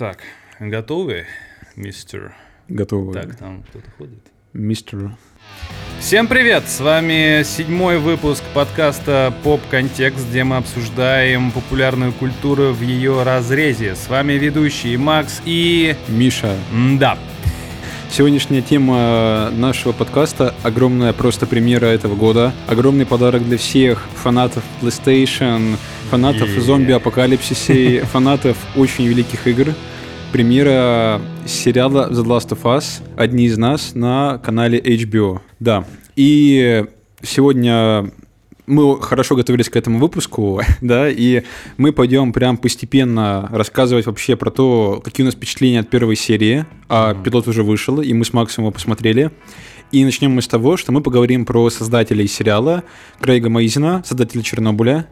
Так, 0.00 0.20
готовы, 0.58 1.26
мистер? 1.76 2.34
Готовы. 2.68 3.12
Так, 3.12 3.36
там 3.36 3.62
кто-то 3.64 3.84
ходит. 3.98 4.22
Мистер. 4.54 5.10
Всем 5.98 6.26
привет! 6.26 6.66
С 6.66 6.80
вами 6.80 7.42
седьмой 7.42 7.98
выпуск 7.98 8.42
подкаста 8.54 9.30
«Поп 9.44 9.60
Контекст», 9.70 10.26
где 10.26 10.42
мы 10.42 10.56
обсуждаем 10.56 11.50
популярную 11.50 12.12
культуру 12.14 12.72
в 12.72 12.80
ее 12.80 13.24
разрезе. 13.24 13.94
С 13.94 14.08
вами 14.08 14.32
ведущий 14.32 14.96
Макс 14.96 15.42
и... 15.44 15.94
Миша. 16.08 16.56
Да. 16.98 17.18
Сегодняшняя 18.10 18.62
тема 18.62 19.50
нашего 19.52 19.92
подкаста— 19.92 20.54
огромная 20.62 21.12
просто 21.12 21.46
премьера 21.46 21.86
этого 21.86 22.16
года. 22.16 22.54
Огромный 22.66 23.04
подарок 23.04 23.44
для 23.44 23.58
всех 23.58 24.08
фанатов 24.14 24.64
PlayStation, 24.80 25.76
фанатов 26.10 26.48
Yeah. 26.48 26.60
зомби-апокалипсиса, 26.60 28.06
фанатов 28.12 28.56
очень 28.74 29.06
великих 29.06 29.46
игр. 29.46 29.74
Премьера 30.32 31.20
сериала 31.44 32.08
The 32.08 32.24
Last 32.24 32.50
of 32.50 32.62
Us 32.62 33.02
«Одни 33.16 33.46
из 33.46 33.58
нас» 33.58 33.96
на 33.96 34.38
канале 34.38 34.78
HBO. 34.78 35.40
Да. 35.58 35.84
И 36.14 36.84
сегодня 37.20 38.12
мы 38.66 39.02
хорошо 39.02 39.34
готовились 39.34 39.68
к 39.68 39.74
этому 39.74 39.98
выпуску, 39.98 40.60
да, 40.80 41.10
и 41.10 41.42
мы 41.76 41.92
пойдем 41.92 42.32
прям 42.32 42.56
постепенно 42.56 43.48
рассказывать 43.50 44.06
вообще 44.06 44.36
про 44.36 44.52
то, 44.52 45.02
какие 45.04 45.24
у 45.24 45.26
нас 45.26 45.34
впечатления 45.34 45.80
от 45.80 45.90
первой 45.90 46.14
серии, 46.14 46.64
а 46.88 47.14
пилот 47.14 47.48
уже 47.48 47.64
вышел, 47.64 48.00
и 48.00 48.12
мы 48.12 48.24
с 48.24 48.32
Максом 48.32 48.64
его 48.64 48.70
посмотрели. 48.70 49.32
И 49.90 50.04
начнем 50.04 50.30
мы 50.30 50.42
с 50.42 50.46
того, 50.46 50.76
что 50.76 50.92
мы 50.92 51.00
поговорим 51.00 51.44
про 51.44 51.68
создателей 51.70 52.28
сериала 52.28 52.84
Крейга 53.20 53.48
Мейзена, 53.48 54.04
создателя 54.06 54.42
Чернобыля, 54.42 55.08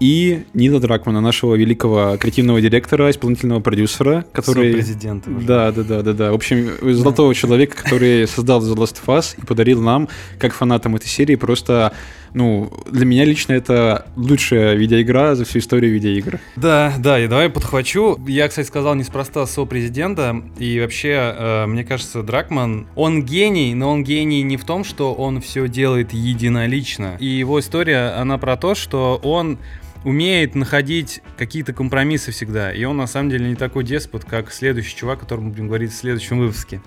и 0.00 0.44
Нила 0.54 0.80
Дракмана, 0.80 1.20
нашего 1.20 1.54
великого 1.54 2.16
креативного 2.18 2.60
директора, 2.60 3.10
исполнительного 3.10 3.60
продюсера, 3.60 4.24
который... 4.32 4.72
Президент. 4.72 5.24
Да, 5.46 5.72
да, 5.72 5.82
да, 5.82 6.02
да, 6.02 6.12
да. 6.12 6.32
В 6.32 6.34
общем, 6.34 6.70
золотого 6.94 7.34
человека, 7.34 7.82
который 7.82 8.26
создал 8.26 8.60
The 8.62 8.74
Last 8.74 8.98
of 9.04 9.18
Us 9.18 9.34
и 9.40 9.44
подарил 9.44 9.80
нам, 9.80 10.08
как 10.38 10.52
фанатам 10.52 10.96
этой 10.96 11.08
серии, 11.08 11.36
просто, 11.36 11.92
ну, 12.34 12.72
для 12.90 13.06
меня 13.06 13.24
лично 13.24 13.52
это 13.52 14.06
лучшая 14.16 14.74
видеоигра 14.74 15.34
за 15.34 15.44
всю 15.44 15.60
историю 15.60 15.92
видеоигр. 15.92 16.40
Да, 16.56 16.94
да, 16.98 17.18
и 17.18 17.26
давай 17.26 17.48
подхвачу. 17.48 18.18
Я, 18.26 18.48
кстати, 18.48 18.66
сказал 18.66 18.94
неспроста 18.94 19.46
со-президента, 19.46 20.42
и 20.58 20.80
вообще, 20.80 21.34
э, 21.36 21.66
мне 21.66 21.84
кажется, 21.84 22.22
Дракман, 22.22 22.86
он 22.94 23.24
гений, 23.24 23.74
но 23.74 23.90
он 23.90 24.04
гений 24.04 24.42
не 24.42 24.56
в 24.56 24.64
том, 24.64 24.84
что 24.84 25.14
он 25.14 25.40
все 25.40 25.68
делает 25.68 26.12
единолично. 26.12 27.16
И 27.20 27.26
его 27.26 27.60
история, 27.60 28.14
она 28.18 28.38
про 28.38 28.56
то, 28.56 28.74
что 28.74 29.20
он 29.22 29.58
умеет 30.04 30.54
находить 30.54 31.20
какие-то 31.36 31.72
компромиссы 31.72 32.30
всегда. 32.30 32.72
И 32.72 32.84
он 32.84 32.96
на 32.96 33.06
самом 33.06 33.30
деле 33.30 33.48
не 33.48 33.56
такой 33.56 33.84
деспот, 33.84 34.24
как 34.24 34.52
следующий 34.52 34.94
чувак, 34.96 35.18
о 35.18 35.20
котором 35.22 35.44
мы 35.44 35.50
будем 35.50 35.66
говорить 35.66 35.92
в 35.92 35.96
следующем 35.96 36.38
выпуске. 36.38 36.80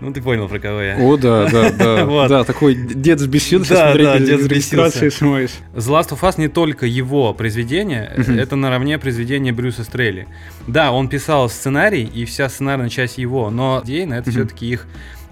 Ну, 0.00 0.12
ты 0.12 0.20
понял, 0.20 0.48
про 0.48 0.58
кого 0.58 0.80
я. 0.82 0.96
О, 0.98 1.16
да, 1.16 1.48
да, 1.48 1.70
да. 1.78 2.04
Вот. 2.04 2.28
Да, 2.28 2.44
такой 2.44 2.74
дед 2.74 3.18
взбесился, 3.20 3.74
Да, 3.74 3.94
да, 3.94 4.18
дед. 4.18 4.40
СМС. 4.62 4.96
The 4.96 5.50
Last 5.74 6.10
of 6.10 6.20
Us 6.20 6.34
не 6.38 6.48
только 6.48 6.86
его 6.86 7.32
произведение, 7.34 8.12
Мгм. 8.16 8.38
это 8.38 8.56
наравне 8.56 8.98
произведение 8.98 9.52
Брюса 9.52 9.84
Стрелли. 9.84 10.26
Да, 10.66 10.92
он 10.92 11.08
писал 11.08 11.48
сценарий, 11.48 12.04
и 12.04 12.24
вся 12.24 12.48
сценарная 12.48 12.88
часть 12.88 13.18
его, 13.18 13.50
но 13.50 13.80
идейно 13.84 14.14
это 14.14 14.30
все-таки 14.30 14.66
их 14.68 14.86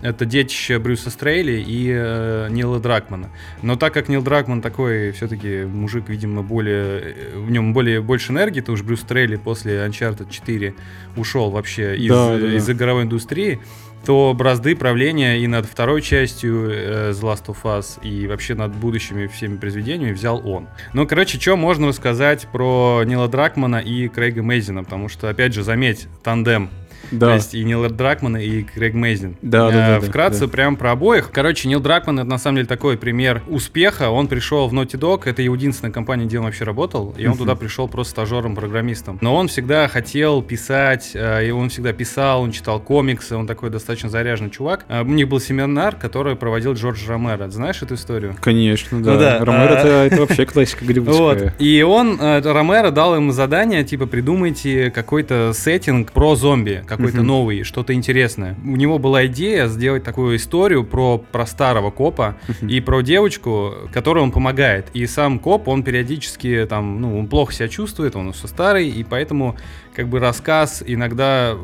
это 0.05 0.27
детище 0.27 0.79
Брюса 0.79 1.09
Стрейли 1.09 1.65
и 1.67 1.91
э, 1.91 2.49
Нила 2.51 2.79
Дракмана. 2.79 3.31
Но 3.63 3.77
так 3.77 3.95
как 3.95 4.11
Нил 4.11 4.23
Дракман 4.23 4.61
такой 4.61 5.13
все-таки 5.13 5.65
мужик, 5.65 6.11
видимо, 6.11 6.43
более 6.43 7.01
э, 7.01 7.39
в 7.39 7.51
нем 7.51 7.73
более 7.73 8.03
больше 8.03 8.33
энергии, 8.33 8.61
то 8.61 8.73
уж 8.73 8.83
Брюс 8.83 9.01
Стрейли 9.01 9.37
после 9.37 9.79
Uncharted 9.79 10.31
4 10.31 10.75
ушел 11.17 11.51
вообще 11.51 11.97
из, 11.97 12.11
Да, 12.11 12.37
да, 12.37 12.55
из 12.55 12.69
игровой 12.69 13.05
индустрии, 13.05 13.61
то 14.05 14.35
бразды 14.37 14.77
правления 14.77 15.39
и 15.39 15.47
над 15.47 15.65
второй 15.65 16.03
частью 16.03 16.71
э, 16.71 17.11
The 17.13 17.23
Last 17.23 17.47
of 17.47 17.57
Us, 17.65 17.99
и 18.03 18.27
вообще 18.27 18.55
над 18.55 18.75
будущими 18.75 19.27
всеми 19.27 19.57
произведениями 19.57 20.13
взял 20.13 20.47
он. 20.47 20.69
Ну, 20.93 21.07
короче, 21.07 21.41
что 21.41 21.57
можно 21.57 21.89
рассказать 21.89 22.47
про 22.53 23.03
Нила 23.07 23.29
Дракмана 23.29 23.77
и 23.77 24.09
Крейга 24.09 24.43
Мейзена, 24.43 24.85
потому 24.85 25.09
что, 25.09 25.31
опять 25.31 25.55
же, 25.55 25.63
заметь, 25.63 26.09
тандем. 26.23 26.69
То 27.11 27.17
Да. 27.17 27.35
есть 27.35 27.55
и 27.55 27.65
Нил 27.65 27.89
Дракман, 27.89 28.37
и 28.37 28.63
Крейг 28.63 28.95
Мейзен. 28.95 29.37
Да, 29.43 29.71
да, 29.71 29.97
Э, 29.97 30.01
да, 30.01 30.07
Вкратце, 30.07 30.41
да. 30.43 30.49
прям 30.49 30.77
про 30.77 30.93
обоих. 30.93 31.31
Короче, 31.33 31.69
Нил 31.69 31.81
Дракман 31.81 32.21
это 32.21 32.29
на 32.29 32.39
самом 32.39 32.57
деле 32.57 32.67
такой 32.69 32.97
пример 32.97 33.43
успеха. 33.49 34.11
Он 34.11 34.29
пришел 34.29 34.69
в 34.69 34.73
Naughty 34.75 34.99
Dog, 34.99 35.23
это 35.27 35.43
единственная 35.43 35.93
компания, 35.93 36.25
где 36.27 36.39
он 36.39 36.45
вообще 36.45 36.65
работал, 36.65 37.15
и 37.17 37.27
он 37.27 37.37
туда 37.37 37.55
пришел 37.55 37.89
просто 37.89 38.11
стажером-программистом. 38.13 39.19
Но 39.21 39.35
он 39.37 39.49
всегда 39.49 39.89
хотел 39.89 40.43
писать, 40.43 41.13
э, 41.15 41.47
и 41.47 41.51
он 41.51 41.69
всегда 41.69 41.93
писал, 41.93 42.43
он 42.43 42.53
читал 42.53 42.81
комиксы, 42.81 43.37
он 43.37 43.47
такой 43.47 43.71
достаточно 43.71 44.09
заряженный 44.09 44.51
чувак. 44.51 44.85
Э, 44.89 45.03
У 45.03 45.07
них 45.07 45.29
был 45.29 45.41
семинар, 45.41 45.97
который 45.97 46.37
проводил 46.37 46.75
Джордж 46.75 47.07
Ромеро. 47.07 47.49
Знаешь 47.51 47.83
эту 47.83 47.95
историю? 47.95 48.37
Конечно, 48.41 49.03
да. 49.03 49.13
Ну 49.13 49.19
да, 49.19 49.39
Ромеро 49.45 49.75
а- 49.75 50.05
это, 50.07 50.17
вообще 50.21 50.47
классика 50.47 50.81
Вот. 50.85 50.89
голливудская. 50.89 51.55
И 51.59 51.83
он, 51.83 52.19
Ромеро 52.21 52.91
дал 52.91 53.17
им 53.17 53.33
задание, 53.33 53.85
типа, 53.85 54.07
придумайте 54.07 54.91
какой-то 54.91 55.53
сеттинг 55.55 56.13
про 56.13 56.35
зомби, 56.37 56.83
какой-то 56.97 57.19
Мгм. 57.19 57.27
новый, 57.27 57.63
что-то 57.63 57.93
интересное. 57.95 58.57
У 58.65 58.77
него 58.77 58.99
была 58.99 59.27
идея 59.27 59.67
сделать 59.69 60.03
такую 60.05 60.37
историю 60.37 60.85
про, 60.85 61.19
про 61.19 61.47
старого 61.47 61.91
копа 61.91 62.37
Мгм. 62.49 62.69
и 62.69 62.81
про 62.81 63.01
девочку, 63.03 63.73
которой 63.93 64.23
он 64.23 64.33
помогает. 64.33 64.87
И 64.95 65.07
сам 65.07 65.39
коп, 65.39 65.69
он 65.69 65.83
периодически 65.83 66.67
там, 66.69 67.01
ну, 67.01 67.19
он 67.19 67.27
плохо 67.27 67.53
себя 67.53 67.69
чувствует, 67.69 68.17
он 68.17 68.29
уже 68.29 68.47
старый, 68.49 68.89
и 68.89 69.05
поэтому 69.05 69.57
как 69.95 70.09
бы 70.09 70.19
рассказ 70.19 70.83
иногда 70.87 71.55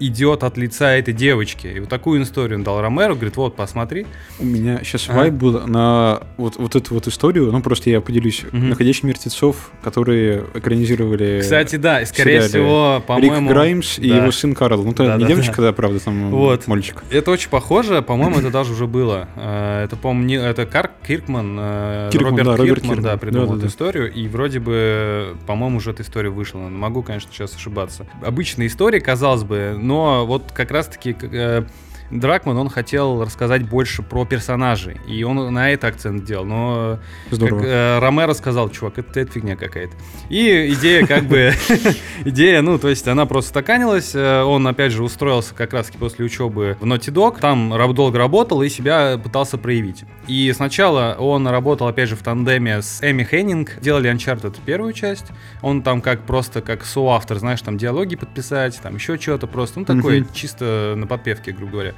идет 0.00 0.42
от 0.42 0.56
лица 0.56 0.92
этой 0.92 1.14
девочки. 1.14 1.66
И 1.66 1.80
вот 1.80 1.88
такую 1.88 2.22
историю 2.22 2.58
он 2.58 2.64
дал 2.64 2.80
Ромеро, 2.80 3.14
говорит, 3.14 3.36
вот, 3.36 3.56
посмотри. 3.56 4.06
У 4.38 4.44
меня 4.44 4.80
сейчас 4.82 5.08
А? 5.08 5.12
вайб 5.14 5.34
был 5.34 5.66
на 5.66 6.22
вот, 6.36 6.56
вот 6.56 6.74
эту 6.76 6.94
вот 6.94 7.06
историю, 7.06 7.50
ну 7.52 7.62
просто 7.62 7.90
я 7.90 8.00
поделюсь. 8.00 8.42
Мгм. 8.50 8.70
«Находящих 8.70 9.04
мертвецов», 9.04 9.70
которые 9.82 10.44
экранизировали 10.54 11.40
Кстати, 11.40 11.76
да, 11.76 12.00
и 12.02 12.06
скорее 12.06 12.42
сериале 12.42 12.48
всего, 12.48 13.02
по-моему... 13.06 13.48
Рик 13.48 13.48
Граймс 13.48 13.98
и 13.98 14.08
да. 14.08 14.16
его 14.16 14.32
сын 14.32 14.54
Карл. 14.54 14.82
Ну, 14.82 14.90
это 14.90 15.06
Да, 15.06 15.16
не 15.16 15.22
да, 15.22 15.28
девочка, 15.28 15.62
да, 15.62 15.72
правда, 15.72 16.00
там 16.00 16.30
Вот. 16.30 16.66
мальчик. 16.66 17.02
Это 17.10 17.30
очень 17.30 17.50
похоже, 17.50 18.02
по-моему, 18.02 18.38
это 18.38 18.50
даже 18.50 18.72
уже 18.72 18.86
было. 18.86 19.28
Э, 19.36 19.84
Это, 19.84 19.96
по-моему, 19.96 20.42
это 20.42 20.66
Карк 20.66 20.92
Киркман, 21.06 21.56
э, 21.58 22.10
Киркман, 22.12 22.30
Роберт 22.30 22.46
да, 22.46 22.56
Роберт 22.56 22.80
Киркман, 22.80 23.02
да, 23.02 23.16
придумал 23.16 23.56
эту 23.56 23.66
историю, 23.66 24.12
и 24.12 24.26
вроде 24.28 24.58
бы, 24.60 25.36
по-моему, 25.46 25.78
уже 25.78 25.90
эта 25.90 26.02
история 26.02 26.30
вышла. 26.30 26.58
Но 26.58 26.70
Могу, 26.70 27.02
конечно, 27.02 27.30
сейчас 27.32 27.54
ошибаться. 27.54 28.06
Обычная 28.22 28.66
история, 28.66 29.00
казалось 29.00 29.42
бы, 29.44 29.76
но 29.84 30.24
вот 30.26 30.50
как 30.52 30.70
раз-таки 30.70 31.14
э, 31.20 31.64
Дракман, 32.14 32.56
он 32.56 32.68
хотел 32.68 33.24
рассказать 33.24 33.68
больше 33.68 34.02
про 34.02 34.24
персонажей, 34.24 35.00
и 35.08 35.24
он 35.24 35.52
на 35.52 35.70
это 35.70 35.88
акцент 35.88 36.24
делал, 36.24 36.44
но 36.44 36.98
Здорово. 37.30 37.58
как 37.58 37.68
э, 37.68 37.98
Ромеро 37.98 38.34
сказал, 38.34 38.70
чувак, 38.70 38.98
это, 38.98 39.20
это 39.20 39.32
фигня 39.32 39.56
какая-то. 39.56 39.96
И 40.28 40.72
идея 40.74 41.06
как 41.06 41.24
бы, 41.24 41.52
идея, 42.24 42.62
ну, 42.62 42.78
то 42.78 42.88
есть 42.88 43.08
она 43.08 43.26
просто 43.26 43.50
стаканилась, 43.50 44.14
э, 44.14 44.42
он 44.42 44.66
опять 44.68 44.92
же 44.92 45.02
устроился 45.02 45.54
как 45.54 45.72
раз 45.72 45.90
после 45.98 46.24
учебы 46.24 46.76
в 46.80 46.84
Naughty 46.84 47.12
Dog, 47.12 47.40
там 47.40 47.74
долго 47.94 48.16
работал 48.16 48.62
и 48.62 48.68
себя 48.68 49.18
пытался 49.18 49.58
проявить. 49.58 50.04
И 50.28 50.52
сначала 50.54 51.16
он 51.18 51.48
работал 51.48 51.88
опять 51.88 52.08
же 52.08 52.14
в 52.14 52.22
тандеме 52.22 52.80
с 52.80 53.00
Эми 53.02 53.24
Хеннинг, 53.24 53.80
делали 53.80 54.12
Uncharted 54.12 54.56
первую 54.64 54.92
часть, 54.92 55.26
он 55.62 55.82
там 55.82 56.00
как 56.00 56.22
просто 56.22 56.62
как 56.62 56.84
соавтор, 56.84 57.38
знаешь, 57.38 57.60
там 57.60 57.76
диалоги 57.76 58.14
подписать, 58.14 58.78
там 58.80 58.94
еще 58.94 59.18
что-то 59.18 59.48
просто, 59.48 59.80
ну, 59.80 59.86
такое 59.86 60.24
чисто 60.32 60.94
на 60.96 61.08
подпевке, 61.08 61.50
грубо 61.50 61.72
говоря. 61.72 61.94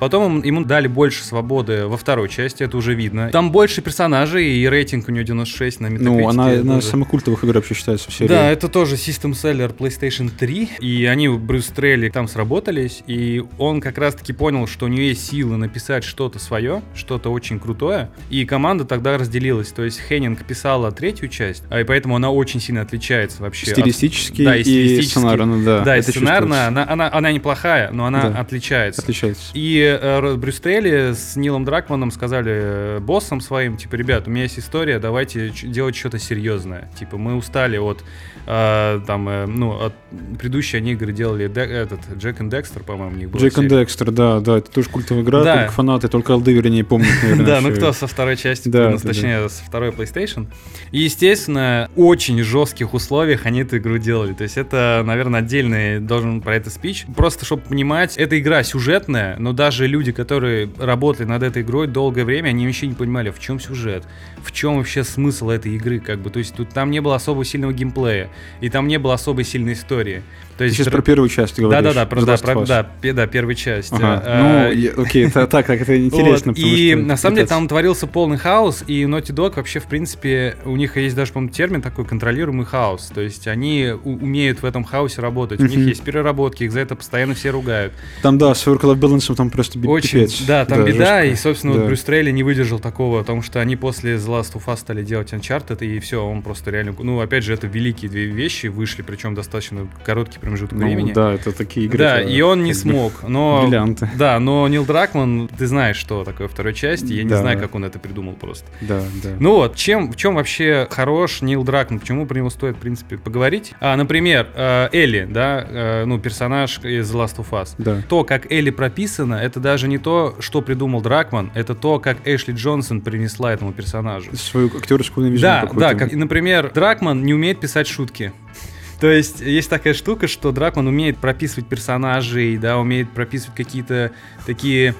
Потом 0.00 0.42
ему 0.42 0.64
дали 0.64 0.86
больше 0.88 1.22
свободы 1.24 1.86
во 1.86 1.96
второй 1.96 2.28
части, 2.28 2.62
это 2.62 2.76
уже 2.76 2.94
видно. 2.94 3.30
Там 3.30 3.52
больше 3.52 3.80
персонажей, 3.80 4.46
и 4.58 4.68
рейтинг 4.68 5.08
у 5.08 5.12
нее 5.12 5.24
96 5.24 5.80
на 5.80 5.86
Metacritic. 5.86 5.98
Ну, 6.02 6.28
она 6.28 6.48
одна 6.50 6.78
из 6.78 6.84
самых 6.88 7.08
культовых 7.08 7.44
игр 7.44 7.54
вообще 7.54 7.74
считается 7.74 8.10
в 8.10 8.14
серии. 8.14 8.28
да, 8.28 8.50
это 8.50 8.68
тоже 8.68 8.96
System 8.96 9.32
Seller 9.32 9.74
PlayStation 9.76 10.30
3, 10.30 10.70
и 10.80 11.04
они, 11.06 11.28
Брюс 11.28 11.66
Трелли, 11.66 12.08
там 12.08 12.28
сработались, 12.28 13.02
и 13.06 13.42
он 13.58 13.80
как 13.80 13.98
раз-таки 13.98 14.32
понял, 14.32 14.66
что 14.66 14.86
у 14.86 14.88
нее 14.88 15.08
есть 15.08 15.30
силы 15.30 15.56
написать 15.56 16.04
что-то 16.04 16.38
свое, 16.38 16.82
что-то 16.94 17.30
очень 17.30 17.58
крутое, 17.60 18.10
и 18.30 18.44
команда 18.44 18.84
тогда 18.84 19.16
разделилась, 19.16 19.68
то 19.72 19.84
есть 19.84 20.00
Хеннинг 20.00 20.44
писала 20.44 20.90
третью 20.92 21.28
часть, 21.28 21.62
а 21.70 21.80
и 21.80 21.84
поэтому 21.84 22.16
она 22.16 22.30
очень 22.30 22.60
сильно 22.60 22.82
отличается 22.82 23.42
вообще. 23.42 23.70
от- 23.70 23.78
Стилистически 23.78 24.44
Да, 24.44 24.56
и 24.56 24.62
и 24.62 25.02
сценарно, 25.02 25.64
да. 25.64 25.80
Да, 25.80 25.96
и 25.96 26.02
сценарно, 26.02 26.66
она, 26.66 26.86
она, 26.88 27.10
она 27.12 27.32
неплохая, 27.32 27.90
но 27.90 28.06
она 28.06 28.30
Да. 28.30 28.40
отличается. 28.40 29.00
Отличается. 29.02 29.52
Villains. 29.54 29.83
И 29.84 29.98
э, 30.00 30.34
Брюс 30.36 30.60
Трелли 30.60 31.12
с 31.12 31.36
Нилом 31.36 31.64
Дракманом 31.64 32.10
сказали 32.10 32.52
э, 32.54 32.98
боссам 33.00 33.40
своим, 33.40 33.76
типа, 33.76 33.96
ребят, 33.96 34.26
у 34.26 34.30
меня 34.30 34.44
есть 34.44 34.58
история, 34.58 34.98
давайте 34.98 35.50
делать 35.50 35.94
что-то 35.94 36.18
серьезное. 36.18 36.88
Типа, 36.98 37.18
мы 37.18 37.34
устали 37.34 37.76
от, 37.76 38.02
э, 38.46 39.00
там, 39.06 39.28
э, 39.28 39.46
ну, 39.46 39.72
от 39.84 39.92
предыдущие 40.38 40.78
они 40.78 40.92
игры 40.92 41.12
делали, 41.12 41.48
Де- 41.48 41.60
этот, 41.60 42.00
Джек 42.16 42.40
и 42.40 42.48
Декстер, 42.48 42.82
по-моему, 42.82 43.14
у 43.16 43.18
них 43.18 43.30
был. 43.30 43.40
Джек 43.40 43.58
и 43.58 43.68
Декстер, 43.68 44.10
да, 44.10 44.40
да, 44.40 44.58
это 44.58 44.70
тоже 44.70 44.88
культовая 44.88 45.22
игра, 45.22 45.44
Да. 45.44 45.56
только 45.58 45.72
фанаты, 45.72 46.08
только 46.08 46.32
алды, 46.32 46.52
вернее, 46.52 46.84
помнят, 46.84 47.08
наверное. 47.22 47.46
Да, 47.54 47.60
ну 47.60 47.72
кто 47.74 47.92
со 47.92 48.06
второй 48.06 48.36
части, 48.36 48.68
Да, 48.68 48.90
ну, 48.90 48.98
точнее, 48.98 49.48
со 49.50 49.62
второй 49.64 49.90
PlayStation. 49.90 50.46
И, 50.92 51.00
естественно, 51.00 51.90
очень 51.96 52.42
жестких 52.42 52.94
условиях 52.94 53.44
они 53.46 53.60
эту 53.62 53.76
игру 53.78 53.98
делали. 53.98 54.32
То 54.32 54.44
есть 54.44 54.56
это, 54.56 55.02
наверное, 55.04 55.40
отдельный 55.40 56.00
должен 56.00 56.40
про 56.40 56.56
это 56.56 56.70
спич. 56.70 57.04
Просто, 57.16 57.44
чтобы 57.44 57.62
понимать, 57.62 58.16
эта 58.16 58.38
игра 58.38 58.62
сюжетная, 58.62 59.36
но 59.38 59.52
даже 59.52 59.73
люди, 59.82 60.12
которые 60.12 60.70
работали 60.78 61.26
над 61.26 61.42
этой 61.42 61.62
игрой 61.62 61.86
долгое 61.86 62.24
время, 62.24 62.48
они 62.48 62.66
вообще 62.66 62.86
не 62.86 62.94
понимали, 62.94 63.30
в 63.30 63.38
чем 63.40 63.58
сюжет, 63.58 64.04
в 64.44 64.52
чем 64.52 64.76
вообще 64.76 65.02
смысл 65.04 65.50
этой 65.50 65.72
игры, 65.74 65.98
как 66.00 66.20
бы. 66.20 66.30
То 66.30 66.38
есть 66.38 66.54
тут 66.54 66.68
там 66.70 66.90
не 66.90 67.00
было 67.00 67.16
особо 67.16 67.44
сильного 67.44 67.72
геймплея, 67.72 68.28
и 68.60 68.68
там 68.68 68.86
не 68.86 68.98
было 68.98 69.14
особой 69.14 69.44
сильной 69.44 69.72
истории. 69.72 70.22
То 70.54 70.58
Ты 70.58 70.64
есть 70.66 70.76
сейчас 70.76 70.86
др- 70.86 70.92
про 70.92 71.02
первую 71.02 71.28
часть 71.28 71.58
говоришь. 71.58 71.82
да-да-да, 71.82 72.06
про, 72.06 72.22
да, 72.24 72.36
про- 72.36 72.64
да, 72.64 72.86
да, 73.12 73.26
первая 73.26 73.56
часть. 73.56 73.92
Ага. 73.92 74.22
Э, 74.24 74.42
Ну, 74.70 74.72
я- 74.78 74.92
окей, 74.92 75.26
это 75.26 75.46
так, 75.48 75.66
как 75.66 75.80
это 75.80 76.00
интересно. 76.00 76.52
вот, 76.52 76.58
И 76.58 76.92
что 76.92 77.00
на 77.02 77.16
самом 77.16 77.34
деле 77.36 77.48
там 77.48 77.66
творился 77.66 78.06
полный 78.06 78.36
хаос, 78.36 78.84
и 78.86 79.02
Naughty 79.02 79.34
Dog 79.34 79.54
вообще, 79.56 79.80
в 79.80 79.86
принципе, 79.86 80.56
у 80.64 80.76
них 80.76 80.96
есть 80.96 81.16
даже, 81.16 81.32
по-моему, 81.32 81.52
термин 81.52 81.82
такой 81.82 82.04
контролируемый 82.04 82.66
хаос. 82.66 83.10
То 83.12 83.20
есть 83.20 83.48
они 83.48 83.94
умеют 84.04 84.62
в 84.62 84.64
этом 84.64 84.84
хаосе 84.84 85.20
работать. 85.22 85.58
У 85.58 85.64
них 85.64 85.78
есть 85.88 86.02
переработки, 86.04 86.62
их 86.62 86.70
за 86.70 86.80
это 86.80 86.94
постоянно 86.94 87.34
все 87.34 87.50
ругают. 87.50 87.92
Там, 88.22 88.38
да, 88.38 88.54
с 88.54 88.64
work-life 88.64 88.94
balance 89.00 89.34
там 89.34 89.50
просто 89.50 89.80
Очень, 89.80 90.20
пипец. 90.20 90.40
да, 90.42 90.64
там 90.66 90.84
беда, 90.84 91.24
и, 91.24 91.34
собственно, 91.34 91.72
вот. 91.72 91.86
Брюс 91.86 92.02
Трейли 92.02 92.30
не 92.30 92.44
выдержал 92.44 92.78
такого, 92.78 93.18
потому 93.20 93.42
что 93.42 93.60
они 93.60 93.74
после 93.74 94.14
The 94.14 94.33
Last 94.40 94.54
of 94.54 94.64
Us 94.66 94.76
стали 94.78 95.02
делать 95.02 95.32
Uncharted, 95.32 95.84
и 95.84 95.98
все, 96.00 96.24
он 96.24 96.42
просто 96.42 96.70
реально... 96.70 96.94
Ну, 96.98 97.20
опять 97.20 97.44
же, 97.44 97.52
это 97.54 97.66
великие 97.66 98.10
две 98.10 98.26
вещи, 98.26 98.66
вышли, 98.68 99.02
причем 99.02 99.34
достаточно 99.34 99.86
короткий 100.04 100.38
промежуток 100.38 100.78
Ну, 100.78 100.86
времени. 100.86 101.12
да, 101.12 101.32
это 101.32 101.52
такие 101.52 101.86
игры. 101.86 101.98
Да, 101.98 102.20
и 102.22 102.40
он 102.40 102.62
не 102.64 102.74
смог, 102.74 103.12
но... 103.26 103.62
Бриллианты. 103.62 104.08
Да, 104.16 104.38
но 104.40 104.66
Нил 104.68 104.84
Дракман, 104.84 105.48
ты 105.48 105.66
знаешь, 105.66 105.96
что 105.96 106.24
такое 106.24 106.48
второй 106.48 106.74
части, 106.74 107.12
я 107.12 107.22
не 107.24 107.30
Да. 107.30 107.38
знаю, 107.40 107.58
как 107.58 107.74
он 107.74 107.84
это 107.84 107.98
придумал 107.98 108.34
просто. 108.34 108.66
Да, 108.80 109.02
да. 109.22 109.30
Ну 109.38 109.54
вот, 109.56 109.76
чем, 109.76 110.12
в 110.12 110.16
чем 110.16 110.34
вообще 110.34 110.86
хорош 110.90 111.42
Нил 111.42 111.64
Дракман, 111.64 112.00
почему 112.00 112.26
про 112.26 112.36
него 112.38 112.50
стоит, 112.50 112.76
в 112.76 112.80
принципе, 112.80 113.16
поговорить? 113.18 113.72
А, 113.80 113.96
например, 113.96 114.48
э, 114.54 114.88
Элли, 114.92 115.26
да, 115.30 115.66
э, 115.68 116.04
ну, 116.04 116.18
персонаж 116.18 116.78
из 116.84 117.12
Last 117.14 117.36
of 117.38 117.50
Us. 117.50 117.74
Да. 117.78 118.02
То, 118.08 118.24
как 118.24 118.50
Элли 118.50 118.70
прописана, 118.70 119.34
это 119.34 119.60
даже 119.60 119.88
не 119.88 119.98
то, 119.98 120.34
что 120.40 120.62
придумал 120.62 121.00
Дракман, 121.00 121.50
это 121.54 121.74
то, 121.74 121.98
как 121.98 122.18
Эшли 122.26 122.54
Джонсон 122.54 123.00
принесла 123.00 123.52
этому 123.52 123.72
персонажу. 123.72 124.23
Свою 124.32 124.70
актерскую 124.76 125.26
новизну 125.26 125.42
Да, 125.42 125.68
да, 125.74 125.94
как, 125.94 126.12
например, 126.12 126.72
Дракман 126.72 127.22
не 127.24 127.34
умеет 127.34 127.60
писать 127.60 127.86
шутки. 127.86 128.32
То 129.00 129.10
есть 129.10 129.40
есть 129.40 129.68
такая 129.68 129.94
штука, 129.94 130.28
что 130.28 130.52
Дракман 130.52 130.86
умеет 130.86 131.18
прописывать 131.18 131.68
персонажей, 131.68 132.56
да, 132.56 132.78
умеет 132.78 133.10
прописывать 133.10 133.56
какие-то 133.56 134.12
такие 134.46 134.94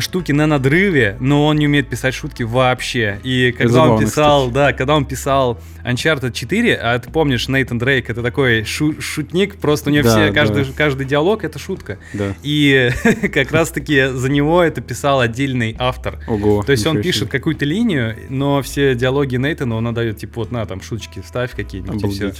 штуки 0.00 0.32
на 0.32 0.46
надрыве, 0.46 1.16
но 1.20 1.46
он 1.46 1.56
не 1.56 1.66
умеет 1.66 1.88
писать 1.88 2.14
шутки 2.14 2.42
вообще. 2.42 3.18
И 3.22 3.52
когда 3.56 3.82
он 3.82 3.86
забавно, 3.88 4.06
писал, 4.06 4.50
да, 4.50 4.72
когда 4.72 4.94
он 4.96 5.04
писал 5.04 5.60
Uncharted 5.84 6.32
4, 6.32 6.74
а 6.76 6.98
ты 6.98 7.10
помнишь, 7.10 7.48
Нейтан 7.48 7.78
Дрейк, 7.78 8.10
это 8.10 8.22
такой 8.22 8.64
шу- 8.64 9.00
шутник, 9.00 9.56
просто 9.56 9.90
у 9.90 9.92
него 9.92 10.04
Да, 10.04 10.10
все, 10.10 10.32
каждый, 10.32 10.64
да. 10.64 10.70
каждый 10.76 11.06
диалог 11.06 11.44
это 11.44 11.58
шутка. 11.58 11.98
Да. 12.12 12.34
И 12.42 12.90
как 13.32 13.50
раз-таки 13.52 14.08
за 14.08 14.28
него 14.28 14.62
это 14.62 14.80
писал 14.80 15.20
отдельный 15.20 15.74
автор. 15.78 16.18
Ого. 16.28 16.62
То 16.62 16.72
есть 16.72 16.86
он 16.86 17.00
пишет 17.02 17.30
какую-то 17.30 17.64
линию, 17.64 18.16
но 18.28 18.62
все 18.62 18.94
диалоги 18.94 19.36
Нейтана 19.36 19.76
он 19.76 19.86
отдает, 19.88 20.18
типа, 20.18 20.40
вот 20.40 20.52
на, 20.52 20.66
там, 20.66 20.80
шуточки 20.82 21.20
вставь 21.22 21.52
какие-нибудь, 21.54 22.02
и 22.04 22.08
все. 22.08 22.32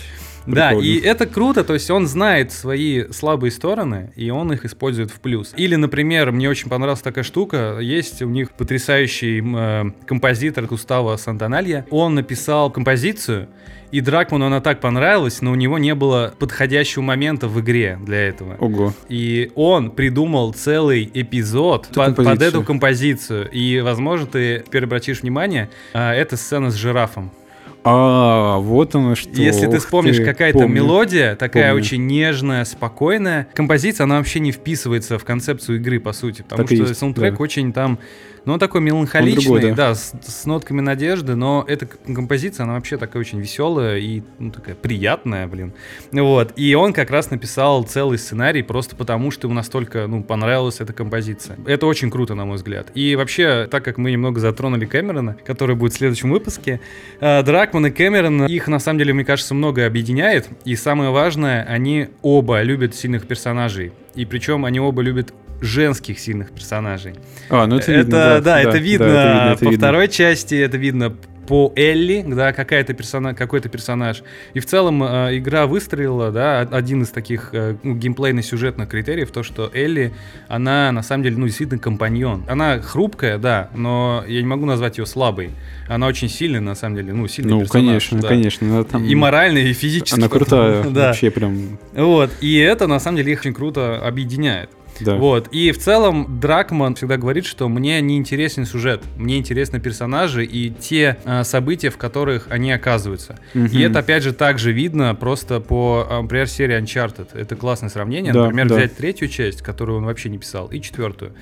Да, 0.46 0.68
Прикольно. 0.68 0.88
и 0.88 1.00
это 1.00 1.26
круто, 1.26 1.64
то 1.64 1.74
есть 1.74 1.90
он 1.90 2.06
знает 2.06 2.52
свои 2.52 3.10
слабые 3.12 3.50
стороны, 3.50 4.12
и 4.16 4.30
он 4.30 4.52
их 4.52 4.64
использует 4.64 5.10
в 5.10 5.20
плюс. 5.20 5.52
Или, 5.56 5.76
например, 5.76 6.32
мне 6.32 6.48
очень 6.48 6.68
понравилась 6.68 7.00
такая 7.02 7.24
штука, 7.24 7.78
есть 7.80 8.22
у 8.22 8.28
них 8.28 8.50
потрясающий 8.52 9.42
э, 9.42 9.90
композитор 10.06 10.66
Густаво 10.66 11.16
Сантаналья, 11.16 11.86
он 11.90 12.14
написал 12.14 12.70
композицию, 12.70 13.48
и 13.90 14.00
Дракману 14.00 14.46
она 14.46 14.60
так 14.60 14.80
понравилась, 14.80 15.42
но 15.42 15.50
у 15.50 15.56
него 15.56 15.76
не 15.78 15.94
было 15.94 16.32
подходящего 16.38 17.02
момента 17.02 17.48
в 17.48 17.60
игре 17.60 17.98
для 18.00 18.18
этого. 18.28 18.54
Ого. 18.60 18.94
И 19.08 19.50
он 19.56 19.90
придумал 19.90 20.52
целый 20.52 21.10
эпизод 21.12 21.86
Эту 21.86 21.94
под, 21.94 22.06
под 22.06 22.16
композицию. 22.16 22.48
эту 22.48 22.62
композицию. 22.62 23.50
И, 23.50 23.80
возможно, 23.80 24.26
ты 24.26 24.62
теперь 24.64 24.84
обратишь 24.84 25.22
внимание, 25.22 25.70
а, 25.92 26.14
это 26.14 26.36
сцена 26.36 26.70
с 26.70 26.74
жирафом. 26.74 27.32
А, 27.82 28.58
вот 28.58 28.94
оно 28.94 29.14
что. 29.14 29.30
Если 29.40 29.66
ты 29.66 29.78
вспомнишь, 29.78 30.18
какая-то 30.18 30.66
мелодия, 30.66 31.34
такая 31.34 31.70
Помню. 31.70 31.82
очень 31.82 32.06
нежная, 32.06 32.64
спокойная, 32.64 33.48
композиция, 33.54 34.04
она 34.04 34.18
вообще 34.18 34.40
не 34.40 34.52
вписывается 34.52 35.18
в 35.18 35.24
концепцию 35.24 35.78
игры, 35.78 35.98
по 36.00 36.12
сути. 36.12 36.42
Потому 36.42 36.66
Так 36.66 36.76
что 36.76 36.86
есть, 36.86 36.98
саундтрек 36.98 37.36
да. 37.36 37.42
очень 37.42 37.72
там, 37.72 37.98
ну, 38.44 38.54
он 38.54 38.58
такой 38.58 38.80
меланхоличный, 38.80 39.42
другой, 39.42 39.60
да. 39.70 39.74
да, 39.90 39.94
с, 39.94 40.14
с 40.22 40.46
нотками 40.46 40.80
надежды, 40.80 41.34
но 41.34 41.64
эта 41.68 41.86
композиция, 41.86 42.64
она 42.64 42.74
вообще 42.74 42.96
такая 42.96 43.20
очень 43.20 43.40
веселая 43.40 43.98
и 43.98 44.22
ну, 44.38 44.50
такая 44.50 44.74
приятная, 44.74 45.46
блин. 45.46 45.72
Вот. 46.12 46.52
И 46.56 46.74
он 46.74 46.92
как 46.92 47.10
раз 47.10 47.30
написал 47.30 47.82
целый 47.84 48.18
сценарий 48.18 48.62
просто 48.62 48.96
потому, 48.96 49.30
что 49.30 49.46
ему 49.46 49.54
настолько, 49.54 50.06
ну, 50.06 50.22
понравилась 50.22 50.80
эта 50.80 50.92
композиция. 50.92 51.58
Это 51.66 51.86
очень 51.86 52.10
круто, 52.10 52.34
на 52.34 52.44
мой 52.44 52.56
взгляд. 52.56 52.90
И 52.94 53.14
вообще, 53.16 53.68
так 53.70 53.84
как 53.84 53.98
мы 53.98 54.10
немного 54.12 54.40
затронули 54.40 54.86
Кэмерона, 54.86 55.36
который 55.44 55.76
будет 55.76 55.92
в 55.92 55.96
следующем 55.96 56.30
выпуске, 56.30 56.80
э, 57.20 57.42
Дракман 57.42 57.86
и 57.86 57.90
Кэмерон, 57.90 58.46
их 58.46 58.68
на 58.68 58.78
самом 58.78 58.98
деле, 58.98 59.12
мне 59.12 59.24
кажется, 59.24 59.54
многое 59.54 59.86
объединяет. 59.86 60.48
И 60.64 60.76
самое 60.76 61.10
важное, 61.10 61.64
они 61.64 62.08
оба 62.22 62.62
любят 62.62 62.94
сильных 62.94 63.26
персонажей. 63.26 63.92
И 64.14 64.24
причем 64.24 64.64
они 64.64 64.80
оба 64.80 65.02
любят 65.02 65.32
женских 65.60 66.18
сильных 66.18 66.50
персонажей. 66.52 67.14
А, 67.48 67.66
ну 67.66 67.76
это, 67.78 67.92
Это, 67.92 68.00
видно. 68.02 68.40
да, 68.40 68.60
это 68.60 68.78
видно 68.78 69.04
это 69.04 69.12
видно, 69.28 69.52
это 69.52 69.58
по 69.58 69.70
видно. 69.70 69.78
второй 69.78 70.08
части, 70.08 70.54
это 70.54 70.76
видно 70.76 71.16
по 71.46 71.72
Элли, 71.74 72.24
да, 72.28 72.52
какая-то 72.52 72.94
персона, 72.94 73.34
какой-то 73.34 73.68
персонаж. 73.68 74.22
И 74.54 74.60
в 74.60 74.66
целом 74.66 75.02
э, 75.02 75.36
игра 75.38 75.66
выстрелила, 75.66 76.30
да, 76.30 76.60
од- 76.62 76.72
один 76.72 77.02
из 77.02 77.08
таких 77.08 77.48
э, 77.52 77.74
ну, 77.82 77.96
геймплейно-сюжетных 77.96 78.86
критериев, 78.86 79.32
то, 79.32 79.42
что 79.42 79.68
Элли, 79.74 80.12
она 80.46 80.92
на 80.92 81.02
самом 81.02 81.24
деле, 81.24 81.36
ну, 81.38 81.46
действительно 81.46 81.80
компаньон. 81.80 82.44
Она 82.48 82.78
хрупкая, 82.78 83.36
да, 83.38 83.68
но 83.74 84.22
я 84.28 84.40
не 84.40 84.46
могу 84.46 84.64
назвать 84.64 84.98
ее 84.98 85.06
слабой. 85.06 85.50
Она 85.88 86.06
очень 86.06 86.28
сильная, 86.28 86.60
на 86.60 86.76
самом 86.76 86.94
деле, 86.96 87.12
ну, 87.14 87.26
сильный 87.26 87.50
Ну, 87.54 87.60
персонаж. 87.62 87.84
конечно, 87.88 88.20
да. 88.20 88.28
конечно. 88.28 88.68
она 88.68 88.84
там- 88.84 89.04
И 89.04 89.14
морально, 89.16 89.58
и 89.58 89.72
физически. 89.72 90.20
Она 90.20 90.28
крутая, 90.30 90.84
да. 90.84 91.08
вообще 91.08 91.32
прям, 91.32 91.78
Вот, 91.94 92.30
и 92.40 92.58
это, 92.58 92.86
на 92.86 93.00
самом 93.00 93.16
деле, 93.16 93.32
их 93.32 93.40
очень 93.40 93.54
круто 93.54 93.98
объединяет. 93.98 94.70
Да. 95.00 95.16
Вот. 95.16 95.48
И 95.48 95.72
в 95.72 95.78
целом 95.78 96.40
Дракман 96.40 96.94
всегда 96.94 97.16
говорит, 97.16 97.46
что 97.46 97.68
мне 97.68 98.00
не 98.00 98.16
интересен 98.16 98.66
сюжет, 98.66 99.02
мне 99.16 99.38
интересны 99.38 99.80
персонажи 99.80 100.44
и 100.44 100.70
те 100.70 101.16
э, 101.24 101.44
события, 101.44 101.90
в 101.90 101.96
которых 101.96 102.46
они 102.50 102.72
оказываются. 102.72 103.38
Мгм. 103.54 103.66
И 103.66 103.80
это 103.80 104.00
опять 104.00 104.22
же 104.22 104.32
также 104.32 104.72
видно 104.72 105.14
просто 105.14 105.60
по, 105.60 106.06
э, 106.08 106.20
например, 106.20 106.48
серии 106.48 106.78
Uncharted. 106.80 107.28
Это 107.34 107.56
классное 107.56 107.88
сравнение. 107.88 108.32
Да, 108.32 108.44
например, 108.44 108.68
да. 108.68 108.76
взять 108.76 108.96
третью 108.96 109.28
часть, 109.28 109.62
которую 109.62 109.98
он 109.98 110.04
вообще 110.04 110.28
не 110.28 110.38
писал, 110.38 110.68
и 110.68 110.80
четвертую. 110.80 111.32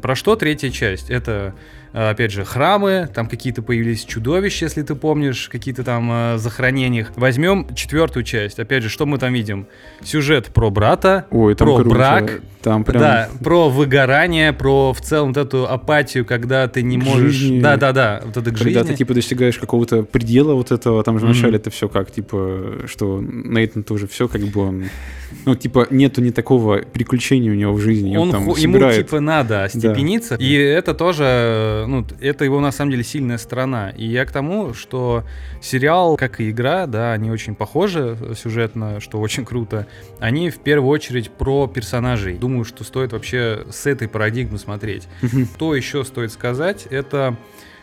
Про 0.00 0.14
что 0.14 0.36
третья 0.36 0.70
часть? 0.70 1.10
Это 1.10 1.54
э, 1.92 2.10
опять 2.10 2.32
же, 2.32 2.44
храмы, 2.44 3.08
там 3.14 3.28
какие-то 3.28 3.62
появились 3.62 4.04
чудовища, 4.04 4.66
если 4.66 4.82
ты 4.82 4.94
помнишь, 4.94 5.48
какие-то 5.50 5.84
там 5.84 6.10
э, 6.10 6.38
захоронениях. 6.38 7.12
Возьмем 7.16 7.66
четвертую 7.74 8.24
часть. 8.24 8.58
Опять 8.58 8.82
же, 8.82 8.88
что 8.88 9.06
мы 9.06 9.18
там 9.18 9.32
видим? 9.32 9.66
Сюжет 10.02 10.46
про 10.46 10.70
брата, 10.70 11.26
Ой, 11.30 11.54
про 11.54 11.76
круто. 11.76 11.88
брак, 11.90 12.40
Там 12.64 12.82
прям... 12.82 13.02
да, 13.02 13.28
про 13.42 13.68
выгорание, 13.68 14.54
про 14.54 14.94
в 14.94 15.00
целом 15.02 15.34
вот 15.34 15.36
эту 15.36 15.68
апатию, 15.68 16.24
когда 16.24 16.66
ты 16.66 16.82
не 16.82 16.98
К 16.98 17.04
можешь... 17.04 17.34
жизни. 17.34 17.60
Да, 17.60 17.76
да, 17.76 17.92
да, 17.92 18.22
вот 18.24 18.38
это 18.38 18.50
к 18.50 18.56
Когда 18.56 18.80
жизни. 18.80 18.92
ты 18.92 18.94
типа 18.96 19.12
достигаешь 19.12 19.58
какого-то 19.58 20.02
предела 20.02 20.54
вот 20.54 20.72
этого, 20.72 21.04
там 21.04 21.18
же 21.18 21.26
вначале 21.26 21.56
это 21.56 21.68
все 21.68 21.90
как, 21.90 22.10
типа, 22.10 22.84
что 22.86 23.20
Нейтан 23.20 23.82
тоже 23.82 24.06
все 24.06 24.28
как 24.28 24.40
бы 24.40 24.60
он, 24.62 24.84
ну 25.44 25.54
типа 25.54 25.88
нету 25.90 26.22
ни 26.22 26.30
такого 26.30 26.78
приключения 26.78 27.52
у 27.52 27.54
него 27.54 27.74
в 27.74 27.80
жизни, 27.80 28.16
он, 28.16 28.28
он, 28.28 28.32
там 28.32 28.42
ему 28.44 28.56
собирает. 28.56 29.04
типа 29.04 29.20
надо 29.20 29.64
остепениться, 29.64 30.36
и 30.36 30.54
это 30.54 30.94
тоже, 30.94 31.84
ну, 31.86 32.06
это 32.18 32.46
его 32.46 32.60
на 32.60 32.72
самом 32.72 32.92
деле 32.92 33.04
сильная 33.04 33.36
сторона. 33.36 33.90
И 33.90 34.06
я 34.06 34.24
к 34.24 34.32
тому, 34.32 34.72
что 34.72 35.24
сериал, 35.60 36.16
как 36.16 36.40
и 36.40 36.48
игра, 36.48 36.86
да, 36.86 37.12
они 37.12 37.30
очень 37.30 37.54
похожи 37.54 38.16
сюжетно, 38.42 39.00
что 39.00 39.20
очень 39.20 39.44
круто. 39.44 39.86
Они 40.18 40.48
в 40.48 40.60
первую 40.60 40.88
очередь 40.88 41.30
про 41.30 41.66
персонажей. 41.66 42.38
Думаю, 42.38 42.53
что 42.62 42.84
стоит 42.84 43.12
вообще 43.12 43.66
с 43.72 43.86
этой 43.86 44.06
парадигмы 44.06 44.58
смотреть. 44.58 45.08
Что 45.56 45.74
еще 45.74 46.04
стоит 46.04 46.30
сказать, 46.30 46.86
это 46.90 47.36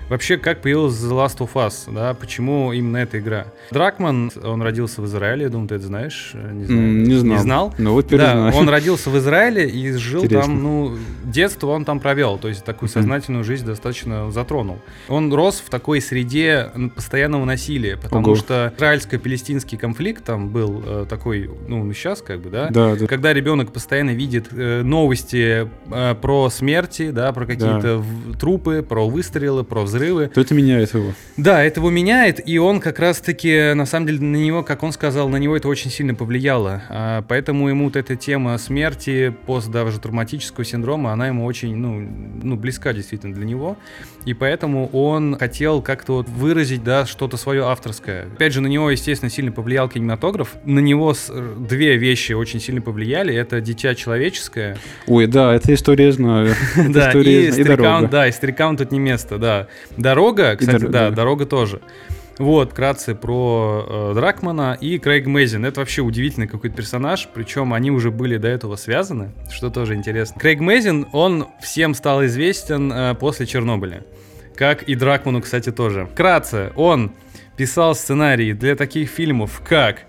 Вообще, 0.09 0.37
как 0.37 0.61
появилась 0.61 0.95
The 0.95 1.11
Last 1.11 1.37
of 1.37 1.53
Us, 1.53 1.93
да, 1.93 2.13
почему 2.13 2.73
именно 2.73 2.97
эта 2.97 3.19
игра? 3.19 3.47
Дракман, 3.71 4.29
он 4.43 4.61
родился 4.61 5.01
в 5.01 5.05
Израиле, 5.05 5.43
я 5.43 5.49
думаю, 5.49 5.69
ты 5.69 5.75
это 5.75 5.85
знаешь? 5.85 6.31
Не, 6.33 6.65
знаю. 6.65 6.81
не 6.81 7.15
знал. 7.15 7.37
Не 7.37 7.41
знал? 7.41 7.75
Ну 7.77 7.93
вот 7.93 8.07
Да, 8.07 8.17
знаю. 8.33 8.53
он 8.55 8.67
родился 8.67 9.09
в 9.09 9.17
Израиле 9.17 9.69
и 9.69 9.91
жил 9.93 10.25
Интересно. 10.25 10.47
там, 10.51 10.63
ну, 10.63 10.97
детство 11.23 11.67
он 11.67 11.85
там 11.85 12.01
провел, 12.01 12.37
то 12.37 12.49
есть 12.49 12.65
такую 12.65 12.89
сознательную 12.89 13.45
жизнь 13.45 13.65
достаточно 13.65 14.29
затронул. 14.31 14.79
Он 15.07 15.33
рос 15.33 15.63
в 15.65 15.69
такой 15.69 16.01
среде 16.01 16.71
постоянного 16.93 17.45
насилия, 17.45 17.95
потому 17.95 18.25
Ого. 18.27 18.35
что 18.35 18.73
израильско-палестинский 18.77 19.77
конфликт 19.77 20.25
там 20.25 20.49
был 20.49 20.83
э, 20.85 21.05
такой, 21.09 21.49
ну, 21.69 21.91
сейчас 21.93 22.21
как 22.21 22.41
бы, 22.41 22.49
да? 22.49 22.67
Да, 22.69 22.95
да. 22.95 23.07
Когда 23.07 23.31
ребенок 23.33 23.71
постоянно 23.71 24.11
видит 24.11 24.47
э, 24.51 24.81
новости 24.83 25.69
э, 25.89 26.15
про 26.15 26.49
смерти, 26.49 27.11
да, 27.11 27.31
про 27.31 27.45
какие-то 27.45 27.99
да. 27.99 28.37
трупы, 28.37 28.83
про 28.87 29.07
выстрелы, 29.07 29.63
про 29.63 29.83
взрывы, 29.83 30.00
взрывы. 30.01 30.27
То 30.27 30.41
это 30.41 30.53
меняет 30.53 30.93
его. 30.93 31.13
Да, 31.37 31.63
это 31.63 31.79
его 31.79 31.89
меняет, 31.89 32.47
и 32.47 32.57
он 32.57 32.79
как 32.79 32.99
раз-таки, 32.99 33.73
на 33.73 33.85
самом 33.85 34.07
деле, 34.07 34.19
на 34.19 34.35
него, 34.35 34.63
как 34.63 34.83
он 34.83 34.91
сказал, 34.91 35.29
на 35.29 35.37
него 35.37 35.55
это 35.55 35.67
очень 35.67 35.89
сильно 35.91 36.13
повлияло. 36.13 36.83
А, 36.89 37.23
поэтому 37.27 37.69
ему 37.69 37.85
вот 37.85 37.95
эта 37.95 38.15
тема 38.15 38.57
смерти, 38.57 39.33
пост 39.45 39.69
даже 39.69 39.99
травматического 39.99 40.65
синдрома, 40.65 41.11
она 41.11 41.27
ему 41.27 41.45
очень, 41.45 41.75
ну, 41.75 42.07
ну, 42.43 42.55
близка 42.55 42.93
действительно 42.93 43.33
для 43.33 43.45
него. 43.45 43.77
И 44.25 44.33
поэтому 44.33 44.87
он 44.89 45.37
хотел 45.37 45.81
как-то 45.81 46.13
вот 46.13 46.29
выразить, 46.29 46.83
да, 46.83 47.05
что-то 47.05 47.37
свое 47.37 47.65
авторское. 47.65 48.25
Опять 48.25 48.53
же, 48.53 48.61
на 48.61 48.67
него, 48.67 48.91
естественно, 48.91 49.31
сильно 49.31 49.51
повлиял 49.51 49.89
кинематограф. 49.89 50.55
На 50.63 50.79
него 50.79 51.15
две 51.57 51.97
вещи 51.97 52.33
очень 52.33 52.59
сильно 52.59 52.81
повлияли. 52.81 53.33
Это 53.33 53.61
«Дитя 53.61 53.95
человеческое». 53.95 54.77
Ой, 55.07 55.27
да, 55.27 55.55
эта 55.55 55.73
история 55.73 56.11
знаю. 56.11 56.53
Да, 56.91 57.11
и 57.13 57.51
«Стрикаунт», 57.51 58.09
да, 58.09 58.27
и 58.27 58.31
«Стрикаунт» 58.31 58.79
тут 58.79 58.91
не 58.91 58.99
место, 58.99 59.37
да. 59.37 59.67
Дорога, 59.97 60.55
кстати, 60.55 60.85
да, 60.85 61.11
дорога 61.11 61.45
тоже. 61.45 61.81
Вот, 62.37 62.71
вкратце 62.71 63.13
про 63.13 63.85
э, 63.87 64.13
Дракмана 64.15 64.77
и 64.79 64.97
Крейг 64.97 65.27
Мэзин. 65.27 65.63
Это 65.63 65.81
вообще 65.81 66.01
удивительный 66.01 66.47
какой-то 66.47 66.75
персонаж, 66.75 67.29
причем 67.33 67.73
они 67.73 67.91
уже 67.91 68.09
были 68.09 68.37
до 68.37 68.47
этого 68.47 68.77
связаны, 68.77 69.31
что 69.51 69.69
тоже 69.69 69.93
интересно. 69.93 70.39
Крейг 70.39 70.59
Мэзин, 70.59 71.07
он 71.11 71.49
всем 71.61 71.93
стал 71.93 72.25
известен 72.25 72.91
э, 72.91 73.15
после 73.15 73.45
Чернобыля. 73.45 74.05
Как 74.55 74.83
и 74.83 74.95
Дракману, 74.95 75.41
кстати, 75.41 75.71
тоже. 75.71 76.07
Вкратце, 76.07 76.71
он 76.75 77.11
писал 77.57 77.93
сценарии 77.93 78.53
для 78.53 78.75
таких 78.75 79.09
фильмов, 79.09 79.61
как 79.63 80.05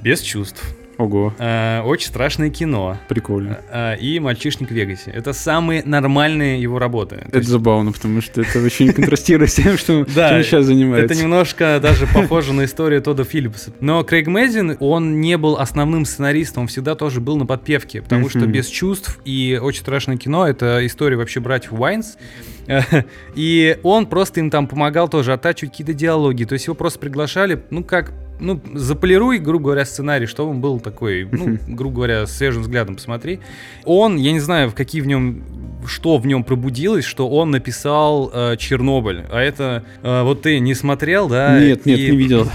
«Без 0.00 0.20
чувств», 0.20 0.64
Ого. 0.98 1.34
Э, 1.38 1.80
очень 1.82 2.08
страшное 2.08 2.50
кино. 2.50 2.98
Прикольно. 3.08 3.58
Э, 3.70 3.96
и 3.96 4.20
«Мальчишник 4.20 4.70
в 4.70 4.72
Вегасе». 4.72 5.10
Это 5.10 5.32
самые 5.32 5.82
нормальные 5.84 6.60
его 6.60 6.78
работы. 6.78 7.22
Это 7.26 7.38
есть... 7.38 7.48
забавно, 7.48 7.92
потому 7.92 8.20
что 8.20 8.42
это 8.42 8.62
очень 8.62 8.92
контрастирует 8.92 9.50
с 9.50 9.54
тем, 9.54 9.78
что 9.78 10.00
он 10.00 10.06
сейчас 10.06 10.66
занимается. 10.66 11.14
Это 11.14 11.22
немножко 11.22 11.78
даже 11.82 12.06
похоже 12.14 12.52
на 12.52 12.64
историю 12.64 13.02
Тодда 13.02 13.24
Филлипса. 13.24 13.72
Но 13.80 14.02
Крейг 14.04 14.28
Мэддин, 14.28 14.76
он 14.80 15.20
не 15.20 15.36
был 15.36 15.56
основным 15.56 16.04
сценаристом, 16.04 16.62
он 16.62 16.68
всегда 16.68 16.94
тоже 16.94 17.20
был 17.20 17.36
на 17.36 17.46
подпевке, 17.46 18.02
потому 18.02 18.28
что 18.28 18.40
«Без 18.40 18.66
чувств» 18.66 19.20
и 19.24 19.58
«Очень 19.62 19.80
страшное 19.80 20.16
кино»— 20.16 20.46
это 20.48 20.84
история 20.86 21.16
вообще 21.16 21.40
братьев 21.40 21.72
Уайнс. 21.72 22.16
И 23.34 23.78
он 23.82 24.06
просто 24.06 24.40
им 24.40 24.50
там 24.50 24.66
помогал 24.66 25.08
тоже 25.08 25.32
оттачивать 25.32 25.72
какие-то 25.72 25.94
диалоги. 25.94 26.44
То 26.44 26.52
есть 26.54 26.66
его 26.66 26.74
просто 26.74 26.98
приглашали, 26.98 27.62
ну, 27.70 27.82
как 27.82 28.12
ну, 28.42 28.60
заполируй, 28.74 29.38
грубо 29.38 29.66
говоря, 29.66 29.84
сценарий, 29.84 30.26
что 30.26 30.48
он 30.48 30.60
был 30.60 30.80
такой, 30.80 31.28
ну, 31.30 31.58
грубо 31.68 31.96
говоря, 31.96 32.26
свежим 32.26 32.62
взглядом 32.62 32.96
посмотри. 32.96 33.40
Он, 33.84 34.16
я 34.16 34.32
не 34.32 34.40
знаю, 34.40 34.68
в 34.70 34.74
какие 34.74 35.00
в 35.00 35.06
нем 35.06 35.42
что 35.86 36.18
в 36.18 36.26
нем 36.26 36.44
пробудилось, 36.44 37.04
что 37.04 37.28
он 37.28 37.50
написал 37.50 38.30
э, 38.32 38.56
Чернобыль. 38.56 39.24
А 39.30 39.40
это 39.40 39.84
э, 40.02 40.22
вот 40.22 40.42
ты 40.42 40.60
не 40.60 40.74
смотрел, 40.74 41.28
да? 41.28 41.58
Нет, 41.58 41.86
нет, 41.86 41.98
и... 41.98 42.10
не 42.10 42.16
видел. 42.16 42.48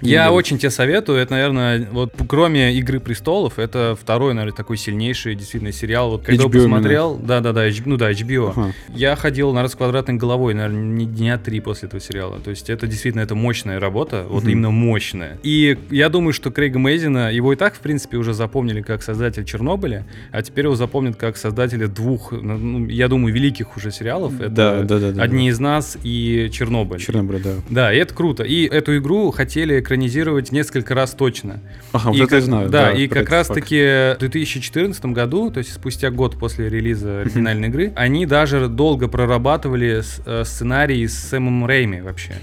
Я 0.00 0.32
очень 0.32 0.58
тебе 0.58 0.70
советую. 0.70 1.18
Это, 1.18 1.32
наверное, 1.32 1.88
вот 1.90 2.12
кроме 2.28 2.74
Игры 2.74 3.00
престолов, 3.00 3.58
это 3.58 3.96
второй, 4.00 4.34
наверное, 4.34 4.56
такой 4.56 4.76
сильнейший 4.76 5.34
действительно 5.34 5.72
сериал. 5.72 6.10
Вот 6.10 6.24
когда 6.24 6.44
HBO 6.44 6.62
посмотрел, 6.62 7.16
да, 7.16 7.40
да, 7.40 7.52
да, 7.52 7.66
ну 7.84 7.96
да, 7.96 8.10
HBO. 8.10 8.50
Ага. 8.50 8.72
Я 8.94 9.16
ходил 9.16 9.52
на 9.52 9.62
раз 9.62 9.74
квадратной 9.74 10.14
головой, 10.14 10.54
наверное, 10.54 11.06
дня 11.06 11.38
три 11.38 11.60
после 11.60 11.88
этого 11.88 12.00
сериала. 12.00 12.38
То 12.40 12.50
есть 12.50 12.70
это 12.70 12.86
действительно 12.86 13.22
это 13.22 13.34
мощная 13.34 13.80
работа, 13.80 14.24
вот 14.28 14.42
угу. 14.42 14.50
именно 14.50 14.70
мощная. 14.70 15.38
И 15.42 15.78
я 15.90 16.08
думаю, 16.08 16.32
что 16.32 16.50
Крейга 16.50 16.78
Мейзина, 16.78 17.32
его 17.32 17.52
и 17.52 17.56
так, 17.56 17.74
в 17.74 17.80
принципе, 17.80 18.16
уже 18.16 18.34
запомнили 18.34 18.82
как 18.82 19.02
создатель 19.02 19.44
Чернобыля, 19.44 20.06
а 20.32 20.42
теперь 20.42 20.66
его 20.66 20.76
запомнят 20.76 21.16
как 21.16 21.36
создателя 21.36 21.88
двух, 21.88 22.32
ну, 22.32 22.58
ну 22.58 22.86
я 22.86 23.08
думаю, 23.08 23.34
великих 23.34 23.76
уже 23.76 23.90
сериалов. 23.90 24.40
Это 24.40 24.50
да, 24.50 24.82
да, 24.82 24.98
да, 24.98 25.12
да, 25.12 25.22
«Одни 25.22 25.46
да. 25.46 25.52
из 25.52 25.60
нас» 25.60 25.98
и 26.02 26.50
«Чернобыль». 26.52 27.00
Чернобыль, 27.00 27.42
да. 27.42 27.54
Да, 27.70 27.92
и 27.92 27.98
это 27.98 28.14
круто. 28.14 28.42
И 28.42 28.64
эту 28.66 28.96
игру 28.98 29.30
хотели 29.30 29.80
экранизировать 29.96 30.52
несколько 30.52 30.94
раз 30.94 31.12
точно. 31.12 31.60
Ага, 31.92 32.08
вот 32.08 32.16
и 32.16 32.18
это 32.18 32.28
как, 32.28 32.38
я 32.38 32.40
знаю. 32.42 32.68
Да, 32.68 32.86
да 32.86 32.92
и 32.92 33.08
как 33.08 33.30
раз-таки 33.30 34.14
в 34.14 34.16
2014 34.20 35.06
году, 35.06 35.50
то 35.50 35.58
есть 35.58 35.72
спустя 35.72 36.10
год 36.10 36.38
после 36.38 36.68
релиза 36.68 37.22
оригинальной 37.22 37.68
игры, 37.68 37.92
они 37.96 38.26
даже 38.26 38.68
долго 38.68 39.08
прорабатывали 39.08 40.02
э, 40.26 40.44
сценарий 40.44 41.06
с 41.06 41.14
Сэмом 41.14 41.66
Рейми 41.66 42.00
вообще. 42.00 42.34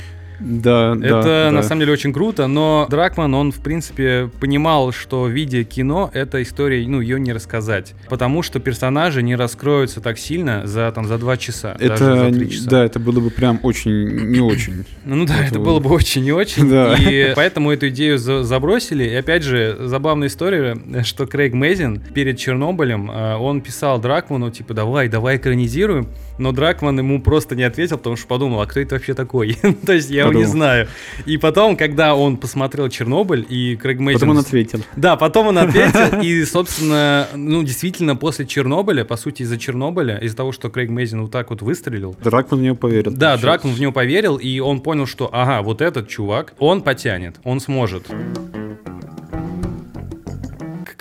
Да, 0.43 0.95
Это 1.01 1.23
да, 1.23 1.51
на 1.51 1.61
да. 1.61 1.63
самом 1.63 1.81
деле 1.81 1.93
очень 1.93 2.11
круто, 2.11 2.47
но 2.47 2.85
Дракман, 2.89 3.33
он, 3.33 3.51
в 3.51 3.61
принципе, 3.61 4.29
понимал, 4.39 4.91
что 4.91 5.27
видя 5.27 5.63
кино, 5.63 6.11
эта 6.13 6.41
история, 6.43 6.85
ну, 6.87 6.99
ее 6.99 7.19
не 7.19 7.31
рассказать. 7.31 7.93
Потому 8.09 8.43
что 8.43 8.59
персонажи 8.59 9.23
не 9.23 9.35
раскроются 9.35 10.01
так 10.01 10.17
сильно 10.17 10.67
за, 10.67 10.91
там, 10.91 11.05
за 11.05 11.17
два 11.17 11.37
часа. 11.37 11.75
Это, 11.79 12.31
за 12.31 12.45
часа. 12.47 12.69
да, 12.69 12.85
это 12.85 12.99
было 12.99 13.19
бы 13.19 13.29
прям 13.29 13.59
очень 13.63 14.31
не 14.31 14.39
очень. 14.39 14.85
Ну 15.05 15.25
да, 15.25 15.45
это 15.45 15.59
было 15.59 15.79
бы 15.79 15.89
очень 15.89 16.23
не 16.23 16.31
очень. 16.31 16.69
Да. 16.69 16.95
И 16.95 17.33
поэтому 17.35 17.71
эту 17.71 17.89
идею 17.89 18.17
забросили. 18.17 19.03
И 19.03 19.13
опять 19.13 19.43
же, 19.43 19.77
забавная 19.81 20.27
история, 20.27 20.77
что 21.03 21.27
Крейг 21.27 21.53
Мейзин 21.53 21.99
перед 21.99 22.37
Чернобылем, 22.37 23.11
э, 23.11 23.35
он 23.35 23.61
писал 23.61 23.99
Дракману, 23.99 24.49
типа, 24.49 24.73
давай, 24.73 25.09
давай 25.09 25.37
экранизируем. 25.37 26.07
Но 26.37 26.51
Дракман 26.51 26.97
ему 26.97 27.21
просто 27.21 27.55
не 27.55 27.63
ответил, 27.63 27.97
потому 27.97 28.15
что 28.15 28.27
подумал, 28.27 28.61
а 28.61 28.65
кто 28.65 28.79
это 28.79 28.95
вообще 28.95 29.13
такой? 29.13 29.57
То 29.85 29.93
есть 29.93 30.09
я 30.09 30.25
его 30.33 30.45
не 30.45 30.51
знаю. 30.51 30.87
И 31.25 31.37
потом, 31.37 31.77
когда 31.77 32.15
он 32.15 32.37
посмотрел 32.37 32.89
Чернобыль, 32.89 33.45
и 33.47 33.75
Крейг 33.75 33.99
Мейсон... 33.99 34.21
Потом 34.21 34.37
он 34.37 34.37
ответил. 34.39 34.83
Да, 34.95 35.15
потом 35.15 35.47
он 35.47 35.57
ответил, 35.57 36.21
и, 36.21 36.43
собственно, 36.45 37.27
ну, 37.35 37.63
действительно, 37.63 38.15
после 38.15 38.45
Чернобыля, 38.45 39.05
по 39.05 39.17
сути, 39.17 39.43
из-за 39.43 39.57
Чернобыля, 39.57 40.17
из-за 40.17 40.37
того, 40.37 40.51
что 40.51 40.69
Крейг 40.69 40.89
Мейзин 40.89 41.21
вот 41.21 41.31
так 41.31 41.49
вот 41.49 41.61
выстрелил... 41.61 42.15
Дракман 42.23 42.59
в 42.59 42.63
него 42.63 42.75
поверил. 42.75 43.11
Да, 43.11 43.37
Дракман 43.37 43.73
в 43.73 43.79
него 43.79 43.91
поверил, 43.91 44.37
и 44.37 44.59
он 44.59 44.81
понял, 44.81 45.05
что, 45.05 45.29
ага, 45.31 45.61
вот 45.61 45.81
этот 45.81 46.07
чувак, 46.07 46.53
он 46.59 46.81
потянет, 46.81 47.37
он 47.43 47.59
сможет 47.59 48.07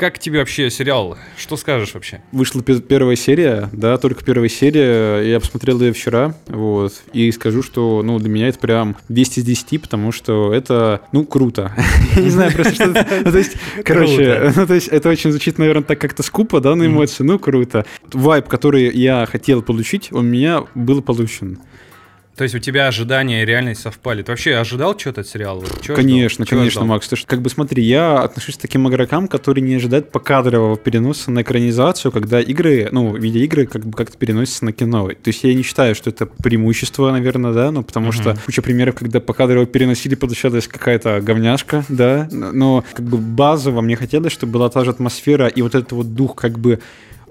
как 0.02 0.18
тебе 0.18 0.40
вообще 0.40 0.68
сериал? 0.68 1.16
Что 1.36 1.56
скажешь 1.56 1.94
вообще? 1.94 2.22
Вышла 2.32 2.60
первая 2.60 3.14
серия, 3.14 3.70
да, 3.72 3.98
только 3.98 4.24
первая 4.24 4.48
серия. 4.48 5.20
Я 5.20 5.38
посмотрел 5.38 5.80
ее 5.80 5.92
вчера, 5.92 6.34
вот, 6.48 6.92
и 7.12 7.30
скажу, 7.30 7.62
что, 7.62 8.02
ну, 8.02 8.18
для 8.18 8.28
меня 8.28 8.48
это 8.48 8.58
прям 8.58 8.96
10 9.08 9.38
из 9.38 9.44
10, 9.44 9.80
потому 9.80 10.10
что 10.10 10.52
это, 10.52 11.02
ну, 11.12 11.24
круто. 11.24 11.72
Я 12.16 12.22
не 12.22 12.30
знаю 12.30 12.52
просто, 12.52 12.74
что... 12.74 12.86
Ну, 13.24 13.30
то 13.30 13.38
есть, 13.38 13.52
короче, 13.84 14.52
ну, 14.56 14.66
то 14.66 14.74
есть 14.74 14.88
это 14.88 15.08
очень 15.08 15.30
звучит, 15.30 15.58
наверное, 15.58 15.84
так 15.84 16.00
как-то 16.00 16.24
скупо, 16.24 16.60
да, 16.60 16.74
на 16.74 16.86
эмоции, 16.86 17.22
ну, 17.22 17.38
круто. 17.38 17.86
Вайб, 18.12 18.48
который 18.48 18.92
я 18.92 19.24
хотел 19.30 19.62
получить, 19.62 20.08
он 20.10 20.26
у 20.26 20.28
меня 20.28 20.64
был 20.74 21.00
получен. 21.00 21.60
То 22.36 22.44
есть 22.44 22.54
у 22.54 22.58
тебя 22.58 22.86
ожидания 22.86 23.42
и 23.42 23.44
реальность 23.44 23.82
совпали. 23.82 24.22
Ты 24.22 24.32
вообще 24.32 24.54
ожидал 24.54 24.98
что-то 24.98 25.20
от 25.20 25.28
сериала? 25.28 25.60
Вот, 25.60 25.86
конечно, 25.94 26.46
ждал? 26.46 26.58
конечно, 26.58 26.84
Макс. 26.84 27.06
Ты, 27.06 27.16
как 27.26 27.42
бы 27.42 27.50
смотри, 27.50 27.82
я 27.82 28.20
отношусь 28.20 28.56
к 28.56 28.60
таким 28.60 28.88
игрокам, 28.88 29.28
которые 29.28 29.62
не 29.62 29.74
ожидают 29.74 30.10
покадрового 30.10 30.78
переноса 30.78 31.30
на 31.30 31.42
экранизацию, 31.42 32.10
когда 32.10 32.40
игры, 32.40 32.88
ну, 32.90 33.14
видеоигры 33.14 33.66
как 33.66 33.84
бы 33.84 33.96
как-то 33.96 34.16
переносятся 34.16 34.64
на 34.64 34.72
кино. 34.72 35.08
То 35.08 35.28
есть 35.28 35.44
я 35.44 35.54
не 35.54 35.62
считаю, 35.62 35.94
что 35.94 36.08
это 36.08 36.24
преимущество, 36.24 37.10
наверное, 37.10 37.52
да, 37.52 37.70
ну, 37.70 37.82
потому 37.82 38.08
uh-huh. 38.08 38.34
что 38.34 38.36
куча 38.46 38.62
примеров, 38.62 38.94
когда 38.94 39.20
покадрово 39.20 39.66
переносили, 39.66 40.14
получалась 40.14 40.66
какая-то 40.66 41.20
говняшка, 41.20 41.84
да, 41.90 42.28
но 42.30 42.82
как 42.94 43.04
бы 43.04 43.18
базово 43.18 43.82
мне 43.82 43.96
хотелось, 43.96 44.32
чтобы 44.32 44.52
была 44.52 44.70
та 44.70 44.84
же 44.84 44.90
атмосфера 44.90 45.48
и 45.48 45.60
вот 45.60 45.74
этот 45.74 45.92
вот 45.92 46.14
дух 46.14 46.34
как 46.34 46.58
бы 46.58 46.80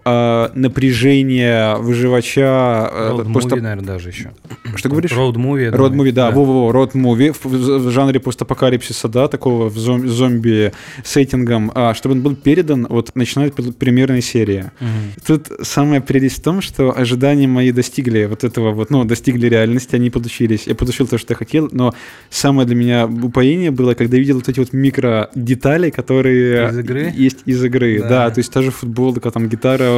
э, 0.05 0.49
напряжение 0.55 1.75
выживача. 1.77 2.89
Э, 2.91 3.11
road 3.11 3.31
просто... 3.31 3.55
movie, 3.55 3.61
наверное, 3.61 3.85
даже 3.85 4.09
еще. 4.09 4.31
Что 4.75 4.89
говоришь? 4.89 5.11
Road 5.11 5.35
movie. 5.35 5.71
Road 5.71 5.93
movie, 5.93 6.11
да, 6.11 6.29
да. 6.29 6.35
во-во, 6.35 6.71
road 6.71 6.93
movie 6.93 7.33
в, 7.33 7.45
в, 7.45 7.87
в 7.87 7.91
жанре 7.91 8.19
постапокалипсиса, 8.19 9.07
да, 9.07 9.27
такого 9.27 9.69
в 9.69 9.77
зом, 9.77 10.07
зомби 10.07 10.71
сеттингом, 11.03 11.71
а, 11.75 11.93
чтобы 11.93 12.15
он 12.15 12.21
был 12.21 12.35
передан, 12.35 12.87
вот 12.89 13.15
начинает 13.15 13.55
примерная 13.77 14.21
серия. 14.21 14.71
Угу. 14.79 14.87
Тут 15.27 15.51
самая 15.61 16.01
прелесть 16.01 16.39
в 16.39 16.43
том, 16.43 16.61
что 16.61 16.97
ожидания 16.97 17.47
мои 17.47 17.71
достигли 17.71 18.25
вот 18.25 18.43
этого 18.43 18.71
вот, 18.71 18.89
ну, 18.89 19.03
достигли 19.03 19.47
реальности, 19.47 19.95
они 19.95 20.09
получились. 20.09 20.67
Я 20.67 20.75
получил 20.75 21.07
то, 21.07 21.17
что 21.17 21.33
я 21.33 21.37
хотел, 21.37 21.69
но 21.71 21.93
самое 22.29 22.67
для 22.67 22.75
меня 22.75 23.05
упоение 23.07 23.71
было, 23.71 23.93
когда 23.93 24.17
видел 24.17 24.35
вот 24.35 24.49
эти 24.49 24.59
вот 24.59 24.73
микро 24.73 25.29
детали, 25.35 25.89
которые 25.89 26.69
из 26.69 26.79
игры? 26.79 27.13
есть 27.15 27.39
из 27.45 27.63
игры. 27.63 27.99
Да, 27.99 28.09
да 28.09 28.29
то 28.31 28.39
есть 28.39 28.51
та 28.51 28.61
же 28.61 28.71
футболка, 28.71 29.31
там 29.31 29.47
гитара 29.47 29.90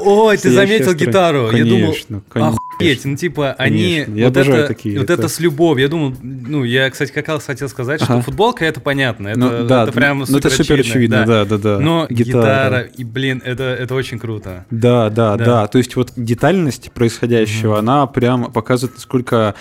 Ой, 0.00 0.36
ты 0.38 0.50
заметил 0.50 0.94
гитару. 0.94 1.50
Я 1.50 1.64
думал, 1.64 1.80
Конечно, 1.90 2.22
конечно. 2.28 2.58
Охуеть, 2.74 3.04
ну 3.04 3.16
типа 3.16 3.52
они 3.58 4.02
Конечно, 4.06 4.14
я 4.14 4.26
вот 4.28 4.36
это, 4.36 4.66
такие, 4.66 4.98
вот 4.98 5.04
это- 5.10 5.14
это 5.14 5.28
с 5.28 5.38
любовью. 5.40 5.82
Я 5.84 5.88
думал, 5.88 6.14
ну 6.22 6.64
я, 6.64 6.88
кстати, 6.90 7.12
как 7.12 7.28
раз 7.28 7.44
хотел 7.44 7.68
сказать, 7.68 8.02
что 8.02 8.12
Ага. 8.14 8.22
футболка 8.22 8.64
это 8.64 8.80
понятно, 8.80 9.28
это, 9.28 9.38
Ну, 9.38 9.64
да, 9.66 9.82
это 9.84 9.92
прям 9.92 10.24
ну, 10.26 10.38
это 10.38 10.48
супер 10.50 10.80
очевидно, 10.80 11.24
да, 11.26 11.44
да, 11.44 11.58
да. 11.58 11.78
Но 11.78 12.06
Гитара. 12.08 12.40
гитара, 12.42 12.80
и 12.80 13.04
блин, 13.04 13.42
это 13.44 13.64
это 13.64 13.94
очень 13.94 14.18
круто. 14.18 14.64
Да, 14.70 15.10
да, 15.10 15.36
Да. 15.36 15.44
да, 15.44 15.66
То 15.66 15.78
есть 15.78 15.96
вот 15.96 16.12
детальность 16.16 16.90
происходящего, 16.92 17.78
она 17.78 18.06
прям 18.06 18.50
показывает, 18.52 18.96
насколько 18.96 19.54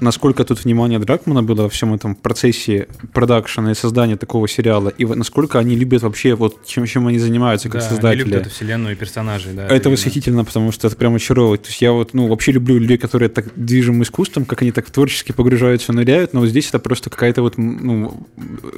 насколько 0.00 0.44
тут 0.44 0.64
внимание 0.64 0.98
Дракмана 0.98 1.42
было 1.42 1.62
во 1.62 1.68
всем 1.68 1.94
этом 1.94 2.14
процессе 2.14 2.88
продакшена 3.12 3.72
и 3.72 3.74
создания 3.74 4.16
такого 4.16 4.48
сериала, 4.48 4.88
и 4.88 5.04
насколько 5.04 5.58
они 5.58 5.76
любят 5.76 6.02
вообще 6.02 6.34
вот 6.34 6.66
чем, 6.66 6.86
чем 6.86 7.06
они 7.06 7.18
занимаются 7.18 7.68
как 7.68 7.80
Да, 7.80 7.86
они 7.86 7.94
создатели. 7.96 8.24
любят 8.24 8.40
эту 8.42 8.50
вселенную 8.50 8.92
и 8.94 8.96
персонажей, 8.96 9.52
да. 9.52 9.64
Это 9.66 9.74
именно. 9.74 9.90
восхитительно, 9.90 10.44
потому 10.44 10.72
что 10.72 10.86
это 10.86 10.96
прям 10.96 11.14
очаровывает. 11.14 11.62
То 11.62 11.68
есть 11.68 11.82
я 11.82 11.92
вот, 11.92 12.14
ну, 12.14 12.28
вообще 12.28 12.52
люблю 12.52 12.78
людей, 12.78 12.98
которые 12.98 13.28
так 13.28 13.46
движим 13.56 14.02
искусством, 14.02 14.44
как 14.44 14.62
они 14.62 14.72
так 14.72 14.90
творчески 14.90 15.32
погружаются, 15.32 15.92
ныряют, 15.92 16.32
но 16.32 16.40
вот 16.40 16.48
здесь 16.48 16.68
это 16.68 16.78
просто 16.78 17.10
какая-то 17.10 17.42
вот, 17.42 17.58
м, 17.58 17.78
ну... 17.82 18.26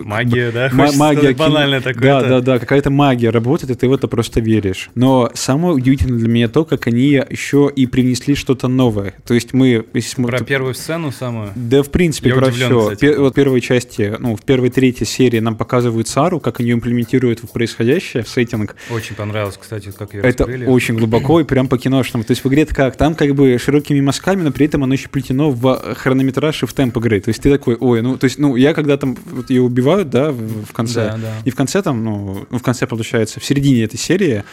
Магия, 0.04 0.50
да? 0.50 0.68
Хочется 0.70 0.98
магия. 0.98 1.34
банально 1.34 1.80
кино- 1.80 1.92
такое. 1.92 2.02
Да, 2.02 2.22
да, 2.28 2.40
да, 2.40 2.58
какая-то 2.58 2.90
магия 2.90 3.30
работает, 3.30 3.70
и 3.70 3.74
ты 3.74 3.88
в 3.88 3.92
это 3.92 4.08
просто 4.08 4.40
веришь. 4.40 4.90
Но 4.94 5.30
самое 5.34 5.74
удивительное 5.74 6.18
для 6.18 6.28
меня 6.28 6.48
то, 6.48 6.64
как 6.64 6.86
они 6.86 7.22
еще 7.30 7.70
и 7.74 7.86
привнесли 7.86 8.34
что-то 8.34 8.68
новое. 8.68 9.14
То 9.26 9.34
есть 9.34 9.52
мы... 9.52 9.84
Если 9.94 10.20
мы 10.20 10.28
Про 10.28 10.42
первую 10.44 10.74
сцену 10.74 11.11
самую. 11.12 11.50
да, 11.54 11.82
в 11.82 11.90
принципе, 11.90 12.30
Я 12.30 12.36
про 12.36 12.50
все. 12.50 12.80
кстати. 12.90 13.16
вот 13.16 13.32
в 13.32 13.34
первой 13.34 13.60
части, 13.60 14.14
ну, 14.18 14.36
в 14.36 14.42
первой 14.42 14.70
третьей 14.70 15.06
серии 15.06 15.38
нам 15.40 15.56
показывают 15.56 16.08
Сару, 16.08 16.40
как 16.40 16.60
они 16.60 16.70
ее 16.70 16.74
имплементируют 16.74 17.40
в 17.42 17.48
происходящее, 17.48 18.22
в 18.22 18.28
сеттинг. 18.28 18.76
Очень 18.90 19.14
понравилось, 19.14 19.56
кстати, 19.60 19.92
как 19.96 20.14
ее 20.14 20.20
Это 20.22 20.44
раскрыли. 20.44 20.66
очень 20.66 20.96
глубоко 20.96 21.40
и 21.40 21.44
прям 21.44 21.68
по-киношному. 21.68 22.24
То 22.24 22.32
есть 22.32 22.44
в 22.44 22.48
игре 22.48 22.66
как? 22.66 22.96
Там 22.96 23.14
как 23.14 23.34
бы 23.34 23.56
широкими 23.58 24.00
мазками, 24.00 24.42
но 24.42 24.52
при 24.52 24.66
этом 24.66 24.84
оно 24.84 24.94
еще 24.94 25.08
плетено 25.08 25.50
в 25.50 25.94
хронометраж 25.96 26.62
и 26.62 26.66
в 26.66 26.72
темп 26.72 26.96
игры. 26.98 27.20
То 27.20 27.28
есть 27.28 27.42
ты 27.42 27.50
такой, 27.50 27.76
ой, 27.78 28.02
ну, 28.02 28.16
то 28.16 28.24
есть, 28.24 28.38
ну, 28.38 28.56
я 28.56 28.74
когда 28.74 28.96
там 28.96 29.16
вот 29.30 29.50
ее 29.50 29.62
убивают, 29.62 30.10
да, 30.10 30.30
в, 30.32 30.64
в 30.66 30.72
конце, 30.72 31.10
Да, 31.12 31.18
да. 31.18 31.32
и 31.44 31.50
в 31.50 31.54
конце 31.56 31.82
там, 31.82 32.04
ну, 32.04 32.46
ну, 32.50 32.58
в 32.58 32.62
конце, 32.62 32.86
получается, 32.86 33.40
в 33.40 33.44
середине 33.44 33.84
этой 33.84 33.98
серии, 33.98 34.44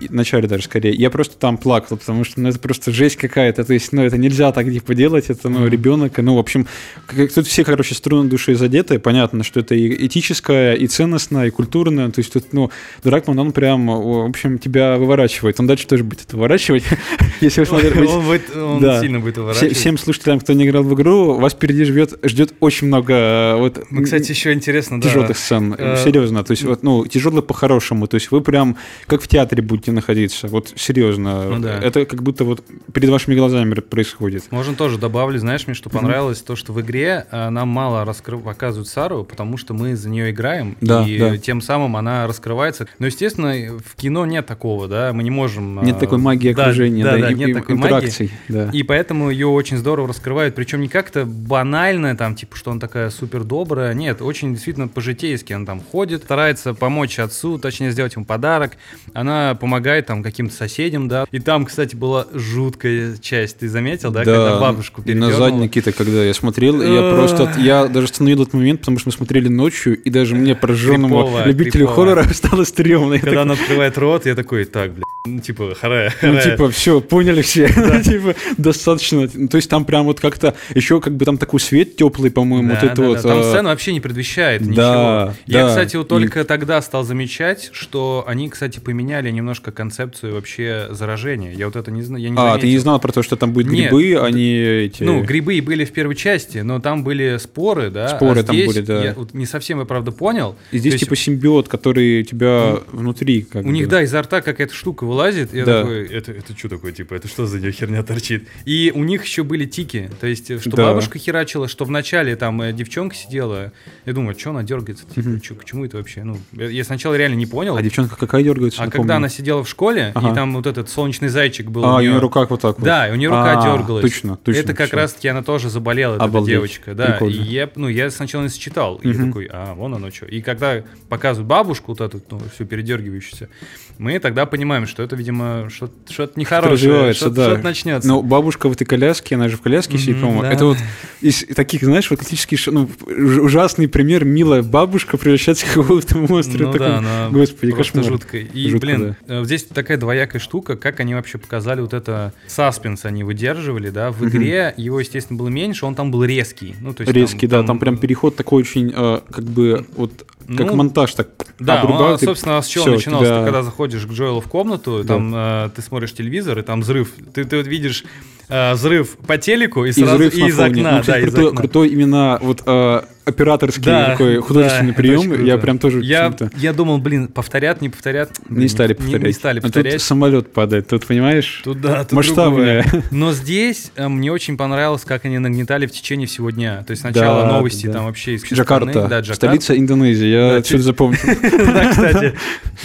в 0.00 0.12
начале 0.14 0.48
даже 0.48 0.64
скорее, 0.64 0.92
я 0.94 1.10
просто 1.10 1.36
там 1.36 1.56
плакал, 1.58 1.96
потому 1.96 2.24
что, 2.24 2.40
ну, 2.40 2.48
это 2.48 2.58
просто 2.58 2.92
жесть 2.92 3.16
какая-то, 3.16 3.64
то 3.64 3.72
есть, 3.72 3.92
ну, 3.92 4.02
это 4.02 4.16
нельзя 4.18 4.52
так, 4.52 4.66
типа, 4.66 4.94
делать, 4.94 5.26
это, 5.28 5.48
ну, 5.48 5.60
Мгм. 5.60 5.68
ребенок, 5.68 6.05
и, 6.18 6.22
ну, 6.22 6.34
в 6.36 6.38
общем, 6.38 6.66
как, 7.06 7.32
тут 7.32 7.46
все, 7.46 7.64
короче, 7.64 7.94
струны 7.94 8.28
души 8.28 8.54
задеты, 8.54 8.98
понятно, 8.98 9.42
что 9.44 9.60
это 9.60 9.74
и 9.74 10.06
этическое, 10.06 10.74
и 10.74 10.86
ценностное, 10.86 11.46
и 11.46 11.50
культурное, 11.50 12.10
то 12.10 12.20
есть 12.20 12.32
тут, 12.32 12.52
ну, 12.52 12.70
Дракман, 13.04 13.38
он 13.38 13.52
прям, 13.52 13.86
в 13.86 14.26
общем, 14.28 14.58
тебя 14.58 14.96
выворачивает, 14.98 15.58
он 15.60 15.66
дальше 15.66 15.86
тоже 15.86 16.04
будет 16.04 16.32
выворачивать, 16.32 16.84
если 17.40 17.64
надо 17.70 17.90
быть- 17.90 18.08
Он, 18.10 18.24
будет- 18.24 18.56
он 18.56 18.80
Да. 18.80 19.00
сильно 19.00 19.20
будет 19.20 19.38
уворачивать. 19.38 19.76
Всем 19.76 19.98
слушателям, 19.98 20.40
кто 20.40 20.52
не 20.52 20.66
играл 20.66 20.82
в 20.82 20.94
игру, 20.94 21.34
вас 21.34 21.52
впереди 21.52 21.84
ждет, 21.84 22.18
ждет 22.22 22.54
очень 22.60 22.86
много 22.86 23.12
э, 23.12 23.56
вот 23.56 23.84
Ну, 23.90 24.02
кстати, 24.02 24.30
еще 24.30 24.52
интересно, 24.52 25.00
да. 25.00 25.08
тяжелых 25.08 25.36
сцен. 25.36 25.74
Э, 25.76 25.96
Серьезно. 26.02 26.44
То 26.44 26.52
есть, 26.52 26.62
вот, 26.64 26.82
ну, 26.82 27.06
тяжелых 27.06 27.46
по-хорошему. 27.46 28.06
То 28.06 28.14
есть 28.16 28.30
вы 28.30 28.40
прям 28.40 28.76
как 29.06 29.22
в 29.22 29.28
театре 29.28 29.62
будете 29.62 29.92
находиться. 29.92 30.48
Вот 30.48 30.72
серьезно. 30.76 31.44
Ну 31.50 31.58
да. 31.60 31.78
Это 31.80 32.04
как 32.06 32.22
будто 32.22 32.44
вот 32.44 32.64
перед 32.92 33.08
вашими 33.10 33.34
глазами 33.34 33.74
происходит. 33.74 34.44
Можно 34.50 34.74
тоже 34.74 34.98
добавлю, 34.98 35.38
знаешь, 35.38 35.66
мне 35.66 35.74
что 35.74 35.90
понравилось, 36.02 36.42
то, 36.42 36.56
что 36.56 36.72
в 36.72 36.80
игре 36.80 37.26
э, 37.30 37.48
нам 37.50 37.68
мало 37.68 38.04
раскры- 38.04 38.40
показывают 38.42 38.88
Сару, 38.88 39.24
потому 39.24 39.56
что 39.56 39.74
мы 39.74 39.96
за 39.96 40.08
нее 40.08 40.30
играем, 40.30 40.76
Да, 40.80 41.04
и 41.06 41.18
да. 41.18 41.36
тем 41.38 41.60
самым 41.60 41.96
она 41.96 42.26
раскрывается. 42.26 42.86
Но, 42.98 43.06
естественно, 43.06 43.52
в 43.84 43.96
кино 43.96 44.26
нет 44.26 44.46
такого, 44.46 44.88
да, 44.88 45.12
мы 45.12 45.22
не 45.22 45.30
можем... 45.30 45.82
Нет 45.84 45.96
э, 45.96 46.00
такой 46.00 46.18
магии 46.18 46.52
да, 46.52 46.62
окружения, 46.64 47.04
да, 47.04 47.12
да, 47.12 47.18
да, 47.18 47.30
и- 47.30 47.34
нет 47.34 47.48
и 47.50 47.54
такой 47.54 47.74
магии. 47.76 47.94
интеракций. 47.94 48.30
Да. 48.48 48.70
И 48.72 48.82
поэтому 48.82 49.30
ее 49.30 49.46
очень 49.48 49.76
здорово 49.76 50.08
раскрывают, 50.08 50.54
причем 50.54 50.80
не 50.80 50.88
как-то 50.88 51.24
банально, 51.24 52.16
там, 52.16 52.34
типа, 52.34 52.56
что 52.56 52.70
она 52.70 52.80
такая 52.80 53.10
супер 53.10 53.44
добрая. 53.44 53.94
Нет, 53.94 54.22
очень 54.22 54.52
действительно 54.54 54.88
по-житейски. 54.88 55.52
Она 55.52 55.64
там 55.66 55.80
ходит, 55.80 56.24
старается 56.24 56.74
помочь 56.74 57.18
отцу, 57.18 57.58
точнее, 57.58 57.90
сделать 57.90 58.14
ему 58.16 58.24
подарок. 58.24 58.72
Она 59.14 59.54
помогает 59.54 60.06
там 60.06 60.22
каким-то 60.22 60.54
соседям, 60.54 61.08
да. 61.08 61.26
И 61.30 61.38
там, 61.38 61.64
кстати, 61.66 61.94
была 61.96 62.26
жуткая 62.32 63.16
часть, 63.18 63.58
ты 63.58 63.68
заметил, 63.68 64.10
да, 64.10 64.24
когда 64.24 64.60
бабушку 64.60 65.02
и 65.02 65.14
на 65.14 65.26
передернула? 65.28 65.38
Заднике-то, 65.76 65.92
когда 65.92 66.24
я 66.24 66.34
смотрел, 66.34 66.82
я 66.82 67.14
просто, 67.14 67.52
я 67.58 67.86
даже 67.86 68.06
остановил 68.06 68.42
этот 68.42 68.54
момент, 68.54 68.80
потому 68.80 68.98
что 68.98 69.08
мы 69.08 69.12
смотрели 69.12 69.48
ночью, 69.48 69.96
и 70.00 70.10
даже 70.10 70.34
мне, 70.34 70.54
прожженному 70.54 71.22
Крипово, 71.22 71.46
любителю 71.46 71.86
хоррора, 71.86 72.24
стало 72.34 72.64
стрёмно. 72.64 73.18
Когда 73.18 73.42
она 73.42 73.54
открывает 73.54 73.98
рот, 73.98 74.26
я 74.26 74.34
такой, 74.34 74.64
так, 74.64 74.92
бля, 74.94 75.02
ну, 75.26 75.40
типа, 75.40 75.74
харе, 75.74 76.12
Ну, 76.22 76.34
харе». 76.38 76.50
типа, 76.50 76.70
все, 76.70 77.00
поняли 77.00 77.42
все. 77.42 77.68
Ну, 77.76 78.02
типа, 78.02 78.34
достаточно. 78.56 79.28
Ну, 79.32 79.48
То 79.48 79.56
есть 79.56 79.68
там 79.70 79.84
прям 79.84 80.04
вот 80.06 80.20
как-то 80.20 80.54
еще 80.74 81.00
как 81.00 81.16
бы 81.16 81.24
там 81.24 81.38
такой 81.38 81.60
свет 81.60 81.96
теплый, 81.96 82.30
по-моему, 82.30 82.70
вот 82.70 82.80
Да, 82.80 82.86
это 82.86 83.02
да, 83.02 83.08
вот. 83.08 83.16
да. 83.22 83.22
Там 83.22 83.38
а, 83.40 83.42
сцена 83.42 83.68
вообще 83.70 83.92
не 83.92 84.00
предвещает 84.00 84.62
да, 84.62 84.68
ничего. 84.68 85.34
Я, 85.46 85.62
да. 85.64 85.68
кстати, 85.68 85.96
вот 85.96 86.06
И- 86.06 86.08
только 86.08 86.44
тогда 86.44 86.80
стал 86.82 87.04
замечать, 87.04 87.70
что 87.72 88.24
они, 88.26 88.48
кстати, 88.48 88.78
поменяли 88.80 89.30
немножко 89.30 89.72
концепцию 89.72 90.34
вообще 90.34 90.88
заражения. 90.90 91.52
Я 91.52 91.66
вот 91.66 91.76
это 91.76 91.90
не 91.90 92.02
знаю, 92.02 92.24
А, 92.36 92.54
ты 92.54 92.66
не 92.66 92.72
заметил. 92.72 92.80
знал 92.82 93.00
про 93.00 93.12
то, 93.12 93.22
что 93.22 93.36
там 93.36 93.52
будут 93.52 93.70
Нет, 93.72 93.90
грибы, 93.92 94.18
а 94.24 94.30
не 94.30 94.56
эти... 94.86 95.02
Ну, 95.02 95.22
грибы 95.22 95.54
и 95.54 95.60
были 95.66 95.84
в 95.84 95.92
первой 95.92 96.14
части, 96.14 96.58
но 96.58 96.78
там 96.78 97.02
были 97.04 97.36
споры, 97.38 97.90
да. 97.90 98.08
Споры 98.08 98.40
а 98.40 98.44
там 98.44 98.54
здесь 98.56 98.68
были, 98.72 98.80
да. 98.84 99.04
Я 99.04 99.14
вот 99.14 99.34
не 99.34 99.44
совсем 99.46 99.80
я 99.80 99.84
правда 99.84 100.12
понял. 100.12 100.56
И 100.70 100.78
здесь 100.78 100.92
То 100.92 100.94
есть 100.94 101.04
типа 101.04 101.16
симбиот, 101.16 101.68
который 101.68 102.20
у 102.20 102.24
тебя 102.24 102.76
внутри 102.92 103.42
как 103.42 103.64
У 103.66 103.70
них, 103.70 103.86
бы. 103.86 103.90
да, 103.90 104.02
изо 104.02 104.22
рта 104.22 104.40
какая-то 104.40 104.72
штука 104.72 105.04
вылазит, 105.04 105.52
и 105.52 105.58
я 105.58 105.64
Да. 105.64 105.80
такой, 105.82 106.06
это, 106.06 106.30
это 106.32 106.56
что 106.56 106.68
такое, 106.68 106.92
типа, 106.92 107.14
это 107.14 107.26
что 107.28 107.46
за 107.46 107.58
нее 107.58 107.72
херня 107.72 108.02
торчит? 108.04 108.46
И 108.64 108.92
у 108.94 109.02
них 109.04 109.24
еще 109.24 109.42
были 109.42 109.64
тики, 109.66 110.08
то 110.20 110.26
есть, 110.28 110.50
э, 110.50 110.60
что 110.60 110.70
Да. 110.70 110.84
бабушка 110.86 111.18
херачила, 111.18 111.66
что 111.68 111.84
вначале 111.84 112.36
там 112.36 112.62
э, 112.62 112.72
девчонка 112.72 113.16
сидела, 113.16 113.72
я 114.04 114.12
думаю, 114.12 114.38
что 114.38 114.50
она 114.50 114.62
дергается, 114.62 115.04
типа, 115.12 115.40
чё- 115.42 115.54
к 115.56 115.64
чему 115.64 115.84
это 115.84 115.96
вообще? 115.96 116.22
Ну, 116.22 116.38
я 116.52 116.68
я 116.68 116.84
сначала 116.84 117.14
реально 117.16 117.34
не 117.36 117.46
понял, 117.46 117.76
А 117.76 117.82
девчонка 117.82 118.16
какая 118.16 118.42
дергается? 118.44 118.82
а 118.82 118.88
когда 118.90 119.16
она 119.16 119.28
сидела 119.28 119.64
в 119.64 119.68
школе, 119.68 120.12
Ага. 120.14 120.30
и 120.30 120.34
там 120.34 120.54
вот 120.54 120.66
этот 120.66 120.88
солнечный 120.88 121.28
зайчик 121.28 121.68
был 121.70 121.84
А, 121.84 121.94
у 121.94 121.96
у 121.96 122.00
нее... 122.00 122.10
нее 122.12 122.20
рука 122.20 122.44
вот 122.46 122.60
так 122.60 122.78
вот. 122.78 122.84
Да, 122.84 123.08
у 123.10 123.16
нее 123.16 123.28
рука 123.30 123.58
А, 123.58 123.62
дергалась. 123.76 124.02
Точно, 124.02 124.36
точно. 124.36 124.60
это 124.60 124.74
как 124.74 124.92
раз-таки 124.92 125.28
она 125.28 125.42
тоже 125.42 125.55
заболела, 125.58 126.16
эта 126.16 126.24
Обалдеть. 126.24 126.54
девочка, 126.54 126.94
да. 126.94 127.12
Прикольно. 127.12 127.40
И 127.40 127.44
я, 127.44 127.70
ну, 127.74 127.88
я 127.88 128.10
сначала 128.10 128.42
не 128.42 128.48
сочетал. 128.48 128.96
И 128.96 129.12
такой, 129.12 129.48
а, 129.50 129.74
вон 129.74 129.94
оно 129.94 130.10
что. 130.10 130.26
И 130.26 130.40
когда 130.40 130.82
показывают 131.08 131.48
бабушку, 131.48 131.92
вот 131.92 132.00
эту, 132.00 132.22
ну, 132.30 132.40
всю 132.54 132.64
передергивающуюся, 132.64 133.48
мы 133.98 134.18
тогда 134.18 134.46
понимаем, 134.46 134.86
что 134.86 135.02
это, 135.02 135.16
видимо, 135.16 135.68
что- 135.70 135.90
что-то 136.08 136.38
нехорошее, 136.38 137.12
что-то, 137.14 137.34
да. 137.34 137.44
что-то 137.46 137.62
начнется. 137.64 138.08
Но 138.08 138.22
бабушка 138.22 138.68
в 138.68 138.72
этой 138.72 138.84
коляске, 138.84 139.34
она 139.36 139.48
же 139.48 139.56
в 139.56 139.62
коляске 139.62 139.98
сидит, 139.98 140.16
Мгм, 140.16 140.20
по-моему. 140.22 140.42
да. 140.42 140.52
Это 140.52 140.64
вот 140.66 140.78
из 141.20 141.44
таких, 141.54 141.82
знаешь, 141.82 142.10
вот 142.10 142.18
классический, 142.20 142.58
ну, 142.70 142.88
уж- 143.06 143.38
ужасный 143.38 143.88
пример, 143.88 144.24
милая 144.24 144.62
бабушка 144.62 145.16
превращается 145.16 145.66
в 145.66 145.74
какого-то 145.74 146.18
монстра. 146.18 146.58
Ну 146.66 146.72
такой, 146.72 146.88
да, 146.88 146.98
она 146.98 147.28
Господи, 147.30 147.72
кошмар. 147.72 148.04
жуткая. 148.04 148.42
И, 148.42 148.68
Жутко, 148.70 148.86
блин, 148.86 149.16
э, 149.26 149.44
здесь 149.44 149.64
такая 149.64 149.96
двоякая 149.96 150.40
штука, 150.40 150.76
как 150.76 151.00
они 151.00 151.14
вообще 151.14 151.38
показали 151.38 151.80
вот 151.80 151.94
это 151.94 152.32
саспенс 152.46 153.04
они 153.04 153.24
выдерживали, 153.24 153.90
да. 153.90 154.10
В 154.10 154.28
игре 154.28 154.74
его, 154.76 155.00
естественно, 155.00 155.38
было 155.38 155.48
меньше, 155.48 155.86
он 155.86 155.94
там 155.94 156.10
был 156.10 156.24
резкий. 156.24 156.74
Ну, 156.80 156.92
то 156.92 157.02
есть 157.02 157.12
Резкий, 157.12 157.46
да, 157.46 157.62
там 157.62 157.78
прям 157.78 157.96
переход 157.96 158.36
такой 158.36 158.62
очень, 158.62 158.92
э, 158.94 159.20
как 159.30 159.44
бы, 159.44 159.86
вот, 159.96 160.12
как 160.46 160.66
Ну, 160.66 160.76
монтаж, 160.76 161.14
так 161.14 161.28
Да, 161.58 161.82
он, 161.84 162.18
собственно, 162.18 162.60
с 162.60 162.66
чего 162.66 162.84
Ты 162.96 163.10
когда 163.10 163.62
заходишь 163.62 163.85
к 163.94 164.10
Джоэлу 164.12 164.40
в 164.40 164.48
комнату, 164.48 165.02
Да. 165.04 165.14
там 165.14 165.32
э, 165.34 165.70
ты 165.74 165.82
смотришь 165.82 166.12
телевизор, 166.12 166.58
и 166.58 166.62
там 166.62 166.80
взрыв. 166.80 167.10
Ты, 167.34 167.44
ты 167.44 167.56
вот 167.58 167.66
видишь 167.66 168.04
э, 168.48 168.72
взрыв 168.74 169.16
по 169.26 169.38
телеку 169.38 169.84
и 169.84 169.90
И 169.90 169.92
сразу 169.92 170.22
и 170.22 170.40
на 170.42 170.46
из 170.48 170.58
окна. 170.58 170.92
Ну, 170.92 171.00
кстати, 171.00 171.20
да, 171.22 171.26
из 171.26 171.32
крутой, 171.32 171.46
окна. 171.48 171.60
крутой 171.60 171.88
именно 171.88 172.38
вот 172.42 172.62
э, 172.66 173.02
операторский 173.26 173.82
Да, 173.84 174.10
такой 174.12 174.36
художественный 174.38 174.92
да, 174.92 174.96
прием. 174.96 175.22
круто. 175.22 175.42
Я 175.42 175.58
прям 175.58 175.78
тоже 175.78 176.00
я, 176.02 176.34
я 176.56 176.72
думал, 176.72 176.98
блин, 176.98 177.28
повторят, 177.28 177.80
не 177.80 177.88
повторят. 177.88 178.30
Не 178.48 178.68
стали 178.68 178.90
Не, 178.90 178.94
повторять. 178.94 179.26
не 179.26 179.32
стали 179.32 179.58
А 179.58 179.62
тут 179.62 179.72
повторять. 179.74 180.00
самолет 180.02 180.52
падает, 180.52 180.88
тут 180.88 181.04
понимаешь? 181.06 181.60
Тут, 181.64 181.80
да, 181.80 182.04
тут 182.04 182.12
Масштабное. 182.12 182.82
другое. 182.84 183.04
Но 183.10 183.32
здесь 183.32 183.90
э, 183.96 184.08
мне 184.08 184.30
очень 184.32 184.56
понравилось, 184.56 185.04
как 185.04 185.24
они 185.24 185.38
нагнетали 185.38 185.86
в 185.86 185.90
течение 185.92 186.26
всего 186.28 186.50
дня. 186.50 186.84
То 186.86 186.92
есть 186.92 187.00
сначала 187.02 187.42
Да, 187.42 187.52
новости 187.52 187.86
да. 187.86 187.94
там 187.94 188.04
вообще 188.06 188.34
из 188.34 188.44
Джакарта, 188.44 188.90
страны. 188.90 189.08
Да, 189.08 189.20
Джакарта. 189.20 189.34
столица 189.34 189.76
Индонезии, 189.76 190.26
я 190.28 190.50
Да, 190.50 190.56
отсюда 190.58 190.78
чуть- 190.78 190.84
запомнил. 190.86 191.18
Да, 191.76 191.90
кстати. 191.90 192.34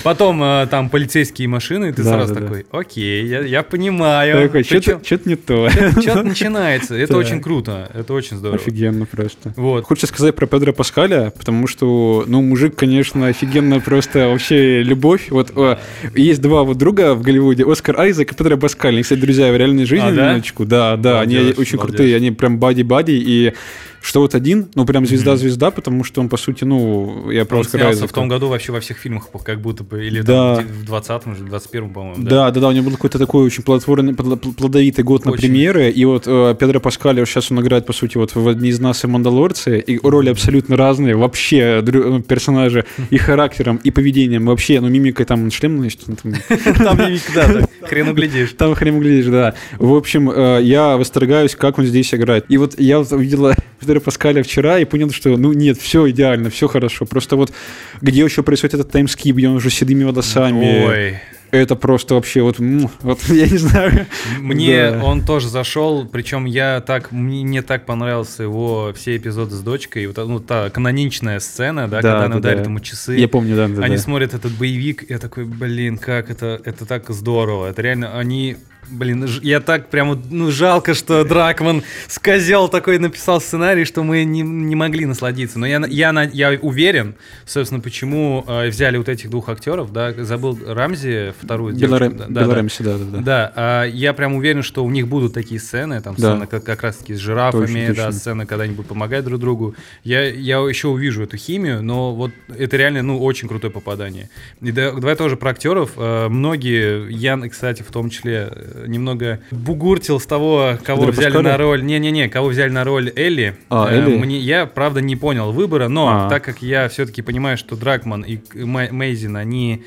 Потом 0.03 0.41
э, 0.43 0.67
там 0.71 0.89
полицейские 0.89 1.47
машины, 1.47 1.89
и 1.89 1.91
ты 1.91 2.03
сразу 2.03 2.33
такой, 2.33 2.65
окей, 2.71 3.25
я, 3.27 3.61
понимаю. 3.63 4.49
Что-то 4.63 5.29
не 5.29 5.35
то. 5.35 5.69
Что-то 5.69 6.23
начинается. 6.23 6.95
Это 6.95 7.15
очень 7.17 7.41
круто. 7.41 7.89
Это 7.93 8.13
очень 8.13 8.37
здорово. 8.37 8.57
Офигенно 8.59 9.05
просто. 9.05 9.53
Вот. 9.55 9.83
Хочется 9.85 10.07
сказать 10.07 10.30
сказать 10.31 10.35
про 10.35 10.45
Педро 10.47 10.73
Паскаля, 10.73 11.31
потому 11.37 11.67
что, 11.67 12.23
ну, 12.27 12.41
мужик, 12.41 12.75
конечно, 12.75 13.27
офигенно 13.27 13.79
просто 13.79 14.29
вообще 14.29 14.81
любовь. 14.83 15.27
Вот 15.29 15.51
о, 15.55 15.77
есть 16.15 16.41
два 16.41 16.63
вот 16.63 16.77
друга 16.77 17.13
в 17.15 17.21
Голливуде, 17.21 17.63
Оскар 17.69 17.99
Айзек 17.99 18.31
и 18.31 18.35
Педро 18.35 18.57
Паскаль. 18.57 18.93
Они, 18.93 19.03
кстати, 19.03 19.19
друзья 19.19 19.51
в 19.51 19.57
реальной 19.57 19.85
жизни 19.85 20.09
А, 20.09 20.11
да? 20.11 20.31
минуточку. 20.33 20.65
Да, 20.65 20.97
да, 20.97 21.21
они 21.21 21.35
Молодец, 21.35 21.59
очень 21.59 21.77
молодец. 21.77 21.95
крутые, 21.97 22.15
они 22.15 22.31
прям 22.31 22.57
бади-бади, 22.59 23.11
и 23.11 23.53
что 24.01 24.21
вот 24.21 24.33
один, 24.35 24.67
ну, 24.75 24.85
прям 24.85 25.05
звезда-звезда, 25.05 25.69
потому 25.71 26.03
что 26.03 26.21
он, 26.21 26.27
по 26.29 26.37
сути, 26.37 26.63
ну, 26.63 27.29
я 27.29 27.45
про 27.45 27.57
Он 27.57 27.61
Оскара 27.61 27.81
снялся 27.81 27.97
в 27.99 28.01
Айзека. 28.01 28.13
том 28.15 28.27
году 28.27 28.47
вообще 28.47 28.71
во 28.71 28.79
всех 28.79 28.97
фильмах, 28.97 29.27
как 29.43 29.61
будто 29.61 29.83
бы, 29.83 30.05
или 30.05 30.21
Да. 30.21 30.55
там 30.57 30.65
в 30.65 30.83
20-м, 30.91 31.35
же, 31.35 31.43
21-м, 31.43 31.93
по-моему. 31.93 32.23
Да, 32.23 32.49
да, 32.51 32.59
да, 32.61 32.67
у 32.69 32.71
него 32.71 32.85
был 32.85 32.91
какой-то 32.93 33.19
такой 33.19 33.45
очень 33.45 33.63
плодотворный, 33.63 34.13
плод- 34.13 34.53
плодовитый 34.55 35.03
год 35.03 35.25
на 35.25 35.31
Очень. 35.31 35.41
премьеры, 35.43 35.89
и 35.91 36.03
вот 36.05 36.23
э, 36.25 36.55
Педро 36.59 36.79
Паскаль, 36.79 37.23
сейчас 37.25 37.51
он 37.51 37.61
играет, 37.61 37.85
по 37.85 37.93
сути, 37.93 38.17
вот 38.17 38.33
в 38.35 38.47
«Одни 38.47 38.69
из 38.69 38.79
нас» 38.79 39.03
и 39.03 39.07
«Мандалорцы», 39.07 39.79
и 39.79 39.99
роли 40.01 40.29
абсолютно 40.29 40.75
разные, 40.77 41.15
вообще 41.15 41.83
э, 41.85 42.21
персонажи 42.27 42.85
и 43.11 43.17
характером, 43.17 43.79
и 43.83 43.91
поведением, 43.91 44.47
вообще, 44.47 44.79
ну, 44.81 44.89
мимикой 44.89 45.25
там 45.25 45.51
шлем, 45.51 45.77
значит, 45.79 46.01
он 46.07 46.15
там 46.15 46.33
Там 46.77 46.97
никогда, 47.13 47.47
да, 47.53 47.67
хрен 47.87 48.09
углядишь. 48.09 48.53
Там 48.57 48.73
хрен 48.75 48.99
глядишь, 48.99 49.27
да. 49.27 49.53
В 49.77 49.93
общем, 49.93 50.29
э, 50.31 50.59
я 50.63 50.97
восторгаюсь, 50.97 51.55
как 51.55 51.77
он 51.77 51.85
здесь 51.85 52.13
играет. 52.13 52.45
И 52.49 52.57
вот 52.57 52.79
я 52.79 52.99
увидела 52.99 53.55
Педро 53.91 53.99
Паскаля 54.05 54.41
вчера 54.41 54.79
и 54.79 54.85
понял, 54.85 55.09
что, 55.11 55.35
ну, 55.35 55.51
нет, 55.51 55.77
все 55.77 56.09
идеально, 56.11 56.49
все 56.49 56.69
хорошо. 56.69 57.05
Просто 57.05 57.35
вот 57.35 57.51
где 57.99 58.21
еще 58.23 58.41
происходит 58.41 58.75
этот 58.75 58.91
таймскип, 58.91 59.35
где 59.35 59.49
он 59.49 59.55
уже 59.57 59.69
седыми 59.69 60.05
волосами. 60.05 60.85
Ой, 60.85 61.19
Это 61.51 61.75
просто 61.75 62.15
вообще 62.15 62.41
вот, 62.41 62.55
вот 63.01 63.19
я 63.27 63.49
не 63.49 63.57
знаю. 63.57 64.05
Мне 64.39 64.91
Да. 64.91 65.03
он 65.03 65.25
тоже 65.25 65.49
зашел, 65.49 66.05
причем 66.07 66.45
я 66.45 66.79
так, 66.79 67.11
мне 67.11 67.43
не 67.43 67.61
так 67.61 67.85
понравился 67.85 68.43
его 68.43 68.93
все 68.95 69.17
эпизоды 69.17 69.55
с 69.55 69.59
дочкой, 69.59 70.07
вот, 70.07 70.15
ну, 70.15 70.39
та 70.39 70.69
каноничная 70.69 71.41
сцена, 71.41 71.89
да, 71.89 71.97
Да, 71.97 72.01
когда 72.01 72.19
да, 72.19 72.25
она 72.27 72.39
дарит 72.39 72.59
да. 72.59 72.69
ему 72.69 72.79
часы. 72.79 73.17
Я 73.17 73.27
помню, 73.27 73.57
да, 73.57 73.67
да, 73.67 73.83
Они 73.83 73.97
да. 73.97 74.01
смотрят 74.01 74.33
этот 74.33 74.53
боевик, 74.53 75.03
я 75.09 75.17
такой, 75.17 75.43
блин, 75.43 75.97
как 75.97 76.29
это, 76.29 76.61
это 76.63 76.85
так 76.85 77.09
здорово. 77.09 77.67
Это 77.71 77.81
реально, 77.81 78.17
они, 78.17 78.55
блин, 78.89 79.25
я 79.41 79.59
так 79.59 79.89
прям, 79.89 80.21
ну, 80.29 80.51
жалко, 80.51 80.93
что 80.93 81.23
Дракман 81.23 81.83
скозел 82.07 82.67
такой 82.67 82.99
написал 82.99 83.39
сценарий, 83.41 83.85
что 83.85 84.03
мы 84.03 84.23
не, 84.23 84.41
не 84.41 84.75
могли 84.75 85.05
насладиться. 85.05 85.59
Но 85.59 85.65
я, 85.65 85.81
я, 85.87 86.29
я 86.33 86.59
уверен, 86.61 87.15
собственно, 87.45 87.79
почему 87.81 88.43
э, 88.47 88.67
взяли 88.69 88.97
вот 88.97 89.09
этих 89.09 89.29
двух 89.29 89.49
актеров, 89.49 89.91
да, 89.93 90.13
забыл 90.23 90.57
Рамзи, 90.65 91.33
вторую 91.41 91.73
девушку, 91.73 92.05
Белорем- 92.05 92.17
да, 92.17 92.25
да, 92.27 92.33
да. 92.33 92.41
Белоремси, 92.41 92.83
да, 92.83 92.97
да, 92.97 93.05
да. 93.05 93.17
Да, 93.21 93.53
а 93.55 93.83
я 93.85 94.13
прям 94.13 94.35
уверен, 94.35 94.63
что 94.63 94.83
у 94.83 94.89
них 94.89 95.07
будут 95.07 95.33
такие 95.33 95.59
сцены, 95.59 96.01
там 96.01 96.15
Да. 96.17 96.31
сцены 96.31 96.47
как, 96.47 96.63
как 96.63 96.83
раз 96.83 96.97
таки 96.97 97.13
с 97.15 97.19
жирафами, 97.19 97.65
Точно, 97.65 97.95
да, 97.95 98.05
точно. 98.05 98.11
сцены, 98.19 98.45
когда 98.45 98.63
они 98.65 98.73
будут 98.73 98.89
помогать 98.89 99.23
друг 99.23 99.39
другу. 99.39 99.75
Я, 100.03 100.27
я 100.29 100.57
еще 100.57 100.87
увижу 100.89 101.23
эту 101.23 101.37
химию, 101.37 101.81
но 101.83 102.13
вот 102.13 102.31
это 102.57 102.77
реально, 102.77 103.01
ну, 103.03 103.21
очень 103.23 103.47
крутое 103.47 103.71
попадание. 103.71 104.29
И 104.61 104.71
да- 104.71 104.91
давай 104.91 105.15
тоже 105.15 105.37
про 105.37 105.51
актеров. 105.51 105.91
Э, 105.97 106.27
Многие, 106.29 107.11
Ян, 107.11 107.49
кстати, 107.49 107.81
в 107.83 107.91
том 107.91 108.09
числе, 108.09 108.49
э, 108.51 108.80
немного 108.87 109.39
бугуртил 109.51 110.19
с 110.19 110.25
того, 110.25 110.77
кого 110.83 111.01
Педро 111.07 111.11
взяли 111.13 111.33
Паскаля? 111.33 111.51
на 111.51 111.57
роль. 111.57 111.83
Не-не-не, 111.83 112.29
кого 112.29 112.47
взяли 112.49 112.69
на 112.69 112.83
роль 112.83 113.11
Элли. 113.15 113.55
А, 113.69 113.89
Э, 113.91 113.95
Элли? 113.97 114.17
Мне, 114.17 114.37
я, 114.39 114.65
правда, 114.65 115.01
не 115.01 115.15
понял 115.15 115.51
выбора, 115.51 115.87
но 115.87 116.25
А. 116.25 116.29
так 116.29 116.43
как 116.43 116.61
я 116.61 116.87
все-таки 116.89 117.21
понимаю, 117.21 117.57
что 117.57 117.75
Дракман 117.75 118.21
и 118.23 118.39
Мейзин, 118.53 119.35
они 119.37 119.83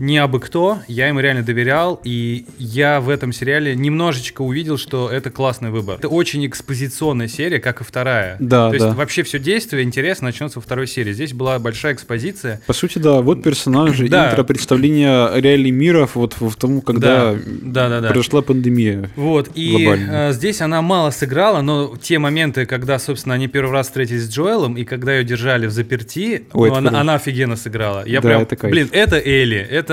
не 0.00 0.18
абы 0.18 0.40
кто, 0.40 0.78
я 0.88 1.08
им 1.08 1.20
реально 1.20 1.42
доверял, 1.42 2.00
и 2.04 2.46
я 2.58 3.00
в 3.00 3.08
этом 3.10 3.32
сериале 3.32 3.76
немножечко 3.76 4.42
увидел, 4.42 4.78
что 4.78 5.08
это 5.10 5.30
классный 5.30 5.70
выбор. 5.70 5.98
Это 5.98 6.08
очень 6.08 6.44
экспозиционная 6.46 7.28
серия, 7.28 7.60
как 7.60 7.80
и 7.80 7.84
вторая. 7.84 8.36
Да, 8.40 8.70
То 8.70 8.78
да. 8.78 8.84
есть 8.86 8.96
вообще 8.96 9.22
все 9.22 9.38
действие, 9.38 9.82
интерес 9.84 10.20
начнется 10.22 10.58
во 10.58 10.62
второй 10.62 10.86
серии. 10.86 11.12
Здесь 11.12 11.32
была 11.34 11.58
большая 11.58 11.94
экспозиция. 11.94 12.60
По 12.66 12.72
сути, 12.72 12.98
да, 12.98 13.20
вот 13.20 13.42
персонажи, 13.42 14.08
Да. 14.10 14.30
интро, 14.30 14.42
представление 14.44 15.40
реалий 15.40 15.70
миров, 15.70 16.14
вот 16.16 16.34
в 16.40 16.54
тому, 16.56 16.80
когда 16.80 17.34
Да, 17.62 17.88
да, 17.88 18.00
да. 18.00 18.08
произошла 18.08 18.42
пандемия. 18.42 19.10
Вот, 19.16 19.50
и 19.54 19.70
Глобально. 19.70 20.30
э, 20.30 20.32
здесь 20.32 20.60
она 20.62 20.80
мало 20.82 21.10
сыграла, 21.10 21.60
но 21.60 21.94
те 22.00 22.18
моменты, 22.18 22.64
когда, 22.66 22.98
собственно, 22.98 23.34
они 23.34 23.48
первый 23.48 23.72
раз 23.72 23.86
встретились 23.88 24.22
с 24.24 24.30
Джоэлом, 24.30 24.76
и 24.76 24.84
когда 24.84 25.14
ее 25.14 25.24
держали 25.24 25.66
в 25.66 25.70
заперти, 25.70 26.44
Ой, 26.52 26.70
ну, 26.70 26.76
она, 26.76 27.00
она 27.00 27.14
офигенно 27.14 27.56
сыграла. 27.56 28.04
Я 28.06 28.20
Да, 28.20 28.28
прям, 28.28 28.42
это 28.42 28.56
кайф. 28.56 28.72
блин, 28.72 28.88
это 28.92 29.16
Элли, 29.22 29.58
это, 29.58 29.89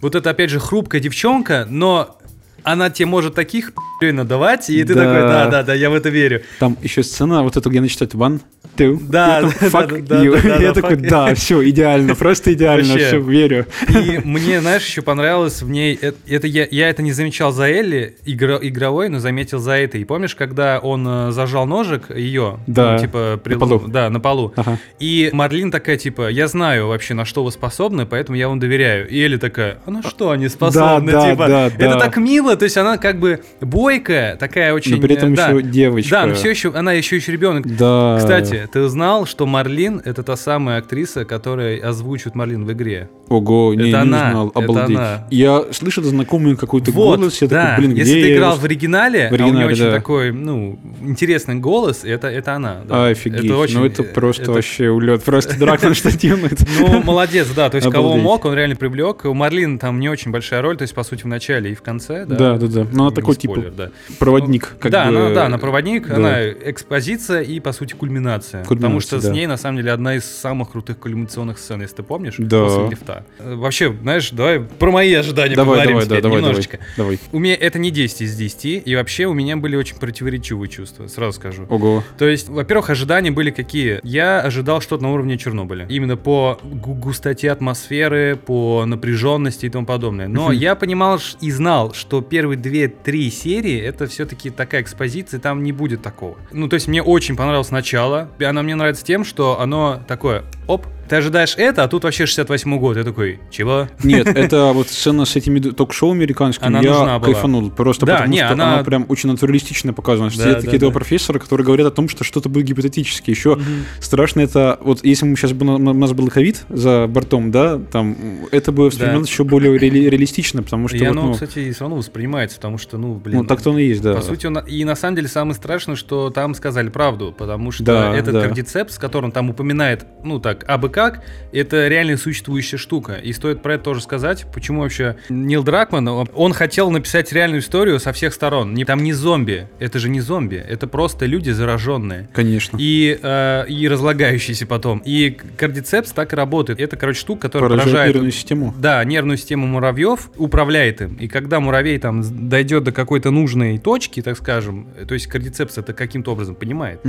вот 0.00 0.14
это, 0.14 0.30
опять 0.30 0.50
же, 0.50 0.60
хрупкая 0.60 1.00
девчонка, 1.00 1.66
но 1.68 2.18
она 2.64 2.90
тебе 2.90 3.06
может 3.06 3.34
таких 3.34 3.72
надавать, 4.00 4.70
и 4.70 4.82
ты 4.82 4.94
Да. 4.94 5.04
такой, 5.04 5.20
да-да-да, 5.28 5.74
я 5.74 5.90
в 5.90 5.94
это 5.94 6.08
верю. 6.08 6.42
Там 6.58 6.76
еще 6.82 7.02
сцена, 7.02 7.42
вот 7.42 7.56
эту, 7.58 7.68
где 7.68 7.80
она 7.80 7.88
читает 7.88 8.14
one, 8.14 8.40
two, 8.76 8.98
Да, 9.08 9.42
да, 9.42 9.48
fuck 9.48 10.02
да, 10.02 10.16
да, 10.16 10.24
you. 10.24 10.32
да, 10.42 10.48
да, 10.48 10.56
Я 10.62 10.72
да, 10.72 10.80
такой, 10.80 10.96
fuck. 10.96 11.08
да, 11.08 11.34
все, 11.34 11.68
идеально, 11.68 12.14
просто 12.14 12.54
идеально, 12.54 12.88
Вообще. 12.94 13.06
все, 13.08 13.20
верю. 13.20 13.66
И 13.88 14.20
мне, 14.24 14.60
знаешь, 14.62 14.86
еще 14.86 15.02
понравилось 15.02 15.60
в 15.60 15.68
ней, 15.68 15.98
э- 16.00 16.12
это, 16.26 16.46
я, 16.46 16.66
я 16.70 16.88
это 16.88 17.02
не 17.02 17.12
замечал 17.12 17.52
за 17.52 17.68
Элли 17.68 18.16
игро- 18.24 18.58
игровой, 18.62 19.10
но 19.10 19.18
заметил 19.18 19.58
за 19.58 19.72
этой. 19.72 20.00
И 20.00 20.04
помнишь, 20.04 20.34
когда 20.34 20.78
он 20.78 21.06
э, 21.06 21.30
зажал 21.32 21.66
ножик 21.66 22.10
ее, 22.10 22.58
Да, 22.66 22.92
ну, 22.94 22.98
типа 23.00 23.40
на 23.44 23.58
полу. 23.58 23.82
да, 23.86 24.08
на 24.08 24.18
полу. 24.20 24.54
Ага. 24.56 24.78
И 24.98 25.28
Марлин 25.34 25.70
такая, 25.70 25.98
типа, 25.98 26.30
я 26.30 26.48
знаю 26.48 26.88
вообще, 26.88 27.12
на 27.12 27.26
что 27.26 27.44
вы 27.44 27.52
способны, 27.52 28.06
поэтому 28.06 28.38
я 28.38 28.48
вам 28.48 28.58
доверяю. 28.60 29.06
И 29.08 29.20
Элли 29.22 29.36
такая, 29.36 29.78
а 29.84 29.90
на 29.90 30.02
что 30.02 30.30
они 30.30 30.48
способны? 30.48 31.12
да, 31.12 31.30
типа, 31.30 31.46
да, 31.46 31.66
это 31.66 31.76
да. 31.78 31.98
так 31.98 32.16
мило, 32.16 32.49
то 32.56 32.64
есть 32.64 32.76
она 32.76 32.98
как 32.98 33.18
бы 33.18 33.40
бойкая, 33.60 34.36
такая 34.36 34.74
очень... 34.74 34.96
Но 34.96 35.02
при 35.02 35.14
этом 35.14 35.32
э, 35.32 35.36
да. 35.36 35.48
еще 35.50 35.62
девочка. 35.62 36.10
Да, 36.10 36.26
но 36.26 36.34
все 36.34 36.50
еще, 36.50 36.72
она 36.74 36.92
еще 36.92 37.16
еще 37.16 37.32
ребенок. 37.32 37.66
Да. 37.76 38.16
Кстати, 38.18 38.68
ты 38.72 38.80
узнал, 38.80 39.26
что 39.26 39.46
Марлин 39.46 40.00
это 40.04 40.22
та 40.22 40.36
самая 40.36 40.78
актриса, 40.78 41.24
которая 41.24 41.80
озвучивает 41.80 42.34
Марлин 42.34 42.64
в 42.64 42.72
игре? 42.72 43.08
Ого, 43.28 43.74
не, 43.74 43.90
Это 43.90 43.98
не 43.98 44.02
она, 44.14 44.30
знал, 44.30 44.52
обалдеть. 44.54 44.96
она. 44.96 45.26
Я 45.30 45.64
слышу 45.72 46.02
знакомый 46.02 46.56
какой-то 46.56 46.90
Вот, 46.90 47.18
голос, 47.20 47.40
я 47.42 47.48
да. 47.48 47.70
такой, 47.70 47.84
блин, 47.86 47.96
Если 47.96 48.12
где 48.12 48.22
ты 48.22 48.28
я 48.30 48.36
играл 48.36 48.56
в 48.56 48.64
оригинале, 48.64 49.28
В 49.28 49.32
оригинале, 49.34 49.44
а 49.44 49.46
у 49.46 49.56
нее 49.56 49.66
очень 49.66 49.84
да. 49.84 49.92
такой, 49.92 50.32
ну, 50.32 50.78
интересный 51.02 51.54
голос, 51.56 52.04
это, 52.04 52.28
это 52.28 52.54
она. 52.54 52.80
да. 52.88 53.06
Офигеть, 53.06 53.44
Это 53.44 53.56
очень, 53.56 53.78
ну 53.78 53.86
это 53.86 54.02
просто 54.02 54.42
это- 54.42 54.52
вообще 54.52 54.90
улет, 54.90 55.22
просто 55.22 55.58
Дракман 55.58 55.94
что 55.94 56.16
делает. 56.16 56.60
Ну, 56.80 57.02
молодец, 57.02 57.48
да, 57.54 57.68
то 57.68 57.76
есть 57.76 57.90
кого 57.90 58.16
мог, 58.16 58.44
он 58.44 58.54
реально 58.54 58.74
привлек. 58.76 59.24
У 59.24 59.34
Марлин 59.34 59.78
там 59.78 60.00
не 60.00 60.08
очень 60.08 60.30
большая 60.30 60.62
роль, 60.62 60.76
то 60.76 60.82
есть, 60.82 60.94
по 60.94 61.02
сути, 61.04 61.22
в 61.22 61.26
начале 61.26 61.72
и 61.72 61.74
в 61.74 61.82
конце, 61.82 62.24
да. 62.26 62.34
Да, 62.40 62.56
да, 62.58 62.66
да. 62.66 62.86
Ну, 62.92 63.02
она 63.06 63.10
такой, 63.14 63.36
типа, 63.36 63.54
спойлер, 63.54 63.72
да. 63.72 63.90
Проводник, 64.18 64.76
как 64.80 64.90
да, 64.90 65.04
бы. 65.10 65.16
она, 65.16 65.34
да, 65.34 65.46
она 65.46 65.58
проводник, 65.58 66.08
да. 66.08 66.16
она 66.16 66.48
экспозиция 66.50 67.42
и, 67.42 67.60
по 67.60 67.72
сути, 67.72 67.94
кульминация. 67.94 68.62
потому 68.62 68.78
Кульминация, 68.80 69.06
что 69.06 69.20
с 69.20 69.24
да. 69.24 69.32
ней, 69.32 69.46
на 69.46 69.56
самом 69.56 69.76
деле, 69.78 69.92
одна 69.92 70.16
из 70.16 70.24
самых 70.24 70.70
крутых 70.72 70.98
кульминационных 70.98 71.58
сцен, 71.58 71.80
если 71.82 71.96
ты 71.96 72.02
помнишь, 72.02 72.34
Да. 72.38 72.64
после 72.64 72.88
лифта. 72.90 73.24
Э, 73.38 73.54
Вообще, 73.54 73.94
знаешь, 74.02 74.30
давай 74.30 74.60
про 74.60 74.90
мои 74.90 75.12
ожидания 75.14 75.54
Давай, 75.54 75.78
поговорим 75.78 75.92
давай, 75.92 76.06
да, 76.06 76.16
теперь 76.16 76.22
давай, 76.22 76.38
давай, 76.38 76.50
немножечко. 76.50 76.78
давай. 76.96 77.18
У 77.32 77.38
меня 77.38 77.54
это 77.54 77.78
не 77.78 77.90
10 77.90 78.22
из 78.22 78.36
10, 78.36 78.82
и 78.86 78.94
вообще 78.96 79.26
у 79.26 79.32
меня 79.34 79.56
были 79.56 79.76
очень 79.76 79.96
противоречивые 79.96 80.68
чувства, 80.68 81.06
сразу 81.08 81.32
скажу. 81.34 81.66
Ого. 81.68 82.02
То 82.18 82.26
есть, 82.28 82.48
во-первых, 82.48 82.90
ожидания 82.90 83.30
были 83.30 83.50
какие? 83.50 84.00
Я 84.02 84.40
ожидал 84.40 84.80
что-то 84.80 85.02
на 85.02 85.12
уровне 85.12 85.36
Чернобыля. 85.38 85.86
Именно 85.88 86.16
по 86.16 86.58
гу- 86.62 86.94
густоте 86.94 87.50
атмосферы, 87.50 88.36
по 88.36 88.84
напряженности 88.86 89.66
и 89.66 89.68
тому 89.68 89.86
подобное. 89.86 90.28
Но 90.28 90.52
я 90.52 90.74
понимал 90.74 91.18
и 91.40 91.50
знал, 91.50 91.92
что 91.94 92.20
первые 92.30 92.56
две-три 92.56 93.30
серии 93.30 93.78
это 93.78 94.06
все-таки 94.06 94.48
такая 94.50 94.82
экспозиция, 94.82 95.40
там 95.40 95.62
не 95.62 95.72
будет 95.72 96.00
такого. 96.02 96.38
Ну, 96.52 96.68
то 96.68 96.74
есть, 96.74 96.88
мне 96.88 97.02
очень 97.02 97.36
понравилось 97.36 97.70
начало. 97.70 98.30
Она 98.40 98.62
мне 98.62 98.74
нравится 98.74 99.04
тем, 99.04 99.24
что 99.24 99.60
оно 99.60 100.02
такое, 100.08 100.44
оп, 100.70 100.86
ты 101.08 101.16
ожидаешь 101.16 101.54
это, 101.56 101.82
а 101.82 101.88
тут 101.88 102.04
вообще 102.04 102.24
68 102.24 102.78
год. 102.78 102.96
Я 102.96 103.02
такой, 103.02 103.40
чего? 103.50 103.88
Нет, 104.04 104.28
это 104.28 104.70
вот 104.72 104.88
сцена 104.88 105.24
с 105.24 105.34
этими 105.34 105.58
ток-шоу 105.58 106.12
американскими, 106.12 106.68
Она 106.68 106.80
я 106.80 106.92
была. 106.92 107.18
кайфанул. 107.20 107.70
Просто 107.70 108.06
Да, 108.06 108.12
потому 108.18 108.32
не, 108.32 108.38
что 108.38 108.52
она- 108.52 108.74
она... 108.74 108.84
прям 108.84 109.06
очень 109.08 109.28
натуралистично 109.28 109.92
показана. 109.92 110.30
Да, 110.30 110.34
Сидят 110.36 110.54
да, 110.56 110.60
такие 110.60 110.78
два 110.78 110.90
профессора, 110.92 111.40
которые 111.40 111.64
говорят 111.66 111.88
о 111.88 111.90
том, 111.90 112.08
что 112.08 112.22
что-то 112.22 112.48
будет 112.48 112.66
гипотетически. 112.66 113.30
Еще 113.30 113.58
страшно 114.00 114.40
это, 114.40 114.78
вот 114.82 115.04
если 115.04 115.26
мы 115.26 115.36
сейчас 115.36 115.52
бы, 115.52 115.64
на- 115.64 115.74
у 115.90 115.94
нас 115.94 116.12
был 116.12 116.28
ковид 116.28 116.64
за 116.68 117.06
бортом, 117.08 117.50
да, 117.50 117.78
там, 117.78 118.16
это 118.52 118.70
бы 118.70 118.84
воспринималось 118.84 119.28
еще 119.28 119.42
более 119.42 119.76
реали- 119.78 120.08
реалистично, 120.08 120.62
потому 120.62 120.86
что 120.86 120.96
и 120.96 121.00
вот, 121.00 121.08
оно, 121.08 121.22
ну, 121.24 121.32
кстати, 121.32 121.72
все 121.72 121.80
равно 121.80 121.96
воспринимается, 121.96 122.56
потому 122.58 122.78
что, 122.78 122.98
ну, 122.98 123.14
блин. 123.14 123.38
ну, 123.38 123.44
так-то 123.44 123.70
оно 123.70 123.80
и 123.80 123.88
есть, 123.88 124.02
да. 124.02 124.14
По 124.14 124.22
сути, 124.22 124.46
он, 124.46 124.58
и 124.58 124.84
на 124.84 124.94
самом 124.94 125.16
деле 125.16 125.26
самое 125.26 125.54
страшное, 125.56 125.96
что 125.96 126.30
там 126.30 126.54
сказали 126.54 126.88
правду, 126.88 127.34
потому 127.36 127.72
что 127.72 127.82
Да, 127.82 128.14
этот 128.14 128.34
да. 128.34 128.42
кардицепс, 128.42 128.96
который 128.98 129.24
он 129.26 129.32
там 129.32 129.50
упоминает, 129.50 130.06
ну 130.22 130.38
так, 130.38 130.59
абы 130.66 130.88
как, 130.88 131.22
это 131.52 131.88
реально 131.88 132.16
существующая 132.16 132.76
штука. 132.76 133.14
И 133.14 133.32
стоит 133.32 133.62
про 133.62 133.74
это 133.74 133.84
тоже 133.84 134.00
сказать, 134.00 134.46
почему 134.52 134.82
вообще 134.82 135.16
Нил 135.28 135.62
Дракман, 135.62 136.08
он 136.08 136.52
хотел 136.52 136.90
написать 136.90 137.32
реальную 137.32 137.60
историю 137.60 138.00
со 138.00 138.12
всех 138.12 138.34
сторон. 138.34 138.76
Там 138.84 139.04
не 139.04 139.12
зомби, 139.12 139.68
это 139.78 139.98
же 139.98 140.08
не 140.08 140.20
зомби, 140.20 140.56
это 140.56 140.86
просто 140.86 141.26
люди 141.26 141.50
зараженные. 141.50 142.28
Конечно. 142.32 142.76
И, 142.80 143.18
э, 143.22 143.64
и 143.68 143.88
разлагающиеся 143.88 144.66
потом. 144.66 145.00
И 145.04 145.36
кардицепс 145.56 146.12
так 146.12 146.32
и 146.32 146.36
работает. 146.36 146.80
Это, 146.80 146.96
короче, 146.96 147.20
штука, 147.20 147.42
которая 147.42 147.70
Поражает 147.70 147.90
поражает... 147.90 148.14
нервную 148.14 148.32
систему. 148.32 148.74
Да, 148.78 149.04
нервную 149.04 149.36
систему 149.36 149.66
муравьев 149.66 150.30
управляет 150.36 151.00
им. 151.02 151.14
И 151.16 151.28
когда 151.28 151.60
муравей 151.60 151.98
там 151.98 152.48
дойдет 152.48 152.84
до 152.84 152.92
какой-то 152.92 153.30
нужной 153.30 153.78
точки, 153.78 154.22
так 154.22 154.36
скажем, 154.36 154.88
э, 154.96 155.04
то 155.06 155.14
есть 155.14 155.26
кардицепс 155.26 155.78
это 155.78 155.92
каким-то 155.92 156.32
образом 156.32 156.54
понимает, 156.54 157.00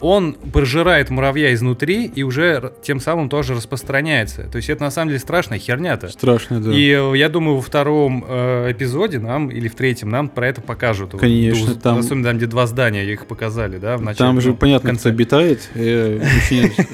он 0.00 0.34
прожирает 0.34 1.10
муравья 1.10 1.52
изнутри 1.54 2.06
и 2.06 2.22
уже 2.22 2.72
тем 2.84 3.00
самым 3.00 3.28
тоже 3.28 3.54
распространяется. 3.54 4.42
То 4.44 4.56
есть 4.56 4.70
это 4.70 4.82
на 4.84 4.90
самом 4.90 5.08
деле 5.08 5.18
страшная 5.18 5.58
херня-то. 5.58 6.08
Страшно, 6.08 6.60
да. 6.60 6.72
И 6.72 6.90
э, 6.90 7.12
я 7.16 7.28
думаю, 7.28 7.56
во 7.56 7.62
втором 7.62 8.24
э, 8.26 8.70
эпизоде 8.72 9.18
нам, 9.18 9.48
или 9.48 9.68
в 9.68 9.74
третьем, 9.74 10.10
нам 10.10 10.28
про 10.28 10.48
это 10.48 10.60
покажут. 10.60 11.12
Вот, 11.12 11.20
Конечно, 11.20 11.74
ду- 11.74 11.80
там- 11.80 11.98
Особенно 11.98 12.24
там, 12.28 12.36
где 12.36 12.46
два 12.46 12.66
здания, 12.66 13.04
их 13.04 13.26
показали, 13.26 13.78
да, 13.78 13.96
в 13.96 14.02
начале. 14.02 14.18
Там 14.18 14.40
же 14.40 14.50
ну, 14.50 14.56
понятно, 14.56 14.90
в 14.90 14.92
кто 14.94 15.02
конце. 15.04 15.08
обитает. 15.10 15.70
э, 15.74 16.20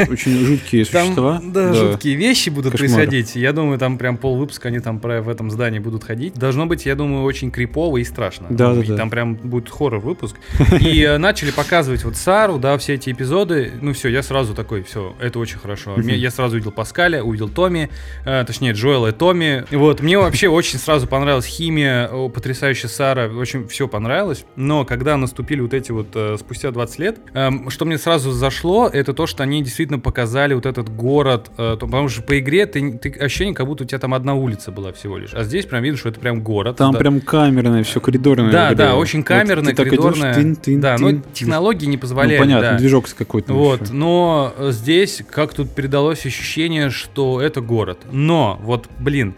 Очень, 0.08 0.44
жуткие 0.46 0.84
существа. 0.84 1.40
да, 1.44 1.72
жуткие 1.74 2.14
вещи 2.14 2.50
будут 2.50 2.72
происходить. 2.76 3.36
Я 3.36 3.52
думаю, 3.52 3.78
там 3.78 3.98
прям 3.98 4.16
пол 4.16 4.36
выпуска 4.36 4.68
они 4.68 4.80
там 4.80 4.98
в 5.00 5.28
этом 5.28 5.50
здании 5.50 5.78
будут 5.78 6.04
ходить. 6.04 6.34
Должно 6.34 6.66
быть, 6.66 6.86
я 6.86 6.94
думаю, 6.94 7.24
очень 7.24 7.50
крипово 7.50 7.96
и 7.98 8.04
страшно. 8.04 8.46
Да, 8.50 8.74
да, 8.74 8.82
да. 8.82 8.96
Там 8.96 9.10
прям 9.10 9.34
будет 9.34 9.68
хоррор 9.70 10.00
выпуск. 10.00 10.36
И 10.80 11.02
э, 11.02 11.18
начали 11.18 11.50
показывать 11.50 12.04
вот 12.04 12.16
Сару, 12.16 12.58
да, 12.58 12.76
все 12.78 12.94
эти 12.94 13.10
эпизоды. 13.10 13.72
Ну 13.80 13.92
все, 13.92 14.08
я 14.08 14.22
сразу 14.22 14.54
такой, 14.54 14.82
все, 14.82 15.14
это 15.20 15.38
очень 15.38 15.58
хорошо. 15.58 15.79
Мне- 15.86 16.16
Я 16.16 16.30
сразу 16.30 16.54
увидел 16.56 16.72
Паскаля, 16.72 17.22
увидел 17.22 17.48
Томми, 17.48 17.90
э, 18.24 18.44
точнее 18.46 18.72
Джоэла 18.72 19.08
и 19.08 19.12
Томми. 19.12 19.64
Вот, 19.70 20.00
мне 20.00 20.18
вообще 20.18 20.48
очень 20.48 20.78
сразу 20.78 21.06
понравилась 21.06 21.46
химия, 21.46 22.08
потрясающая 22.28 22.88
Сара, 22.88 23.28
очень 23.28 23.66
все 23.68 23.88
понравилось. 23.88 24.44
Но 24.56 24.84
когда 24.84 25.16
наступили 25.16 25.60
вот 25.60 25.74
эти 25.74 25.90
вот 25.92 26.08
э, 26.14 26.36
спустя 26.38 26.70
20 26.70 26.98
лет, 26.98 27.18
эм, 27.34 27.70
что 27.70 27.84
мне 27.84 27.98
сразу 27.98 28.30
зашло, 28.30 28.88
это 28.92 29.12
то, 29.14 29.26
что 29.26 29.42
они 29.42 29.62
действительно 29.62 29.98
показали 29.98 30.54
вот 30.54 30.66
этот 30.66 30.88
город, 30.88 31.50
э, 31.56 31.76
то- 31.78 31.86
потому 31.86 32.08
что 32.08 32.22
по 32.22 32.38
игре 32.38 32.66
ты, 32.66 32.92
ты 32.98 33.10
ощущение, 33.10 33.54
как 33.54 33.66
будто 33.66 33.84
у 33.84 33.86
тебя 33.86 33.98
там 33.98 34.14
одна 34.14 34.34
улица 34.34 34.70
была 34.70 34.92
всего 34.92 35.18
лишь. 35.18 35.34
А 35.34 35.44
здесь 35.44 35.66
прям 35.66 35.82
видно, 35.82 35.98
что 35.98 36.08
это 36.08 36.20
прям 36.20 36.42
город. 36.42 36.76
Там 36.76 36.92
Да. 36.92 36.98
прям 36.98 37.20
камерное, 37.20 37.82
все 37.84 38.00
коридорное. 38.00 38.50
Да, 38.50 38.74
да, 38.74 38.96
очень 38.96 39.20
Вот 39.20 39.28
камерное, 39.28 39.70
ты 39.72 39.76
так 39.76 39.86
идешь, 39.88 39.98
коридорное. 39.98 40.34
тын, 40.34 40.56
тын, 40.56 40.80
да, 40.80 40.96
но 40.98 41.08
тын. 41.10 41.22
технологии 41.32 41.86
не 41.86 41.96
Ну, 41.96 42.00
позволяют. 42.00 42.40
понятно, 42.40 42.70
да. 42.72 42.76
движок 42.78 43.06
какой-то. 43.16 43.52
Вот, 43.52 43.82
ещё. 43.82 43.92
но 43.94 44.54
здесь 44.70 45.22
как 45.30 45.54
тут 45.54 45.69
передалось 45.74 46.26
ощущение, 46.26 46.90
что 46.90 47.40
это 47.40 47.60
город. 47.60 48.00
Но, 48.10 48.58
вот, 48.62 48.88
блин, 48.98 49.34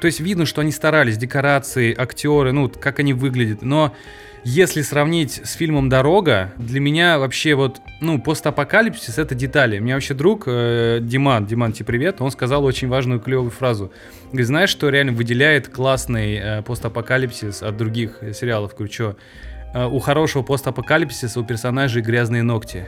то 0.00 0.06
есть 0.06 0.20
видно, 0.20 0.46
что 0.46 0.60
они 0.60 0.72
старались, 0.72 1.16
декорации, 1.16 1.94
актеры, 1.96 2.52
ну, 2.52 2.68
как 2.68 2.98
они 2.98 3.12
выглядят, 3.12 3.62
но 3.62 3.94
если 4.44 4.82
сравнить 4.82 5.40
с 5.44 5.52
фильмом 5.52 5.88
«Дорога», 5.88 6.52
для 6.56 6.80
меня 6.80 7.20
вообще 7.20 7.54
вот, 7.54 7.80
ну, 8.00 8.20
постапокалипсис— 8.20 9.16
это 9.18 9.36
детали. 9.36 9.78
У 9.78 9.82
меня 9.84 9.94
вообще 9.94 10.14
друг 10.14 10.44
э, 10.46 10.98
Диман, 11.00 11.46
Диман, 11.46 11.72
тебе 11.72 11.84
привет, 11.84 12.20
он 12.20 12.32
сказал 12.32 12.64
очень 12.64 12.88
важную 12.88 13.20
клевую 13.20 13.52
фразу. 13.52 13.92
Говорит, 14.26 14.48
знаешь, 14.48 14.70
что 14.70 14.88
реально 14.88 15.12
выделяет 15.12 15.68
классный 15.68 16.34
э, 16.34 16.62
постапокалипсис 16.62 17.62
от 17.62 17.76
других 17.76 18.18
э, 18.20 18.32
сериалов? 18.32 18.74
Говорю, 18.74 18.92
что? 18.92 19.16
у 19.74 20.00
хорошего 20.00 20.42
постапокалипсиса 20.42 21.40
у 21.40 21.44
персонажей 21.44 22.02
грязные 22.02 22.42
ногти. 22.42 22.84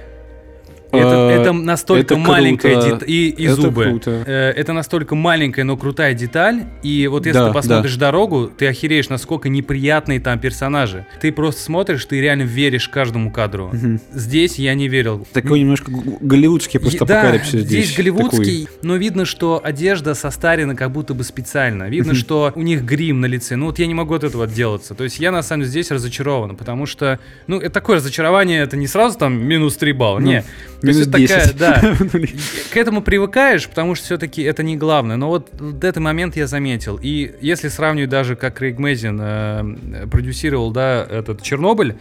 Это, 0.99 1.29
А, 1.29 1.31
это 1.31 1.53
настолько 1.53 2.03
это 2.15 2.17
маленькая 2.17 2.77
деталь. 2.83 3.05
И, 3.11 3.29
и 3.29 3.45
Это 3.47 3.55
зубы. 3.63 3.85
круто. 3.85 4.23
Э, 4.27 4.51
Это 4.51 4.73
настолько 4.73 5.15
маленькая, 5.15 5.65
но 5.65 5.77
крутая 5.77 6.15
деталь. 6.15 6.65
И 6.83 7.07
вот 7.07 7.27
если 7.27 7.39
Да, 7.39 7.49
ты 7.49 7.55
посмотришь 7.55 7.97
дорогу, 7.97 8.51
ты 8.57 8.67
охереешь, 8.67 9.09
насколько 9.09 9.49
неприятные 9.49 10.21
там 10.21 10.39
персонажи. 10.39 11.07
Ты 11.21 11.33
просто 11.33 11.61
смотришь, 11.63 12.05
ты 12.05 12.21
реально 12.21 12.43
веришь 12.43 12.89
каждому 12.89 13.31
кадру. 13.31 13.71
Мгм. 13.73 14.01
Здесь 14.13 14.57
я 14.59 14.75
не 14.75 14.89
верил. 14.89 15.27
Такой 15.33 15.61
немножко 15.61 15.91
голливудский 16.21 16.81
постапокалипсис 16.81 17.53
да, 17.53 17.59
здесь. 17.61 17.85
здесь 17.87 17.97
голливудский, 17.97 18.69
но 18.83 18.97
видно, 18.97 19.25
что 19.25 19.61
одежда 19.63 20.15
состарена 20.15 20.75
как 20.75 20.91
будто 20.93 21.15
бы 21.15 21.25
специально. 21.25 21.85
Видно, 21.89 22.13
Мгм. 22.13 22.21
что 22.21 22.53
у 22.55 22.63
них 22.63 22.83
грим 22.85 23.21
на 23.21 23.27
лице. 23.27 23.57
Ну 23.57 23.67
вот 23.67 23.79
я 23.79 23.87
не 23.87 23.95
могу 23.95 24.15
от 24.15 24.25
этого 24.25 24.45
отделаться. 24.45 24.95
То 24.95 25.05
есть 25.05 25.19
я 25.19 25.31
на 25.33 25.43
самом 25.43 25.63
деле 25.63 25.71
здесь 25.71 25.91
разочарован, 25.91 26.57
потому 26.57 26.87
что, 26.87 27.19
ну, 27.47 27.59
это 27.59 27.71
такое 27.71 27.97
разочарование, 27.97 28.61
это 28.63 28.77
не 28.77 28.87
сразу 28.87 29.19
там 29.19 29.35
минус 29.47 29.77
3 29.77 29.93
балла. 29.93 30.19
Ну, 30.19 30.27
не. 30.27 30.45
То 30.85 30.89
есть 30.91 31.01
Минус 31.15 31.27
это 31.27 31.29
такая, 31.29 31.47
10. 31.47 31.57
да. 31.59 32.29
К 32.73 32.77
этому 32.77 33.03
привыкаешь, 33.03 33.69
потому 33.69 33.95
что 33.95 34.05
все-таки 34.05 34.43
это 34.43 34.63
не 34.63 34.77
главное. 34.77 35.17
Но 35.17 35.29
вот, 35.29 35.51
вот 35.59 35.83
этот 35.83 36.03
момент 36.03 36.37
я 36.37 36.47
заметил. 36.47 36.99
И 37.03 37.35
если 37.41 37.69
сравнивать 37.69 38.11
даже, 38.11 38.37
как 38.37 38.55
Крейг 38.59 38.79
Мэзин 38.79 39.19
э, 39.21 40.07
продюсировал, 40.11 40.71
да, 40.71 41.07
этот 41.09 41.43
Чернобыль, 41.43 41.97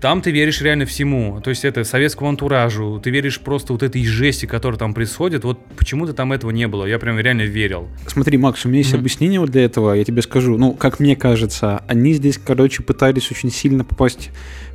там 0.00 0.20
ты 0.20 0.32
веришь 0.32 0.60
реально 0.60 0.84
всему. 0.84 1.40
То 1.40 1.48
есть 1.48 1.64
это 1.64 1.82
советскому 1.82 2.28
антуражу. 2.28 3.00
Ты 3.02 3.08
веришь 3.08 3.40
просто 3.40 3.72
вот 3.72 3.82
этой 3.82 4.04
жести, 4.04 4.44
которая 4.44 4.78
там 4.78 4.92
происходит. 4.92 5.44
Вот 5.44 5.64
почему-то 5.78 6.12
там 6.12 6.32
этого 6.32 6.50
не 6.50 6.68
было. 6.68 6.84
Я 6.84 6.98
прям 6.98 7.18
реально 7.18 7.42
верил. 7.42 7.88
Смотри, 8.06 8.36
Макс, 8.36 8.66
у 8.66 8.68
меня 8.68 8.78
есть 8.78 8.90
Мгм. 8.92 9.00
объяснение 9.00 9.40
вот 9.40 9.50
для 9.50 9.64
этого, 9.64 9.94
я 9.94 10.04
тебе 10.04 10.20
скажу. 10.20 10.58
Ну, 10.58 10.74
как 10.74 11.00
мне 11.00 11.16
кажется, 11.16 11.84
они 11.88 12.12
здесь, 12.12 12.36
короче, 12.38 12.82
пытались 12.82 13.30
очень 13.30 13.50
сильно 13.50 13.82
попасть 13.82 14.28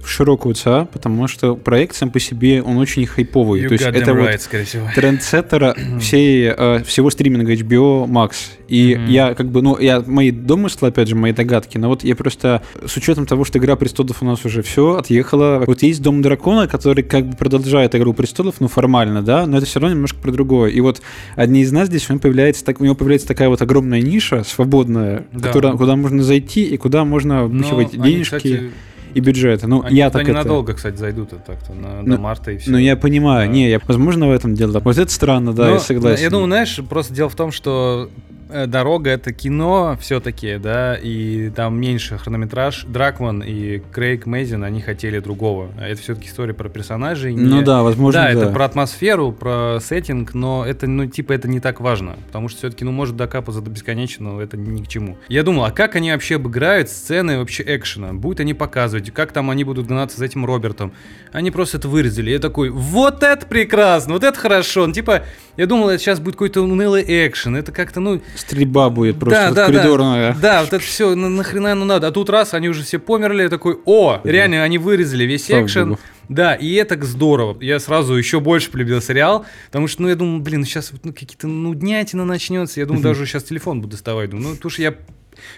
в 0.04 0.10
широкую 0.10 0.56
ЦА, 0.56 0.88
потому 0.92 1.28
что 1.28 1.56
проект 1.56 1.96
сам 1.96 2.10
по 2.12 2.20
себе, 2.20 2.62
он 2.62 2.78
очень 2.78 3.06
хайповый. 3.06 3.62
You 3.62 3.68
То 3.68 3.74
есть 3.74 3.86
это 3.86 4.00
them 4.12 4.20
вот 4.20 4.30
right, 4.30 4.40
скорее 4.40 4.64
всего. 4.66 4.88
трендсеттера 4.96 5.76
всей, 6.00 6.54
э, 6.56 6.84
всего 6.86 7.10
стриминга 7.10 7.54
HBO 7.54 8.06
Max. 8.08 8.32
И 8.68 8.96
Мгм. 8.96 9.06
я 9.08 9.34
как 9.34 9.50
бы, 9.50 9.62
ну, 9.62 9.78
я 9.80 10.02
мои 10.06 10.32
домыслы, 10.32 10.90
опять 10.90 11.08
же, 11.08 11.16
мои 11.16 11.32
догадки, 11.34 11.78
но 11.78 11.90
вот 11.90 12.04
я 12.04 12.16
просто, 12.16 12.62
с 12.86 12.96
учетом 12.98 13.26
того, 13.26 13.44
что 13.44 13.58
Игра 13.60 13.76
Престолов 13.76 14.22
у 14.22 14.26
нас 14.26 14.46
уже 14.46 14.62
все 14.62 14.96
отъехала, 14.98 15.64
вот 15.66 15.82
есть 15.84 16.02
Дом 16.02 16.22
Дракона, 16.22 16.68
который 16.68 17.04
как 17.04 17.26
бы 17.28 17.36
продолжает 17.36 17.96
Игру 17.96 18.14
Престолов, 18.14 18.56
ну, 18.60 18.68
формально, 18.68 19.22
да, 19.24 19.46
но 19.48 19.58
это 19.58 19.66
все 19.66 19.80
равно 19.80 19.96
немножко 19.96 20.20
про 20.20 20.32
другое. 20.32 20.70
И 20.70 20.80
вот 20.82 21.02
одни 21.36 21.62
из 21.62 21.72
нас 21.72 21.88
здесь, 21.88 22.10
у 22.10 22.14
него 22.14 22.22
появляется, 22.22 22.64
так, 22.64 22.80
у 22.80 22.84
него 22.84 22.96
появляется 22.96 23.28
такая 23.28 23.50
вот 23.50 23.62
огромная 23.62 24.02
ниша, 24.02 24.44
свободная, 24.44 25.26
Да. 25.34 25.48
которая, 25.48 25.74
куда 25.74 25.96
можно 25.96 26.22
зайти 26.24 26.64
и 26.64 26.78
куда 26.78 27.06
можно 27.06 27.48
Но 27.48 27.64
впихивать 27.64 27.94
они, 27.96 28.04
денежки 28.12 28.36
кстати, 28.38 28.70
и 29.14 29.20
бюджеты. 29.20 29.68
Ну, 29.68 29.84
они 29.84 29.96
я 29.96 30.10
так 30.10 30.24
это... 30.24 30.32
ненадолго, 30.32 30.74
кстати, 30.74 30.96
зайдут 30.96 31.34
это 31.34 31.42
так-то 31.46 31.74
на, 31.74 32.02
Ну, 32.02 32.16
до 32.16 32.22
марта 32.22 32.52
и 32.52 32.58
все. 32.58 32.72
Ну, 32.72 32.78
я 32.78 32.96
понимаю, 32.96 33.50
не, 33.50 33.70
я, 33.70 33.80
возможно, 33.88 34.28
в 34.28 34.32
этом 34.32 34.56
дело. 34.56 34.80
Вот 34.80 34.98
это 34.98 35.12
странно, 35.12 35.54
да, 35.54 35.66
Но, 35.66 35.72
я 35.74 35.80
согласен. 35.80 36.24
Я 36.24 36.30
думаю, 36.30 36.48
знаешь, 36.48 36.80
просто 36.90 37.14
дело 37.14 37.30
в 37.30 37.36
том, 37.36 37.52
что 37.52 38.10
дорога 38.50 39.12
это 39.12 39.32
кино 39.34 39.98
все-таки, 40.02 40.58
да, 40.58 40.96
и 40.96 41.50
там 41.50 41.80
меньше 41.80 42.18
хронометраж. 42.18 42.86
Дракман 42.86 43.42
и 43.42 43.80
Крейг 43.92 44.26
Мейзин, 44.26 44.64
они 44.64 44.82
хотели 44.82 45.20
другого. 45.20 45.70
А 45.78 45.88
это 45.88 46.02
все-таки 46.02 46.28
история 46.28 46.54
про 46.54 46.70
персонажей. 46.70 47.36
Ну 47.36 47.58
не- 47.58 47.64
да, 47.64 47.84
возможно, 47.84 48.22
да, 48.22 48.34
да. 48.34 48.42
это 48.42 48.52
про 48.52 48.66
атмосферу, 48.66 49.32
про 49.32 49.80
сеттинг, 49.82 50.34
но 50.34 50.66
это, 50.66 50.88
ну, 50.88 51.06
типа, 51.06 51.34
это 51.34 51.48
не 51.48 51.60
так 51.60 51.80
важно, 51.80 52.18
потому 52.28 52.50
что 52.50 52.60
все-таки, 52.60 52.84
ну, 52.84 52.92
может 52.92 53.16
докапаться 53.16 53.62
до 53.62 53.70
бесконечного, 53.70 54.36
но 54.36 54.42
это 54.42 54.58
ни 54.58 54.84
к 54.84 54.88
чему. 54.88 55.18
Я 55.28 55.44
думал, 55.44 55.66
а 55.66 55.72
как 55.72 55.96
они 55.96 56.12
вообще 56.12 56.36
обыграют 56.36 56.90
сцены 56.90 57.38
вообще 57.40 57.64
экшена? 57.66 58.14
Будут 58.14 58.40
они 58.40 58.54
показывать, 58.54 59.12
как 59.12 59.32
там 59.32 59.50
они 59.50 59.64
будут 59.64 59.88
гнаться 59.88 60.18
за 60.18 60.26
этим 60.26 60.46
Робертом? 60.46 60.94
Они 61.32 61.52
просто 61.52 61.78
это 61.78 61.88
вырезали. 61.88 62.32
Я 62.32 62.40
такой, 62.40 62.70
вот 62.70 63.24
это 63.24 63.46
прекрасно, 63.46 64.14
вот 64.14 64.24
это 64.24 64.38
хорошо. 64.38 64.88
Ну, 64.88 64.94
типа, 64.94 65.24
я 65.58 65.66
думал, 65.68 65.90
это 65.90 66.02
сейчас 66.02 66.20
будет 66.20 66.36
какой-то 66.36 66.62
унылый 66.62 67.04
экшен. 67.06 67.56
Это 67.56 67.72
как-то, 67.72 68.00
ну, 68.00 68.22
Стрельба 68.40 68.90
будет 68.90 69.20
просто 69.20 69.50
да, 69.50 69.52
да, 69.52 69.66
коридорная. 69.68 70.34
Да, 70.34 70.40
да, 70.40 70.62
вот 70.62 70.74
это 70.74 70.84
все, 70.84 71.16
нахрена 71.16 71.74
оно 71.74 71.86
надо. 71.86 72.08
А 72.08 72.12
тут 72.12 72.30
раз, 72.30 72.54
они 72.54 72.70
уже 72.70 72.84
все 72.84 73.00
померли, 73.00 73.48
такой, 73.48 73.78
о, 73.86 74.22
реально, 74.24 74.64
они 74.64 74.78
вырезали 74.78 75.26
весь 75.26 75.46
Слава 75.46 75.66
экшен. 75.66 75.90
богу. 75.90 76.02
Да, 76.30 76.54
и 76.54 76.74
это 76.74 77.04
здорово. 77.04 77.58
Я 77.62 77.80
сразу 77.80 78.14
еще 78.14 78.40
больше 78.40 78.72
полюбил 78.72 79.02
сериал, 79.02 79.46
потому 79.66 79.88
что, 79.88 80.04
ну, 80.04 80.10
я 80.10 80.16
думал, 80.16 80.40
блин, 80.40 80.64
сейчас 80.64 80.92
ну, 81.04 81.12
какие-то 81.12 81.48
нуднятина 81.48 82.24
начнется. 82.24 82.80
Я 82.80 82.86
думаю, 82.86 83.04
даже 83.04 83.26
сейчас 83.26 83.44
телефон 83.44 83.82
буду 83.82 83.92
доставать. 83.92 84.30
Думаю, 84.30 84.50
ну, 84.50 84.56
потому 84.56 84.70
что 84.70 84.82
я 84.84 84.94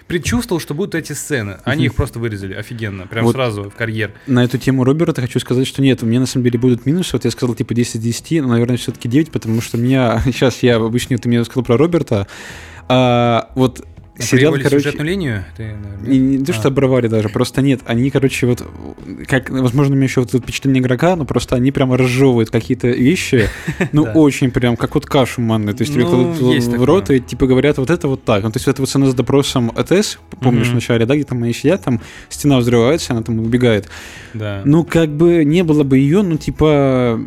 предчувствовал, 0.06 0.60
что 0.60 0.74
будут 0.74 0.94
эти 0.94 1.12
сцены. 1.12 1.58
Они 1.64 1.86
их 1.86 1.94
просто 1.94 2.18
вырезали 2.18 2.54
офигенно, 2.54 3.06
прям 3.06 3.24
Вот. 3.24 3.34
сразу 3.34 3.64
в 3.64 3.74
карьер. 3.74 4.12
На 4.26 4.44
эту 4.44 4.58
тему 4.58 4.84
Роберта 4.84 5.20
хочу 5.20 5.38
сказать, 5.40 5.66
что 5.66 5.82
нет, 5.82 6.02
у 6.02 6.06
меня 6.06 6.20
на 6.20 6.26
самом 6.26 6.44
деле 6.44 6.58
будут 6.58 6.86
минусы. 6.86 7.10
Вот 7.12 7.24
я 7.24 7.30
сказал 7.30 7.54
типа 7.54 7.74
10 7.74 7.96
из 7.96 8.00
10, 8.00 8.42
но, 8.42 8.48
наверное, 8.48 8.76
все-таки 8.76 9.08
9, 9.08 9.30
потому 9.30 9.60
что 9.60 9.78
меня... 9.78 10.22
Сейчас 10.24 10.62
я 10.62 10.76
обычно, 10.76 11.18
ты 11.18 11.28
мне 11.28 11.44
сказал 11.44 11.64
про 11.64 11.76
Роберта. 11.76 12.26
А, 12.94 13.50
вот 13.54 13.86
сериал, 14.18 14.52
Проебали 14.52 14.62
короче... 14.62 14.82
сюжетную 14.84 15.08
линию? 15.08 15.44
Ты, 15.56 15.74
Не, 16.06 16.18
не 16.18 16.44
то, 16.44 16.52
что 16.52 16.68
А. 16.68 16.70
оборвали 16.70 17.06
даже, 17.08 17.30
просто 17.30 17.62
нет. 17.62 17.80
Они, 17.86 18.10
короче, 18.10 18.46
вот, 18.46 18.62
как, 19.26 19.48
возможно, 19.48 19.94
у 19.94 19.96
меня 19.96 20.04
еще 20.06 20.20
вот 20.20 20.28
это 20.28 20.38
впечатление 20.42 20.82
игрока, 20.82 21.16
но 21.16 21.24
просто 21.24 21.56
они 21.56 21.72
прямо 21.72 21.96
разжевывают 21.96 22.50
какие-то 22.50 22.88
вещи, 22.88 23.48
ну, 23.92 24.02
очень 24.02 24.50
прям, 24.50 24.76
как 24.76 24.94
вот 24.94 25.06
кашу 25.06 25.40
манную. 25.40 25.74
То 25.74 25.82
есть 25.82 25.94
тебе 25.94 26.04
Ну, 26.04 26.34
кладут 26.34 26.36
в- 26.38 26.84
рот 26.84 27.10
и, 27.10 27.20
типа, 27.20 27.46
говорят 27.46 27.78
вот 27.78 27.88
это 27.90 28.06
вот 28.06 28.22
так. 28.24 28.42
Ну, 28.44 28.50
то 28.50 28.58
есть 28.58 28.68
это 28.68 28.82
вот 28.82 28.88
сцена 28.90 29.10
с 29.10 29.14
допросом 29.14 29.72
ЭТС, 29.74 30.18
помнишь, 30.40 30.66
Мгм. 30.66 30.72
в 30.72 30.74
начале, 30.74 31.06
да, 31.06 31.14
где 31.16 31.24
там 31.24 31.42
они 31.42 31.54
сидят, 31.54 31.82
там 31.82 32.00
стена 32.28 32.58
взрывается, 32.58 33.14
она 33.14 33.22
там 33.22 33.38
убегает. 33.38 33.88
Да. 34.34 34.60
Ну, 34.66 34.84
как 34.84 35.08
бы 35.08 35.42
не 35.44 35.62
было 35.64 35.84
бы 35.84 35.96
ее, 35.98 36.22
ну, 36.22 36.36
типа, 36.36 37.18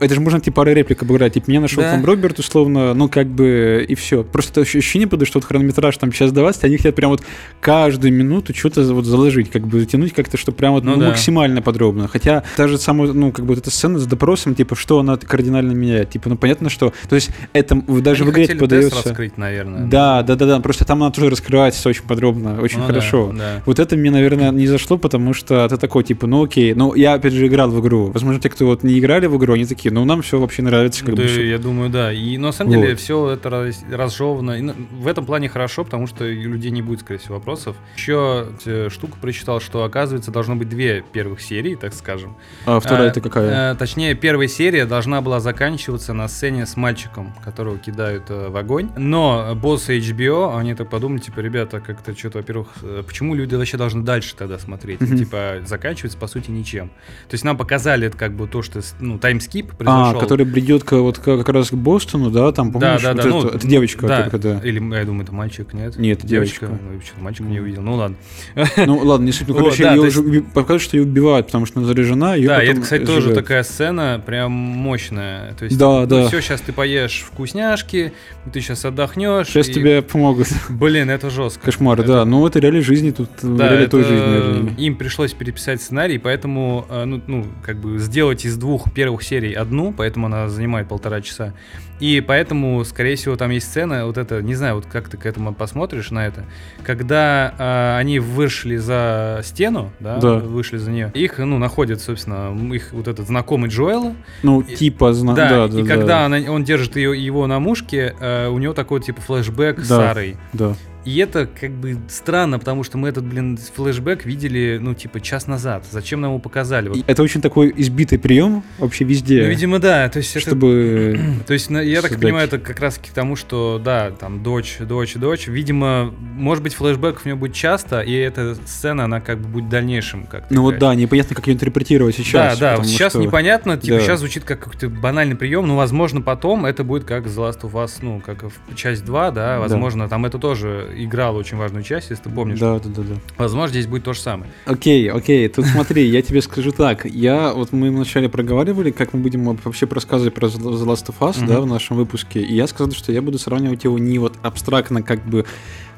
это 0.00 0.14
же 0.14 0.20
можно 0.20 0.40
типа 0.40 0.56
пару 0.56 0.72
реплик 0.72 1.02
обыграть. 1.02 1.34
Типа, 1.34 1.50
меня 1.50 1.60
нашел 1.60 1.82
Да. 1.82 1.92
там 1.92 2.04
Роберт, 2.04 2.38
условно, 2.38 2.94
ну, 2.94 3.08
как 3.08 3.26
бы, 3.28 3.84
и 3.88 3.94
все. 3.94 4.24
Просто 4.24 4.52
это 4.52 4.60
ощущение, 4.62 5.06
потому 5.06 5.26
что 5.26 5.38
вот 5.38 5.44
хронометраж 5.46 5.96
там 5.96 6.10
час 6.12 6.32
20, 6.32 6.64
они 6.64 6.76
хотят 6.76 6.94
прям 6.94 7.10
вот 7.10 7.22
каждую 7.60 8.12
минуту 8.12 8.54
что-то 8.54 8.82
вот 8.94 9.04
заложить, 9.04 9.50
как 9.50 9.66
бы 9.66 9.80
затянуть 9.80 10.12
как-то, 10.12 10.36
что 10.36 10.52
прям 10.52 10.72
вот 10.72 10.84
Ну 10.84 10.92
ну, 10.96 11.00
да. 11.00 11.08
максимально 11.08 11.62
подробно. 11.62 12.08
Хотя 12.08 12.42
та 12.56 12.68
же 12.68 12.78
самая, 12.78 13.12
ну, 13.12 13.32
как 13.32 13.44
бы 13.44 13.54
вот 13.54 13.58
эта 13.58 13.70
сцена 13.70 13.98
с 13.98 14.06
допросом, 14.06 14.54
типа, 14.54 14.74
что 14.76 14.98
она 14.98 15.16
кардинально 15.16 15.72
меняет. 15.72 16.10
Типа, 16.10 16.28
ну, 16.28 16.36
понятно, 16.36 16.70
что... 16.70 16.92
То 17.08 17.14
есть 17.14 17.30
это 17.52 17.74
даже 17.76 18.22
Они 18.24 18.30
в 18.30 18.34
игре 18.34 18.44
это 18.44 18.56
подается... 18.56 18.96
раскрыть, 19.04 19.36
наверное. 19.38 19.86
Да, 19.86 20.22
да, 20.22 20.34
да, 20.36 20.46
да. 20.46 20.60
Просто 20.60 20.84
там 20.84 21.02
она 21.02 21.10
тоже 21.12 21.30
раскрывается 21.30 21.88
очень 21.88 22.02
подробно, 22.04 22.60
очень 22.60 22.78
Ну 22.78 22.86
да, 22.86 22.92
хорошо. 22.92 23.32
да. 23.36 23.62
Вот 23.66 23.78
это 23.78 23.96
мне, 23.96 24.10
наверное, 24.10 24.50
не 24.50 24.66
зашло, 24.66 24.98
потому 24.98 25.34
что 25.34 25.68
ты 25.68 25.76
такой, 25.76 26.04
типа, 26.04 26.26
ну 26.26 26.44
окей, 26.44 26.74
ну 26.74 26.94
я 26.94 27.14
опять 27.14 27.32
же 27.32 27.46
играл 27.46 27.70
в 27.70 27.80
игру. 27.80 28.10
Возможно, 28.12 28.40
те, 28.40 28.48
кто 28.48 28.66
вот 28.66 28.82
не 28.82 28.98
играли 28.98 29.26
в 29.26 29.36
игру, 29.36 29.54
они 29.54 29.64
такие, 29.66 29.89
ну 29.90 30.04
нам 30.04 30.22
все 30.22 30.38
вообще 30.40 30.62
нравится, 30.62 31.04
как 31.04 31.14
да, 31.14 31.22
бы. 31.22 31.28
всё». 31.28 31.42
я 31.44 31.58
думаю, 31.58 31.90
да. 31.90 32.12
И 32.12 32.36
но 32.38 32.48
на 32.48 32.52
самом 32.52 32.72
Вот. 32.72 32.80
деле 32.82 32.94
все 32.96 33.30
это 33.30 33.50
раз- 33.50 33.84
разжевано. 33.90 34.52
И, 34.52 34.60
ну, 34.62 34.74
в 34.92 35.06
этом 35.06 35.24
плане 35.26 35.48
хорошо, 35.48 35.84
потому 35.84 36.06
что 36.06 36.24
у 36.24 36.28
людей 36.28 36.70
не 36.70 36.82
будет, 36.82 37.00
скорее 37.00 37.18
всего, 37.18 37.34
вопросов. 37.36 37.76
Еще 37.96 38.48
э, 38.64 38.88
штуку 38.90 39.18
прочитал, 39.20 39.60
что 39.60 39.84
оказывается 39.84 40.30
должно 40.30 40.56
быть 40.56 40.68
две 40.68 41.02
первых 41.12 41.40
серии, 41.40 41.74
так 41.74 41.94
скажем. 41.94 42.36
А 42.66 42.80
вторая 42.80 43.08
А, 43.08 43.10
это 43.10 43.20
какая? 43.20 43.72
э, 43.72 43.76
точнее, 43.76 44.14
первая 44.14 44.48
серия 44.48 44.84
должна 44.86 45.20
была 45.20 45.40
заканчиваться 45.40 46.12
на 46.12 46.28
сцене 46.28 46.66
с 46.66 46.76
мальчиком, 46.76 47.32
которого 47.44 47.78
кидают 47.78 48.24
э, 48.30 48.48
в 48.48 48.56
огонь. 48.56 48.90
Но 48.96 49.54
боссы 49.54 49.98
HBO, 49.98 50.56
они 50.58 50.74
так 50.74 50.90
подумали, 50.90 51.20
типа, 51.20 51.40
ребята, 51.40 51.80
как-то 51.80 52.16
что-то, 52.16 52.38
во-первых, 52.38 52.68
э, 52.82 53.02
почему 53.06 53.34
люди 53.34 53.54
вообще 53.54 53.76
должны 53.76 54.02
дальше 54.02 54.34
тогда 54.36 54.58
смотреть? 54.58 55.00
Мгм. 55.00 55.16
Типа, 55.18 55.56
заканчивается, 55.64 56.18
по 56.18 56.26
сути, 56.26 56.50
ничем. 56.50 56.88
То 57.28 57.34
есть 57.34 57.44
нам 57.44 57.56
показали 57.56 58.06
это 58.06 58.16
как 58.16 58.34
бы 58.34 58.46
то, 58.48 58.62
что, 58.62 58.80
ну, 59.00 59.18
таймскип 59.18 59.74
а, 59.88 60.02
произошел. 60.12 60.20
который 60.20 60.46
бредет 60.46 60.84
к, 60.84 60.92
вот, 60.92 61.18
как 61.18 61.48
раз 61.48 61.70
к 61.70 61.74
Бостону, 61.74 62.30
да, 62.30 62.52
там, 62.52 62.70
Да, 62.72 62.78
помнишь? 62.98 63.02
да, 63.02 63.08
вот 63.12 63.16
да. 63.16 63.22
это, 63.22 63.28
ну, 63.30 63.46
это 63.48 63.66
девочка 63.68 64.06
да. 64.06 64.22
только, 64.22 64.38
да. 64.38 64.60
Или, 64.64 64.78
я 64.96 65.04
думаю, 65.04 65.22
это 65.24 65.32
мальчик, 65.32 65.72
нет? 65.72 65.96
Нет, 65.98 66.24
девочка. 66.24 66.66
Ну, 66.68 66.94
я 66.96 67.00
что-то 67.00 67.20
мальчика 67.22 67.44
не 67.48 67.60
увидел. 67.60 67.82
Ну, 67.82 67.94
ладно. 67.94 68.16
Ну 68.86 68.96
ладно, 68.98 69.30
суть. 69.32 69.48
Ну, 69.48 69.54
Вот, 69.54 69.62
короче, 69.64 69.82
да, 69.84 69.94
ее 69.94 70.00
уже 70.02 70.20
уби- 70.20 70.40
показывают, 70.42 70.82
что 70.82 70.96
ее 70.96 71.02
убивают, 71.04 71.46
потому 71.46 71.66
что 71.66 71.78
она 71.80 71.88
заряжена, 71.88 72.34
ее 72.34 72.48
да, 72.48 72.62
это, 72.62 72.80
кстати, 72.80 73.04
тоже 73.04 73.20
сжигают. 73.22 73.38
такая 73.44 73.62
сцена 73.62 74.22
прям 74.24 74.52
мощная. 74.52 75.54
То 75.54 75.64
есть, 75.64 75.78
Да, 75.78 76.06
да. 76.06 76.26
все, 76.28 76.40
сейчас 76.40 76.60
ты 76.60 76.72
поешь 76.72 77.24
вкусняшки, 77.32 78.12
ты 78.52 78.60
сейчас 78.60 78.84
отдохнешь. 78.84 79.46
Сейчас 79.48 79.68
и- 79.68 79.72
тебе 79.74 80.02
помогут. 80.02 80.48
Блин, 80.68 81.10
это 81.10 81.30
жестко. 81.30 81.64
Кошмар, 81.66 81.98
Это- 82.00 82.08
да. 82.08 82.24
Ну, 82.24 82.46
это 82.46 82.58
реалии 82.58 82.80
жизни, 82.80 83.10
тут 83.10 83.28
Да, 83.42 83.68
реалии 83.70 83.86
той 83.86 84.00
это 84.02 84.10
жизни. 84.10 84.26
наверное. 84.26 84.74
им 84.76 84.96
пришлось 84.96 85.32
переписать 85.32 85.80
сценарий, 85.82 86.18
поэтому, 86.18 86.86
э, 86.88 87.04
ну, 87.04 87.20
ну, 87.26 87.46
как 87.64 87.78
бы 87.78 87.98
сделать 87.98 88.44
из 88.44 88.56
двух 88.56 88.92
первых 88.92 89.22
серий 89.22 89.52
одну, 89.52 89.69
поэтому 89.96 90.26
она 90.26 90.48
занимает 90.48 90.88
полтора 90.88 91.20
часа. 91.20 91.52
И 92.00 92.22
поэтому, 92.26 92.82
скорее 92.84 93.16
всего, 93.16 93.36
там 93.36 93.50
есть 93.50 93.66
сцена, 93.68 94.06
вот 94.06 94.16
это, 94.16 94.40
не 94.40 94.54
знаю, 94.54 94.76
вот 94.76 94.86
как 94.86 95.08
ты 95.10 95.18
к 95.18 95.26
этому 95.26 95.52
посмотришь 95.54 96.10
на 96.10 96.26
это, 96.26 96.44
когда 96.82 97.54
э, 97.58 97.98
они 98.00 98.18
вышли 98.18 98.76
за 98.76 99.40
стену, 99.44 99.92
да, 100.00 100.16
Да. 100.18 100.34
вышли 100.36 100.78
за 100.78 100.90
нее, 100.90 101.10
их, 101.14 101.38
ну, 101.38 101.58
находят, 101.58 102.00
собственно, 102.00 102.56
их 102.74 102.92
вот 102.92 103.06
этот 103.06 103.26
знакомый 103.26 103.68
Джоэла, 103.68 104.14
Ну, 104.42 104.60
и- 104.62 104.74
типа, 104.76 105.12
зна- 105.12 105.34
да, 105.34 105.66
да, 105.68 105.78
и 105.78 105.82
да, 105.82 105.88
когда 105.88 106.06
да, 106.06 106.24
она- 106.26 106.50
он 106.50 106.64
держит 106.64 106.96
ее, 106.96 107.22
его 107.22 107.46
на 107.46 107.58
мушке, 107.60 108.14
э, 108.18 108.48
у 108.48 108.58
него 108.58 108.72
такой 108.72 109.00
типа 109.02 109.20
флешбэк 109.20 109.80
с 109.80 109.88
Да. 109.88 109.96
Сарой. 109.96 110.36
да. 110.54 110.74
И 111.04 111.16
это 111.18 111.46
как 111.46 111.70
бы 111.70 111.96
странно, 112.08 112.58
потому 112.58 112.82
что 112.84 112.98
мы 112.98 113.08
этот, 113.08 113.24
блин, 113.24 113.56
флешбэк 113.56 114.24
видели, 114.26 114.78
ну, 114.80 114.94
типа, 114.94 115.20
час 115.20 115.46
назад. 115.46 115.84
Зачем 115.90 116.20
нам 116.20 116.32
его 116.32 116.38
показали? 116.40 116.88
Вот. 116.88 116.98
Это 117.06 117.22
очень 117.22 117.40
такой 117.40 117.72
избитый 117.76 118.18
прием 118.18 118.62
вообще 118.78 119.04
везде. 119.04 119.42
Ну, 119.42 119.48
видимо, 119.48 119.78
да. 119.78 120.08
То 120.08 120.18
есть, 120.18 120.30
это, 120.36 120.40
чтобы... 120.46 121.18
то 121.46 121.54
есть 121.54 121.70
на- 121.70 121.80
я 121.80 122.02
так 122.02 122.18
понимаю, 122.20 122.46
это 122.46 122.58
как 122.58 122.80
раз 122.80 122.98
к 122.98 123.06
тому, 123.14 123.36
что, 123.36 123.80
да, 123.82 124.10
там, 124.10 124.42
дочь, 124.42 124.76
дочь, 124.80 125.14
дочь. 125.14 125.46
Видимо, 125.46 126.12
может 126.20 126.62
быть, 126.62 126.74
флешбэков 126.74 127.24
у 127.24 127.28
него 127.28 127.38
будет 127.38 127.54
часто, 127.54 128.00
и 128.00 128.12
эта 128.12 128.54
сцена, 128.66 129.04
она 129.04 129.20
как 129.20 129.38
бы 129.40 129.48
будет 129.48 129.68
дальнейшим. 129.70 130.24
Как 130.26 130.48
ты 130.48 130.54
Ну 130.54 130.62
вот 130.62 130.78
да, 130.78 130.94
непонятно, 130.94 131.34
как 131.34 131.46
ее 131.46 131.54
интерпретировать 131.54 132.14
сейчас. 132.16 132.58
да, 132.58 132.76
да, 132.76 132.84
сейчас 132.84 133.12
что- 133.12 133.22
непонятно, 133.22 133.76
типа 133.78 133.96
да. 133.98 134.02
сейчас 134.04 134.18
звучит 134.20 134.44
как 134.44 134.60
какой-то 134.60 134.88
банальный 134.90 135.36
прием, 135.36 135.66
но 135.66 135.76
возможно 135.76 136.20
потом 136.20 136.66
это 136.66 136.84
будет 136.84 137.04
как 137.04 137.24
The 137.26 137.36
Last 137.36 137.60
of 137.62 137.72
Us, 137.72 137.92
ну, 138.02 138.20
как 138.20 138.42
в 138.44 138.74
часть 138.74 139.04
2, 139.04 139.30
да, 139.30 139.58
возможно, 139.58 140.08
там 140.08 140.26
это 140.26 140.38
тоже 140.38 140.88
играло 140.94 141.38
очень 141.38 141.56
важную 141.56 141.82
часть, 141.82 142.10
если 142.10 142.24
ты 142.24 142.30
помнишь. 142.30 142.58
Да, 142.58 142.78
да, 142.78 142.88
да, 142.88 143.02
да. 143.02 143.14
Возможно, 143.38 143.70
здесь 143.70 143.86
будет 143.86 144.04
то 144.04 144.12
же 144.12 144.20
самое. 144.20 144.50
Окей, 144.66 145.10
окей, 145.10 145.48
тут 145.48 145.66
смотри, 145.66 146.06
я 146.06 146.22
тебе 146.22 146.42
скажу 146.42 146.72
так. 146.72 147.04
Я, 147.04 147.52
вот 147.52 147.72
мы 147.72 147.90
вначале 147.90 148.28
проговаривали, 148.28 148.90
как 148.90 149.12
мы 149.12 149.20
будем 149.20 149.44
вообще 149.44 149.86
рассказывать 149.86 150.34
про 150.34 150.48
The 150.48 150.84
Last 150.84 151.06
of 151.06 151.16
Us, 151.20 151.46
да, 151.46 151.60
в 151.60 151.66
нашем 151.66 151.96
выпуске. 151.96 152.40
И 152.40 152.54
я 152.54 152.66
сказал, 152.66 152.92
что 152.92 153.12
я 153.12 153.22
буду 153.22 153.38
сравнивать 153.38 153.84
его 153.84 153.98
не 153.98 154.18
вот 154.18 154.34
абстрактно, 154.42 155.02
как 155.02 155.24
бы, 155.26 155.46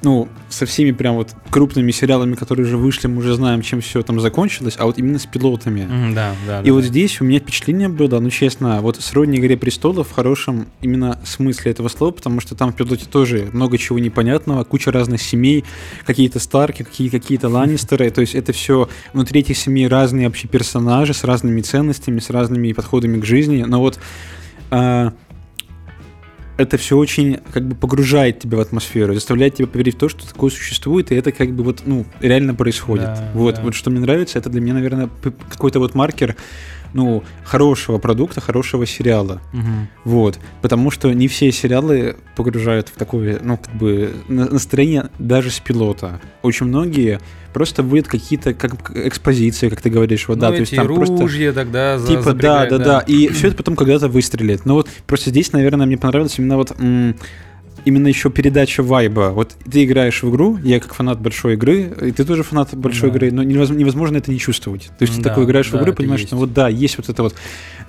ну, 0.03 0.29
со 0.49 0.67
всеми 0.67 0.91
прям 0.91 1.15
вот 1.17 1.35
крупными 1.51 1.91
сериалами, 1.93 2.35
которые 2.35 2.67
уже 2.67 2.77
вышли, 2.77 3.07
мы 3.07 3.19
уже 3.19 3.35
знаем, 3.35 3.63
чем 3.63 3.81
все 3.81 4.03
там 4.03 4.19
закончилось, 4.21 4.75
а 4.79 4.87
вот 4.87 4.99
именно 4.99 5.19
с 5.19 5.27
пилотами. 5.27 5.85
Мгм, 5.85 6.15
Да, 6.15 6.35
да. 6.47 6.61
И 6.63 6.67
да, 6.67 6.73
вот 6.73 6.81
да. 6.83 6.87
здесь 6.89 7.21
у 7.21 7.25
меня 7.25 7.39
впечатление 7.39 7.89
было, 7.89 8.19
ну 8.21 8.31
честно, 8.31 8.81
вот 8.81 8.97
сродни 8.97 9.39
«Игре 9.39 9.57
престолов» 9.57 10.09
в 10.09 10.13
хорошем 10.13 10.67
именно 10.81 11.21
смысле 11.25 11.73
этого 11.73 11.89
слова, 11.89 12.11
потому 12.13 12.41
что 12.41 12.55
там 12.55 12.73
в 12.73 12.77
пилоте 12.77 13.07
тоже 13.07 13.49
много 13.53 13.79
чего 13.79 13.99
непонятного, 13.99 14.65
куча 14.65 14.91
разных 14.91 15.23
семей, 15.23 15.65
какие-то 16.05 16.39
Старки, 16.41 16.83
какие- 16.83 17.09
какие-то 17.09 17.49
Ланнистеры, 17.49 18.11
то 18.11 18.21
есть 18.21 18.35
это 18.35 18.53
все 18.53 18.89
внутри 19.13 19.41
этих 19.41 19.57
семей 19.57 19.87
разные 19.89 20.27
вообще 20.27 20.49
персонажи 20.49 21.15
с 21.15 21.25
разными 21.25 21.61
ценностями, 21.61 22.19
с 22.19 22.31
разными 22.31 22.73
подходами 22.73 23.21
к 23.21 23.25
жизни, 23.25 23.63
но 23.67 23.81
вот 23.81 23.99
а, 24.71 25.13
это 26.57 26.77
все 26.77 26.97
очень 26.97 27.39
как 27.53 27.67
бы 27.67 27.75
погружает 27.75 28.41
тебя 28.41 28.59
в 28.59 28.61
атмосферу, 28.61 29.15
заставляет 29.15 29.57
тебя 29.57 29.67
поверить 29.69 29.97
в 29.97 29.99
то, 29.99 30.09
что 30.09 30.27
такое 30.27 30.51
существует, 30.51 31.11
и 31.13 31.15
это 31.15 31.33
как 31.33 31.51
бы 31.53 31.65
вот, 31.65 31.83
ну, 31.87 32.07
реально 32.21 32.55
происходит. 32.55 33.05
Да, 33.05 33.31
вот, 33.35 33.57
да. 33.57 33.63
вот 33.63 33.75
что 33.75 33.91
мне 33.91 34.01
нравится, 34.01 34.39
это 34.39 34.51
для 34.51 34.61
меня, 34.61 34.75
наверное, 34.75 35.09
какой-то 35.49 35.79
вот 35.79 35.95
маркер, 35.95 36.37
ну, 36.95 37.25
хорошего 37.43 37.99
продукта, 37.99 38.41
хорошего 38.41 38.87
сериала. 38.87 39.41
Мгм. 39.53 39.89
Вот. 40.05 40.39
Потому 40.61 40.91
что 40.91 41.13
не 41.13 41.27
все 41.27 41.51
сериалы 41.51 42.17
погружают 42.37 42.89
в 42.89 42.97
такое, 42.99 43.41
ну, 43.43 43.57
как 43.57 43.75
бы, 43.75 44.13
на- 44.29 44.49
настроение 44.49 45.09
даже 45.19 45.51
с 45.51 45.59
пилота. 45.59 46.21
Очень 46.43 46.67
многие 46.67 47.19
просто 47.53 47.83
вводят 47.83 48.09
какие-то 48.09 48.55
как 48.55 48.91
экспозиции, 48.97 49.69
как 49.69 49.81
ты 49.81 49.91
говоришь, 49.91 50.27
вот, 50.29 50.37
Ну, 50.37 50.41
да, 50.41 50.49
то 50.49 50.55
эти 50.55 50.61
есть 50.63 50.77
там 50.77 50.87
просто... 50.87 51.17
ружья 51.17 51.53
тогда 51.53 51.99
за- 51.99 52.07
Типа, 52.09 52.23
да, 52.23 52.31
запрягают, 52.33 52.71
да, 52.71 52.79
да. 52.79 52.99
И 53.01 53.29
все 53.29 53.49
это 53.49 53.57
потом 53.57 53.77
когда-то 53.77 54.09
выстрелит. 54.09 54.65
Но 54.67 54.75
вот 54.75 54.89
просто 55.07 55.31
здесь, 55.31 55.53
наверное, 55.53 55.87
мне 55.87 55.97
понравилось 55.99 56.39
именно 56.39 56.57
вот 56.57 56.73
именно 57.85 58.09
еще 58.09 58.31
передача 58.31 58.83
вайба. 58.83 59.31
Вот 59.35 59.57
ты 59.71 59.85
играешь 59.85 60.23
в 60.23 60.31
игру, 60.31 60.59
я 60.63 60.81
как 60.81 60.95
фанат 60.95 61.21
большой 61.21 61.55
игры, 61.55 61.93
и 62.03 62.13
ты 62.13 62.25
тоже 62.25 62.43
фанат 62.43 62.75
большой 62.75 63.11
Да. 63.11 63.17
игры, 63.17 63.33
но 63.33 63.43
невозможно, 63.43 64.19
это 64.19 64.31
не 64.31 64.39
чувствовать. 64.39 64.91
То 64.99 65.03
есть 65.03 65.17
ты 65.17 65.23
Да, 65.23 65.31
такой 65.31 65.45
играешь 65.45 65.69
в 65.69 65.73
да, 65.73 65.79
игру, 65.79 65.89
это 65.93 65.97
понимаешь, 65.97 66.21
есть. 66.21 66.29
что 66.31 66.37
вот 66.37 66.53
да, 66.53 66.69
есть 66.69 66.97
вот 66.99 67.09
это 67.09 67.23
вот. 67.23 67.35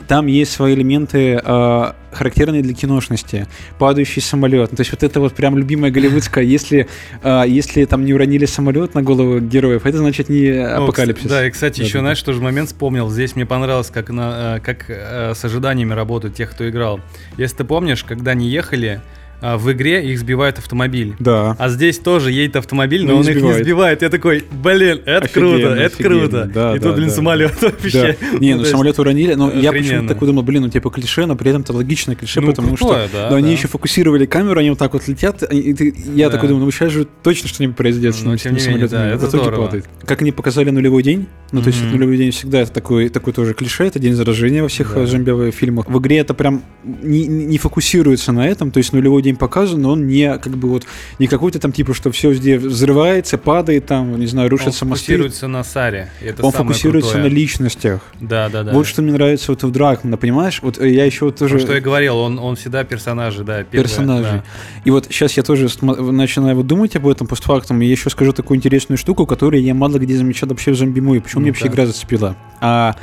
Там 0.07 0.27
есть 0.27 0.51
свои 0.51 0.73
элементы, 0.73 1.39
а, 1.43 1.95
характерные 2.11 2.61
для 2.61 2.73
киношности. 2.73 3.47
Падающий 3.79 4.21
самолет. 4.21 4.71
Ну, 4.71 4.75
То 4.77 4.81
есть 4.81 4.91
вот 4.91 5.01
это 5.01 5.19
вот 5.21 5.33
прям 5.33 5.57
любимая 5.57 5.91
голливудская. 5.91 6.43
Если, 6.53 6.87
а, 7.23 7.43
если 7.43 7.85
там 7.85 8.03
не 8.03 8.13
уронили 8.13 8.45
самолет 8.45 8.95
на 8.95 9.01
голову 9.01 9.39
героев, 9.39 9.85
это 9.85 9.99
значит 9.99 10.27
не 10.29 10.51
Ну, 10.51 10.83
апокалипсис. 10.83 11.29
Да, 11.29 11.47
и, 11.47 11.51
кстати, 11.51 11.79
Да, 11.79 11.85
еще, 11.85 11.93
да, 11.93 11.99
знаешь, 12.01 12.21
тоже 12.21 12.41
момент 12.41 12.67
вспомнил. 12.69 13.09
Здесь 13.09 13.35
мне 13.35 13.45
понравилось, 13.45 13.89
как, 13.91 14.09
на, 14.09 14.57
э, 14.57 14.59
как 14.59 14.85
э, 14.89 15.33
с 15.35 15.45
ожиданиями 15.45 15.93
работают 15.93 16.35
тех, 16.35 16.51
кто 16.51 16.69
играл. 16.69 16.99
Если 17.37 17.57
ты 17.57 17.63
помнишь, 17.63 18.03
когда 18.03 18.31
они 18.31 18.49
ехали, 18.49 18.99
э, 18.99 19.22
в 19.57 19.71
игре 19.71 20.09
их 20.11 20.19
сбивает 20.19 20.57
автомобиль. 20.57 21.15
Да. 21.19 21.55
А 21.59 21.69
здесь 21.69 21.99
тоже 21.99 22.31
едет 22.31 22.55
автомобиль, 22.55 23.03
но 23.05 23.13
Ну, 23.13 23.17
он 23.19 23.23
не 23.23 23.29
их 23.29 23.35
не 23.35 23.39
сбивает. 23.41 23.63
сбивает. 23.65 24.01
Я 24.01 24.09
такой, 24.09 24.43
блин, 24.51 25.01
это 25.05 25.25
Офигенно, 25.25 25.49
круто, 25.51 25.67
это 25.75 25.85
офигенно. 25.95 26.19
круто. 26.19 26.51
Да, 26.53 26.75
и 26.75 26.79
да, 26.79 26.87
тут, 26.87 26.95
блин, 26.95 27.09
да. 27.09 27.13
самолет 27.15 27.61
вообще. 27.61 28.17
Да. 28.19 28.27
Не, 28.39 28.51
ну 28.53 28.57
то 28.57 28.59
есть, 28.61 28.71
самолет 28.71 28.99
уронили, 28.99 29.33
но 29.33 29.51
я 29.51 29.71
почему-то 29.71 30.07
такой 30.13 30.27
думал, 30.27 30.43
блин, 30.43 30.61
ну 30.63 30.69
типа 30.69 30.89
клише, 30.89 31.25
но 31.25 31.35
при 31.35 31.49
этом 31.49 31.61
это 31.61 31.73
логичное 31.73 32.15
клише, 32.15 32.41
Ну, 32.41 32.47
потому 32.47 32.75
крутое, 32.75 33.07
что 33.07 33.17
да, 33.17 33.29
но 33.29 33.35
они 33.35 33.51
еще 33.51 33.67
фокусировали 33.67 34.25
камеру, 34.25 34.59
они 34.59 34.69
вот 34.69 34.79
так 34.79 34.93
вот 34.93 35.07
летят, 35.07 35.43
и- 35.43 35.73
ты- 35.73 35.93
я 36.15 36.29
такой 36.29 36.49
думаю, 36.49 36.65
ну 36.65 36.71
сейчас 36.71 36.91
же 36.91 37.05
точно 37.23 37.49
что-нибудь 37.49 37.75
произойдет 37.75 38.15
с 38.15 38.21
Ну, 38.23 38.35
тем 38.37 38.55
не 38.55 38.67
менее, 38.67 38.87
да, 38.87 39.07
это 39.09 39.27
здорово. 39.27 39.71
Как 40.05 40.21
они 40.21 40.31
показали 40.31 40.69
нулевой 40.69 41.03
день, 41.03 41.27
ну 41.51 41.61
то 41.61 41.67
есть 41.67 41.83
нулевой 41.83 42.17
день 42.17 42.31
всегда 42.31 42.61
это 42.61 42.71
такой, 42.71 43.09
такой 43.09 43.33
тоже 43.33 43.53
клише, 43.53 43.83
это 43.85 43.99
день 43.99 44.13
заражения 44.13 44.61
во 44.61 44.67
всех 44.69 44.95
э, 44.95 45.05
зомбиевых 45.05 45.53
фильмах. 45.53 45.89
В 45.89 45.99
игре 45.99 46.17
это 46.19 46.33
прям 46.33 46.63
не, 46.83 47.27
не 47.27 47.57
фокусируется 47.57 48.31
на 48.31 48.47
этом, 48.47 48.71
то 48.71 48.77
есть 48.77 48.93
нулевой 48.93 49.21
день 49.21 49.32
показан, 49.35 49.81
но 49.81 49.91
он 49.91 50.07
не 50.07 50.37
как 50.37 50.57
бы 50.57 50.69
вот 50.69 50.85
не 51.19 51.27
какой-то 51.27 51.59
там 51.59 51.71
типа, 51.71 51.93
что 51.93 52.11
все 52.11 52.31
везде 52.31 52.57
взрывается, 52.57 53.37
падает 53.37 53.85
там, 53.85 54.19
не 54.19 54.27
знаю, 54.27 54.47
Он 54.47 54.51
рушатся 54.51 54.85
мосты. 54.85 55.05
фокусируется 55.05 55.47
на 55.47 55.63
Саре. 55.63 56.09
это 56.21 56.45
Он 56.45 56.51
фокусируется 56.51 57.13
крутое. 57.13 57.31
на 57.31 57.35
личностях. 57.35 58.01
Да, 58.19 58.49
да, 58.49 58.63
да. 58.63 58.71
Вот 58.73 58.87
что 58.87 59.01
мне 59.01 59.13
нравится 59.13 59.51
вот 59.51 59.63
в 59.63 59.71
Дракмана, 59.71 60.17
понимаешь? 60.17 60.59
Вот 60.61 60.79
э, 60.79 60.89
я 60.89 61.05
еще 61.05 61.25
вот 61.25 61.37
тоже... 61.37 61.55
Ну, 61.55 61.59
что 61.59 61.73
я 61.73 61.81
говорил, 61.81 62.17
он, 62.17 62.39
он 62.39 62.55
всегда 62.55 62.83
персонажи, 62.83 63.43
да. 63.43 63.63
первые, 63.63 63.83
персонажей. 63.83 64.31
да. 64.39 64.43
И 64.85 64.91
вот 64.91 65.05
сейчас 65.05 65.37
я 65.37 65.43
тоже 65.43 65.67
начинаю 65.81 66.55
вот 66.57 66.67
думать 66.67 66.95
об 66.95 67.07
этом 67.07 67.27
постфактум, 67.27 67.81
и 67.81 67.85
я 67.85 67.91
еще 67.91 68.09
скажу 68.09 68.33
такую 68.33 68.57
интересную 68.57 68.97
штуку, 68.97 69.25
которую 69.25 69.61
я 69.63 69.73
мало 69.73 69.97
где 69.97 70.15
замечал 70.15 70.49
вообще 70.49 70.71
в 70.71 70.75
зомби-муви. 70.75 71.19
Почему 71.21 71.41
мне 71.41 71.51
вообще 71.51 71.65
Ну-ка. 71.65 71.75
игра 71.75 71.85
зацепила? 71.85 72.35
А 72.61 72.95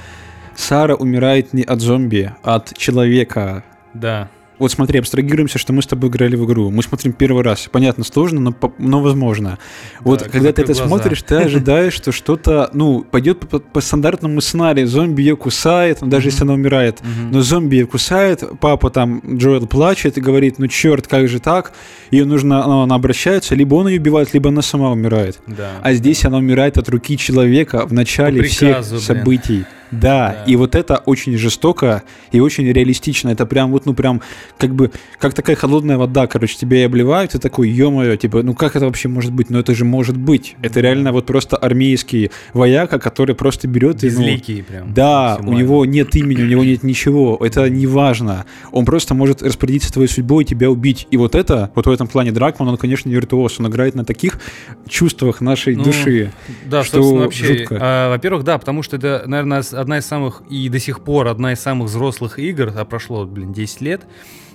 Сара 0.56 0.94
умирает 0.94 1.52
не 1.52 1.62
от 1.62 1.80
зомби, 1.80 2.32
а 2.42 2.56
от 2.56 2.76
человека. 2.76 3.64
Да. 3.94 4.28
Вот 4.60 4.70
смотри, 4.70 4.98
абстрагируемся, 4.98 5.58
что 5.58 5.72
мы 5.72 5.80
с 5.80 5.86
тобой 5.86 6.10
играли 6.10 6.36
в 6.36 6.44
игру. 6.44 6.70
Мы 6.70 6.82
смотрим 6.82 7.12
первый 7.12 7.42
раз. 7.42 7.66
Понятно, 7.72 8.04
сложно, 8.04 8.40
но, 8.40 8.54
но 8.76 9.00
возможно. 9.00 9.58
Вот 10.00 10.20
Да, 10.20 10.28
когда 10.28 10.52
ты 10.52 10.62
это 10.62 10.74
глаза. 10.74 10.86
смотришь, 10.86 11.22
ты 11.22 11.36
ожидаешь, 11.36 11.94
что 11.94 12.12
что-то, 12.12 12.68
ну, 12.74 13.02
пойдет 13.02 13.40
по, 13.48 13.58
по 13.58 13.80
стандартному 13.80 14.42
сценарию. 14.42 14.86
Зомби 14.86 15.22
ее 15.22 15.36
кусает, 15.36 15.98
даже 16.02 16.28
если 16.28 16.42
она 16.42 16.52
умирает. 16.52 17.00
Мгм. 17.00 17.30
Но 17.32 17.40
зомби 17.40 17.76
ее 17.76 17.86
кусает, 17.86 18.44
папа 18.60 18.90
там, 18.90 19.22
Джоэл 19.38 19.66
плачет 19.66 20.18
и 20.18 20.20
говорит, 20.20 20.58
ну 20.58 20.66
черт, 20.68 21.06
как 21.08 21.26
же 21.26 21.40
так? 21.40 21.72
Ее 22.10 22.26
нужно, 22.26 22.62
ну, 22.66 22.82
она 22.82 22.96
обращается, 22.96 23.54
либо 23.54 23.76
он 23.76 23.88
ее 23.88 23.98
убивает, 23.98 24.34
либо 24.34 24.50
она 24.50 24.60
сама 24.60 24.90
умирает. 24.90 25.38
Да. 25.46 25.70
А 25.82 25.94
здесь 25.94 26.26
она 26.26 26.36
умирает 26.36 26.76
от 26.76 26.86
руки 26.90 27.16
человека 27.16 27.86
в 27.86 27.94
начале 27.94 28.42
всех 28.42 28.84
блин. 28.84 29.64
Да, 29.90 30.00
Да. 30.00 30.44
и 30.46 30.56
вот 30.56 30.74
это 30.74 30.96
очень 30.98 31.36
жестоко 31.36 32.02
и 32.32 32.40
очень 32.40 32.66
реалистично. 32.70 33.28
Это 33.30 33.46
прям 33.46 33.70
вот, 33.72 33.86
ну 33.86 33.94
прям, 33.94 34.20
как 34.58 34.74
бы, 34.74 34.90
как 35.18 35.34
такая 35.34 35.56
холодная 35.56 35.96
вода, 35.98 36.26
короче, 36.26 36.56
тебя 36.56 36.78
и 36.78 36.82
обливают, 36.82 37.34
и 37.34 37.38
такой, 37.38 37.68
ё-моё, 37.70 38.16
типа, 38.16 38.42
ну 38.42 38.54
как 38.54 38.76
это 38.76 38.86
вообще 38.86 39.08
может 39.08 39.32
быть? 39.32 39.50
Ну 39.50 39.58
это 39.58 39.74
же 39.74 39.84
может 39.84 40.16
быть. 40.16 40.56
Это 40.62 40.80
реально 40.80 41.12
вот 41.12 41.26
просто 41.26 41.56
армейский 41.56 42.30
вояка, 42.54 42.98
который 42.98 43.34
просто 43.34 43.68
берет 43.68 44.04
и, 44.04 44.10
ну, 44.10 44.12
Безликий 44.20 44.62
прям. 44.62 44.94
да, 44.94 45.38
у 45.42 45.52
него 45.52 45.84
нет 45.84 46.14
имени, 46.16 46.42
у 46.42 46.46
него 46.46 46.64
нет 46.64 46.82
ничего. 46.82 47.36
Это 47.40 47.68
не 47.70 47.86
важно. 47.86 48.44
Он 48.72 48.84
просто 48.84 49.14
может 49.14 49.42
распорядиться 49.42 49.92
твоей 49.92 50.08
судьбой 50.08 50.44
и 50.44 50.46
тебя 50.46 50.70
убить. 50.70 51.06
И 51.10 51.16
вот 51.16 51.34
это, 51.34 51.70
вот 51.74 51.86
в 51.86 51.90
этом 51.90 52.06
плане 52.06 52.32
Дракман, 52.32 52.68
он, 52.68 52.76
конечно, 52.76 53.08
не 53.08 53.14
виртуоз. 53.14 53.58
Он 53.60 53.68
играет 53.68 53.94
на 53.94 54.04
таких 54.04 54.40
чувствах 54.88 55.40
нашей 55.40 55.76
Ну, 55.76 55.84
души. 55.84 56.32
Да, 56.66 56.84
что 56.84 56.96
собственно, 56.98 57.20
вообще. 57.24 57.46
жутко. 57.58 57.78
а, 57.80 58.10
во-первых, 58.10 58.44
да, 58.44 58.58
потому 58.58 58.82
что 58.82 58.96
это, 58.96 59.22
наверное, 59.26 59.62
одна 59.80 59.98
из 59.98 60.06
самых 60.06 60.42
и 60.50 60.68
до 60.68 60.78
сих 60.78 61.00
пор 61.00 61.28
одна 61.28 61.52
из 61.52 61.60
самых 61.60 61.88
взрослых 61.88 62.38
игр, 62.38 62.72
а 62.76 62.84
прошло, 62.84 63.24
блин, 63.26 63.52
10 63.52 63.80
лет. 63.80 64.06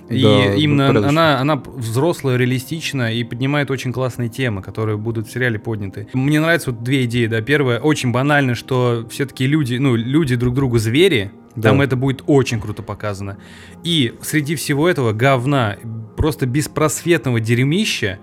И 0.08 0.22
Да, 0.22 0.54
именно 0.54 0.86
порядочно. 0.86 1.08
она, 1.08 1.40
она 1.40 1.62
взрослая, 1.66 2.36
реалистична 2.36 3.12
и 3.12 3.24
поднимает 3.24 3.72
очень 3.72 3.92
классные 3.92 4.28
темы, 4.28 4.62
которые 4.62 4.96
будут 4.96 5.26
в 5.26 5.32
сериале 5.32 5.58
подняты. 5.58 6.06
Мне 6.12 6.38
нравятся 6.40 6.70
вот 6.70 6.84
две 6.84 7.04
идеи, 7.06 7.26
да. 7.26 7.40
Первая, 7.40 7.80
очень 7.80 8.12
банально, 8.12 8.54
что 8.54 9.04
все-таки 9.10 9.46
люди, 9.48 9.74
ну, 9.78 9.96
люди 9.96 10.36
друг 10.36 10.54
другу 10.54 10.78
звери, 10.78 11.32
Да. 11.56 11.70
там 11.70 11.80
это 11.80 11.96
будет 11.96 12.22
очень 12.28 12.60
круто 12.60 12.84
показано. 12.84 13.38
И 13.82 14.14
среди 14.22 14.54
всего 14.54 14.88
этого 14.88 15.12
говна, 15.12 15.76
просто 16.16 16.46
беспросветного 16.46 17.40
дерьмища, 17.40 18.20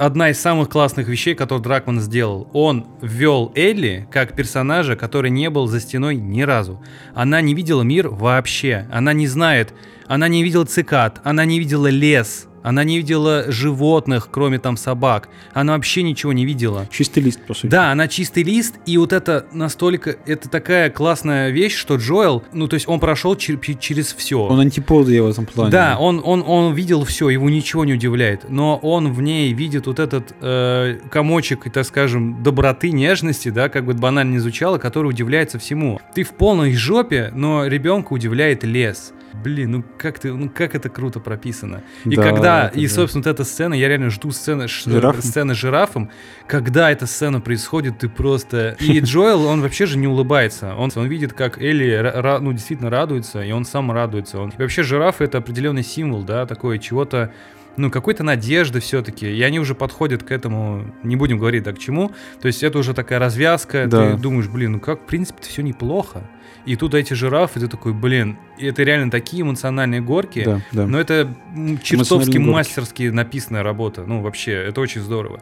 одна 0.00 0.30
из 0.30 0.40
самых 0.40 0.70
классных 0.70 1.08
вещей, 1.08 1.34
которую 1.34 1.62
Дракман 1.62 2.00
сделал. 2.00 2.48
Он 2.54 2.86
ввел 3.02 3.52
Элли 3.54 4.08
как 4.10 4.34
персонажа, 4.34 4.96
который 4.96 5.30
не 5.30 5.50
был 5.50 5.66
за 5.66 5.78
стеной 5.78 6.16
ни 6.16 6.40
разу. 6.40 6.82
Она 7.14 7.42
не 7.42 7.54
видела 7.54 7.82
мир 7.82 8.08
вообще. 8.08 8.88
Она 8.90 9.12
не 9.12 9.26
знает. 9.26 9.74
Она 10.06 10.26
не 10.28 10.42
видела 10.42 10.64
цикад. 10.64 11.20
Она 11.22 11.44
не 11.44 11.58
видела 11.58 11.88
лес. 11.88 12.48
Она 12.62 12.84
не 12.84 12.98
видела 12.98 13.44
животных, 13.48 14.28
кроме 14.30 14.58
там 14.58 14.76
собак. 14.76 15.28
Она 15.54 15.74
вообще 15.74 16.02
ничего 16.02 16.32
не 16.32 16.44
видела. 16.44 16.86
Чистый 16.90 17.20
лист, 17.20 17.40
по 17.46 17.54
сути. 17.54 17.70
Да, 17.70 17.90
она 17.92 18.08
чистый 18.08 18.42
лист, 18.42 18.76
и 18.86 18.98
вот 18.98 19.12
это 19.12 19.46
настолько, 19.52 20.16
это 20.26 20.48
такая 20.48 20.90
классная 20.90 21.50
вещь, 21.50 21.74
что 21.74 21.96
Джоэл, 21.96 22.44
ну 22.52 22.68
то 22.68 22.74
есть 22.74 22.88
он 22.88 23.00
прошел 23.00 23.34
чер- 23.34 23.78
через 23.78 24.12
все. 24.12 24.40
Он 24.40 24.60
антипод 24.60 25.08
я 25.08 25.22
в 25.22 25.28
этом 25.28 25.46
плане. 25.46 25.70
Да, 25.70 25.96
он, 25.98 26.20
он, 26.24 26.42
он 26.46 26.74
видел 26.74 27.04
все, 27.04 27.28
его 27.28 27.48
ничего 27.48 27.84
не 27.84 27.94
удивляет, 27.94 28.48
но 28.48 28.76
он 28.76 29.12
в 29.12 29.22
ней 29.22 29.52
видит 29.52 29.86
вот 29.86 29.98
этот 29.98 30.34
э, 30.40 30.98
комочек, 31.10 31.70
так 31.72 31.86
скажем, 31.86 32.42
доброты, 32.42 32.90
нежности, 32.90 33.48
да, 33.50 33.68
как 33.68 33.84
бы 33.84 33.94
банально 33.94 34.32
не 34.32 34.38
звучало, 34.38 34.78
который 34.78 35.08
удивляется 35.08 35.58
всему. 35.58 36.00
Ты 36.14 36.22
в 36.24 36.30
полной 36.30 36.74
жопе, 36.74 37.30
но 37.34 37.66
ребенка 37.66 38.12
удивляет 38.12 38.64
лес. 38.64 39.12
Блин, 39.32 39.70
ну 39.70 39.84
как 39.96 40.18
ты, 40.18 40.32
ну 40.32 40.50
как 40.50 40.74
это 40.74 40.88
круто 40.88 41.20
прописано. 41.20 41.82
И 42.04 42.16
Да, 42.16 42.22
когда, 42.22 42.49
это 42.66 42.78
и 42.78 42.86
да. 42.86 42.94
собственно 42.94 43.22
вот 43.24 43.30
эта 43.30 43.44
сцена, 43.44 43.74
я 43.74 43.88
реально 43.88 44.10
жду 44.10 44.30
сцены, 44.30 44.68
Жирафом? 44.68 45.22
сцены 45.22 45.54
с 45.54 45.58
жирафом, 45.58 46.10
когда 46.46 46.90
эта 46.90 47.06
сцена 47.06 47.40
происходит, 47.40 47.98
ты 47.98 48.08
просто... 48.08 48.76
И 48.80 49.00
Джоэл, 49.00 49.46
он 49.46 49.62
вообще 49.62 49.86
же 49.86 49.98
не 49.98 50.06
улыбается. 50.06 50.74
Он, 50.76 50.90
он 50.94 51.06
видит, 51.06 51.32
как 51.32 51.60
Элли, 51.60 52.12
ну, 52.40 52.52
действительно 52.52 52.90
радуется, 52.90 53.42
и 53.42 53.52
он 53.52 53.64
сам 53.64 53.90
радуется. 53.92 54.40
Он... 54.40 54.50
И 54.50 54.60
вообще 54.60 54.82
жираф— 54.82 55.16
это 55.20 55.38
определенный 55.38 55.82
символ, 55.82 56.22
да, 56.22 56.46
такое 56.46 56.78
чего-то 56.78 57.32
ну, 57.76 57.90
какой-то 57.90 58.22
надежды 58.22 58.80
все-таки. 58.80 59.26
И 59.26 59.42
они 59.42 59.58
уже 59.60 59.74
подходят 59.74 60.22
к 60.22 60.30
этому, 60.30 60.84
не 61.02 61.16
будем 61.16 61.38
говорить, 61.38 61.62
да, 61.62 61.72
к 61.72 61.78
чему. 61.78 62.12
То 62.40 62.46
есть 62.46 62.62
это 62.62 62.78
уже 62.78 62.94
такая 62.94 63.18
развязка. 63.18 63.86
Да. 63.86 64.12
Ты 64.12 64.18
думаешь, 64.18 64.48
блин, 64.48 64.72
ну 64.72 64.80
как, 64.80 65.02
в 65.02 65.06
принципе, 65.06 65.42
все 65.42 65.62
неплохо. 65.62 66.28
И 66.66 66.76
тут 66.76 66.94
эти 66.94 67.14
жирафы, 67.14 67.60
ты 67.60 67.68
такой, 67.68 67.92
блин, 67.92 68.36
это 68.58 68.82
реально 68.82 69.10
такие 69.10 69.42
эмоциональные 69.42 70.00
горки. 70.00 70.42
Да, 70.44 70.60
да. 70.72 70.86
Но 70.86 71.00
это 71.00 71.34
чертовски 71.82 71.94
Эмоциональные 71.94 72.38
горки. 72.38 72.52
мастерски 72.52 73.02
написанная 73.08 73.62
работа. 73.62 74.04
Ну, 74.06 74.20
вообще, 74.22 74.52
это 74.52 74.80
очень 74.80 75.00
здорово. 75.00 75.40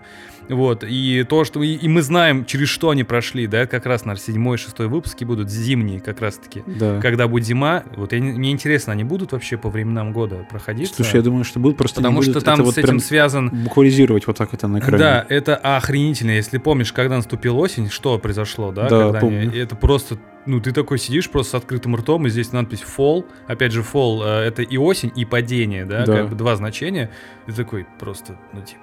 Вот, 0.48 0.82
и 0.82 1.26
то, 1.28 1.44
что... 1.44 1.62
И, 1.62 1.74
и 1.74 1.88
мы 1.88 2.00
знаем, 2.00 2.46
через 2.46 2.68
что 2.68 2.88
они 2.88 3.04
прошли, 3.04 3.46
да, 3.46 3.66
как 3.66 3.84
раз, 3.84 4.06
наверное, 4.06 4.24
седьмой, 4.24 4.56
шестой 4.56 4.88
выпуски 4.88 5.24
будут 5.24 5.50
зимние 5.50 6.00
как 6.00 6.22
раз-таки. 6.22 6.62
Да. 6.66 7.00
Когда 7.02 7.28
будет 7.28 7.44
зима, 7.44 7.84
вот 7.96 8.14
я 8.14 8.18
не- 8.20 8.32
мне 8.32 8.50
интересно, 8.50 8.94
они 8.94 9.04
будут 9.04 9.32
вообще 9.32 9.58
по 9.58 9.68
временам 9.68 10.14
года 10.14 10.46
проходить? 10.48 10.94
Слушай, 10.94 11.16
я 11.16 11.22
думаю, 11.22 11.44
что 11.44 11.60
будут 11.60 11.76
просто 11.76 11.96
Потому 11.96 12.22
что 12.22 12.30
будут 12.32 12.44
там 12.46 12.56
с 12.56 12.64
вот 12.64 12.78
этим 12.78 12.98
связан... 12.98 13.50
буквализировать 13.50 14.26
вот 14.26 14.38
так 14.38 14.54
это 14.54 14.68
на 14.68 14.78
экране. 14.78 14.96
Да, 14.98 15.26
это 15.28 15.54
охренительно. 15.56 16.30
Если 16.30 16.56
помнишь, 16.56 16.94
когда 16.94 17.16
наступила 17.16 17.56
осень, 17.58 17.90
что 17.90 18.18
произошло, 18.18 18.72
да? 18.72 18.88
Да, 18.88 19.02
когда 19.04 19.18
они- 19.18 19.20
помню. 19.46 19.62
это 19.62 19.76
просто, 19.76 20.16
ну, 20.48 20.60
ты 20.60 20.72
такой 20.72 20.98
сидишь 20.98 21.30
просто 21.30 21.52
с 21.52 21.54
открытым 21.54 21.94
ртом, 21.94 22.26
и 22.26 22.30
здесь 22.30 22.52
надпись 22.52 22.82
fall. 22.96 23.24
Опять 23.46 23.72
же, 23.72 23.82
fall 23.82 24.22
э, 24.24 24.48
это 24.48 24.62
и 24.62 24.76
осень, 24.76 25.12
и 25.14 25.24
падение, 25.24 25.84
да, 25.84 26.04
Да. 26.04 26.12
как 26.16 26.30
бы 26.30 26.34
два 26.36 26.56
значения. 26.56 27.10
И 27.46 27.52
такой 27.52 27.86
просто, 28.00 28.36
ну, 28.52 28.62
типа. 28.62 28.80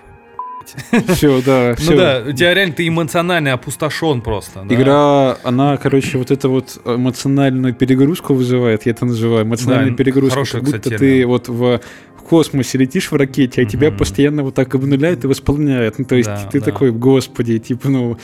Все, 1.13 1.41
да, 1.43 1.75
все. 1.75 1.91
Ну 1.91 1.97
да, 1.97 2.23
у 2.27 2.31
тебя 2.31 2.53
реально 2.53 2.73
ты 2.73 2.87
эмоционально 2.87 3.53
опустошен 3.53 4.21
просто. 4.21 4.63
да. 4.67 4.73
Игра, 4.75 5.37
она, 5.43 5.77
короче, 5.77 6.17
вот 6.17 6.31
это 6.31 6.49
вот 6.49 6.79
эмоциональную 6.85 7.73
перегрузку 7.75 8.33
вызывает, 8.33 8.85
я 8.85 8.91
это 8.93 9.05
называю, 9.05 9.43
эмоциональную 9.45 9.91
Да, 9.91 9.97
перегрузку, 9.97 10.31
хорошая, 10.31 10.61
как 10.61 10.69
будто 10.69 10.79
кстати, 10.79 10.93
ты 10.97 11.07
термин. 11.07 11.27
вот 11.27 11.49
в 11.49 11.79
космосе 12.27 12.79
летишь 12.79 13.11
в 13.11 13.15
ракете, 13.15 13.61
а 13.61 13.65
тебя 13.65 13.89
Мгм. 13.89 13.97
постоянно 13.99 14.41
вот 14.41 14.55
так 14.55 14.73
обнуляет 14.73 15.23
и 15.23 15.27
восполняет. 15.27 15.99
Ну, 15.99 16.05
то 16.05 16.15
есть 16.15 16.27
Да, 16.29 16.49
ты 16.51 16.59
да. 16.59 16.65
такой, 16.65 16.91
господи, 16.91 17.59
типа, 17.59 17.89
ну, 17.89 18.17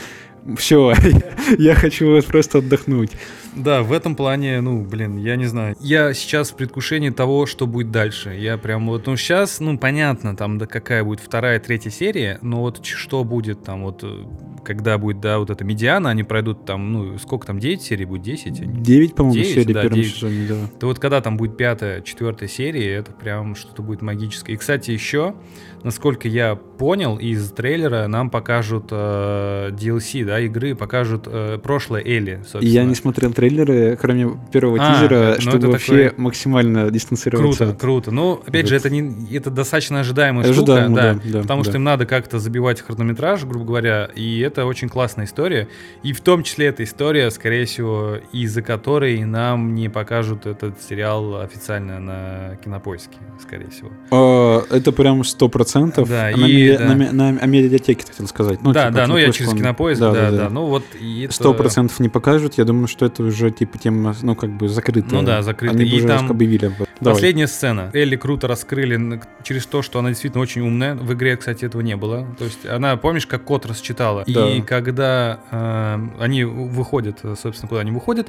все, 0.58 0.94
я 1.58 1.76
хочу 1.76 2.10
вот 2.12 2.26
просто 2.26 2.60
отдохнуть. 2.60 3.12
Да, 3.56 3.84
в 3.84 3.92
этом 3.92 4.16
плане, 4.16 4.62
ну, 4.62 4.82
блин, 4.86 5.18
я 5.18 5.36
не 5.36 5.46
знаю. 5.46 5.76
Я 5.82 6.14
сейчас 6.14 6.52
в 6.52 6.56
предвкушении 6.56 7.10
того, 7.10 7.46
что 7.46 7.68
будет 7.68 7.92
дальше. 7.92 8.30
Я 8.34 8.58
прям 8.58 8.88
вот, 8.88 9.08
ну, 9.08 9.18
сейчас, 9.18 9.60
ну, 9.60 9.78
понятно, 9.78 10.38
там, 10.38 10.58
да, 10.58 10.68
какая 10.68 11.04
будет 11.04 11.20
вторая, 11.20 11.60
третья 11.60 11.90
серия, 11.90 12.40
но 12.42 12.62
вот 12.62 12.86
что 12.86 13.26
будет 13.26 13.62
там, 13.64 13.84
вот, 13.84 14.04
э, 14.04 14.24
когда 14.64 14.98
будет, 14.98 15.20
да, 15.20 15.38
вот 15.40 15.50
эта 15.50 15.66
медиана, 15.66 16.10
они 16.12 16.24
пройдут 16.24 16.66
там, 16.66 16.94
ну, 16.94 17.18
сколько 17.18 17.46
там, 17.46 17.60
9 17.60 17.82
серий 17.82 18.06
будет, 18.06 18.22
10? 18.22 18.62
Они- 18.62 18.82
Девять, 18.82 19.16
по-моему, 19.16 19.34
Девять, 19.44 19.54
серий 19.54 19.74
в 19.74 19.76
да, 19.76 19.82
первом 19.82 19.96
девять. 19.98 20.14
сезоне, 20.16 20.48
да. 20.48 20.56
То 20.80 20.88
вот 20.88 21.00
когда 21.00 21.20
там 21.20 21.36
будет 21.36 21.58
пятая, 21.58 22.02
четвертая 22.02 22.48
серия, 22.48 22.94
это 22.96 23.12
прям 23.12 23.56
что-то 23.56 23.82
будет 23.82 24.02
магическое. 24.02 24.54
И, 24.54 24.58
кстати, 24.58 24.92
еще, 24.92 25.36
насколько 25.84 26.30
я 26.30 26.58
понял, 26.82 27.16
из 27.18 27.52
трейлера 27.52 28.08
нам 28.08 28.32
покажут 28.32 28.88
э, 28.90 29.70
DLC, 29.70 30.26
да, 30.26 30.40
игры, 30.40 30.74
покажут 30.74 31.28
э, 31.28 31.60
прошлое 31.62 32.02
Элли, 32.04 32.40
собственно. 32.42 32.64
Я 32.64 32.84
не 32.86 32.96
смотрел 32.96 33.34
трейлеры, 33.34 33.96
кроме 34.02 34.36
первого 34.52 34.80
А, 34.82 34.96
тизера, 34.96 35.36
ну 35.36 35.42
чтобы 35.42 35.68
вообще 35.68 36.10
такое- 36.10 36.14
максимально 36.18 36.90
дистанцироваться. 36.90 37.66
Круто, 37.66 37.80
круто. 37.80 38.10
Ну, 38.12 38.42
опять 38.48 38.68
же, 38.68 38.74
Вот. 38.74 38.86
это 38.86 38.90
не 38.90 39.36
это 39.38 39.52
достаточно 39.52 40.00
ожидаемая 40.00 40.50
Ожидаемо, 40.50 40.88
штука, 40.88 41.02
да, 41.02 41.14
да, 41.24 41.32
да, 41.34 41.42
потому 41.44 41.62
да. 41.62 41.70
что 41.70 41.78
им 41.78 41.84
надо 41.84 42.08
как-то 42.08 42.40
забивать 42.40 42.82
хронометраж, 42.82 43.44
грубо 43.44 43.64
говоря, 43.64 44.10
и 44.16 44.40
это 44.40 44.66
очень 44.66 44.90
классная 44.90 45.26
история. 45.26 45.68
И 46.02 46.14
в 46.14 46.22
том 46.22 46.42
числе 46.42 46.66
эта 46.66 46.84
история, 46.84 47.30
скорее 47.30 47.66
всего, 47.66 48.16
из-за 48.34 48.64
которой 48.64 49.24
нам 49.24 49.76
не 49.76 49.88
покажут 49.88 50.48
этот 50.48 50.82
сериал 50.82 51.42
официально 51.42 52.00
на 52.00 52.56
Кинопоиске, 52.64 53.18
скорее 53.40 53.70
всего. 53.70 53.92
А, 54.10 54.64
это 54.76 54.92
прям 54.92 55.24
сто 55.24 55.48
процентов. 55.48 56.10
Да, 56.10 56.32
на, 56.36 56.48
и 56.48 56.71
да. 56.78 56.96
на 56.96 57.12
на- 57.32 57.40
о 57.42 57.46
медиатеке 57.46 58.06
хотел 58.08 58.28
сказать. 58.28 58.62
Ну, 58.62 58.72
да, 58.74 58.88
типа, 58.88 58.96
да, 58.98 59.08
ну 59.08 59.18
я 59.18 59.32
через 59.32 59.50
он- 59.52 59.58
Кинопоиск, 59.58 60.00
да, 60.02 60.32
да, 60.32 60.50
ну 60.50 60.66
вот 60.66 60.84
и 61.00 61.24
это- 61.24 61.34
Сто 61.34 61.54
процентов 61.54 62.00
не 62.00 62.10
покажут. 62.10 62.56
Я 62.58 62.66
думаю, 62.66 62.88
что 62.88 63.06
это 63.06 63.24
уже 63.24 63.52
типа 63.52 63.78
тема, 63.78 64.16
ну 64.22 64.36
как 64.36 64.50
бы 64.52 64.68
закрытая. 64.70 65.20
Ну 65.20 65.24
да, 65.26 65.42
закрытая. 65.42 65.80
Они 65.80 65.90
И 65.90 65.98
уже 65.98 66.08
там 66.08 66.30
объявили 66.30 66.66
об 66.66 66.74
этом. 66.74 66.88
Последняя 67.00 67.48
сцена. 67.48 67.90
Элли 67.94 68.16
круто 68.16 68.48
раскрыли 68.48 69.20
через 69.44 69.66
то, 69.66 69.82
что 69.82 70.00
она 70.00 70.10
действительно 70.10 70.42
очень 70.42 70.62
умная. 70.62 70.94
В 70.96 71.12
игре, 71.14 71.36
кстати, 71.36 71.66
этого 71.66 71.82
не 71.82 71.96
было. 71.96 72.28
То 72.38 72.46
есть 72.46 72.64
она, 72.66 72.96
помнишь, 72.98 73.26
как 73.26 73.44
код 73.44 73.66
расчитала? 73.66 74.24
Да. 74.28 74.50
И 74.50 74.62
когда 74.62 75.40
э, 75.50 76.00
они 76.20 76.44
выходят, 76.44 77.20
собственно, 77.42 77.68
куда 77.68 77.82
они 77.82 77.92
выходят, 77.92 78.28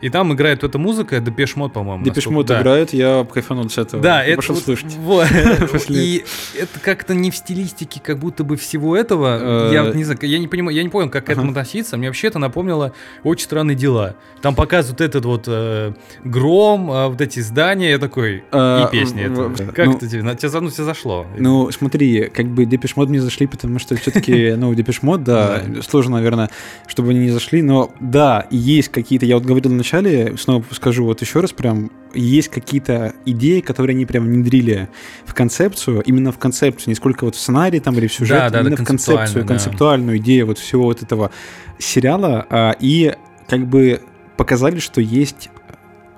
и 0.00 0.08
там 0.08 0.32
играет 0.32 0.64
эта 0.64 0.78
музыка, 0.78 1.20
Depeche 1.20 1.56
Mode, 1.56 1.72
по-моему. 1.74 2.04
Depeche 2.04 2.16
насколько- 2.26 2.34
Mode 2.34 2.46
да. 2.46 2.60
играет, 2.60 2.92
я 2.94 3.26
кайфанул 3.30 3.68
с 3.68 3.76
этого. 3.78 4.02
Да, 4.02 4.22
Я 4.22 4.28
это 4.28 4.36
пошел 4.36 4.54
вот- 4.54 4.64
слушать. 4.64 4.94
вот. 4.94 5.26
И 5.90 6.24
это 6.58 6.80
как-то 6.80 7.14
не 7.14 7.30
в 7.30 7.36
стилистике, 7.36 7.75
как 7.84 8.18
будто 8.18 8.42
бы 8.44 8.56
всего 8.56 8.96
этого. 8.96 9.68
Э, 9.70 9.72
Я 9.72 9.92
не 9.92 10.04
знаю, 10.04 10.18
я 10.22 10.38
не 10.38 10.48
понимаю, 10.48 10.76
я 10.76 10.82
не 10.82 10.88
понял, 10.88 11.10
как 11.10 11.26
к 11.26 11.30
этому 11.30 11.50
относиться. 11.50 11.96
Мне 11.96 12.08
вообще 12.08 12.28
это 12.28 12.38
напомнило 12.38 12.92
очень 13.22 13.44
странные 13.44 13.76
дела. 13.76 14.16
там 14.42 14.54
показывают 14.54 15.00
этот 15.00 15.24
вот 15.24 15.44
э, 15.48 15.92
гром, 16.24 16.90
э, 16.90 17.08
вот 17.08 17.20
эти 17.20 17.40
здания, 17.40 17.90
я 17.90 17.98
такой, 17.98 18.44
А, 18.52 18.86
и 18.88 18.90
песни. 18.92 19.22
это. 19.22 19.72
Как 19.72 19.86
ну- 19.86 19.96
это 19.96 20.08
тебе? 20.08 20.22
На- 20.22 20.34
тебе, 20.34 20.48
за- 20.48 20.60
ну, 20.60 20.70
тебе 20.70 20.84
зашло. 20.84 21.26
Ну, 21.38 21.70
смотри, 21.72 22.30
как 22.32 22.46
бы 22.46 22.64
Depeche 22.64 22.96
Mode 22.96 23.08
не 23.10 23.18
зашли, 23.18 23.46
потому 23.46 23.78
что 23.78 23.96
все-таки, 23.96 24.54
ну, 24.56 24.72
Depeche 24.74 25.02
Mode, 25.02 25.24
да, 25.24 25.62
сложно, 25.86 26.16
наверное, 26.16 26.50
чтобы 26.86 27.10
они 27.10 27.20
не 27.20 27.30
зашли, 27.30 27.62
но 27.62 27.92
да, 28.00 28.46
есть 28.50 28.88
какие-то, 28.90 29.26
я 29.26 29.36
вот 29.36 29.44
говорил 29.44 29.72
вначале, 29.72 30.36
снова 30.36 30.64
скажу 30.70 31.04
вот 31.04 31.20
еще 31.22 31.40
раз 31.40 31.52
прям, 31.52 31.90
есть 32.16 32.48
какие-то 32.48 33.14
идеи, 33.24 33.60
которые 33.60 33.94
они 33.94 34.06
прям 34.06 34.24
внедрили 34.24 34.88
в 35.24 35.34
концепцию, 35.34 36.02
именно 36.02 36.32
в 36.32 36.38
концепцию, 36.38 36.90
не 36.90 36.94
сколько 36.94 37.24
вот 37.24 37.34
в 37.34 37.38
сценарий 37.38 37.80
там 37.80 37.96
или 37.98 38.06
в 38.06 38.12
сюжет, 38.12 38.38
Да, 38.38 38.50
да, 38.50 38.60
именно 38.60 38.76
да, 38.76 38.82
в 38.82 38.86
концепцию, 38.86 39.42
да. 39.42 39.48
концептуальную 39.48 40.18
идею 40.18 40.46
вот 40.46 40.58
всего 40.58 40.84
вот 40.84 41.02
этого 41.02 41.30
сериала, 41.78 42.46
а, 42.48 42.76
и 42.80 43.14
как 43.48 43.66
бы 43.66 44.02
показали, 44.36 44.78
что 44.78 45.00
есть 45.00 45.50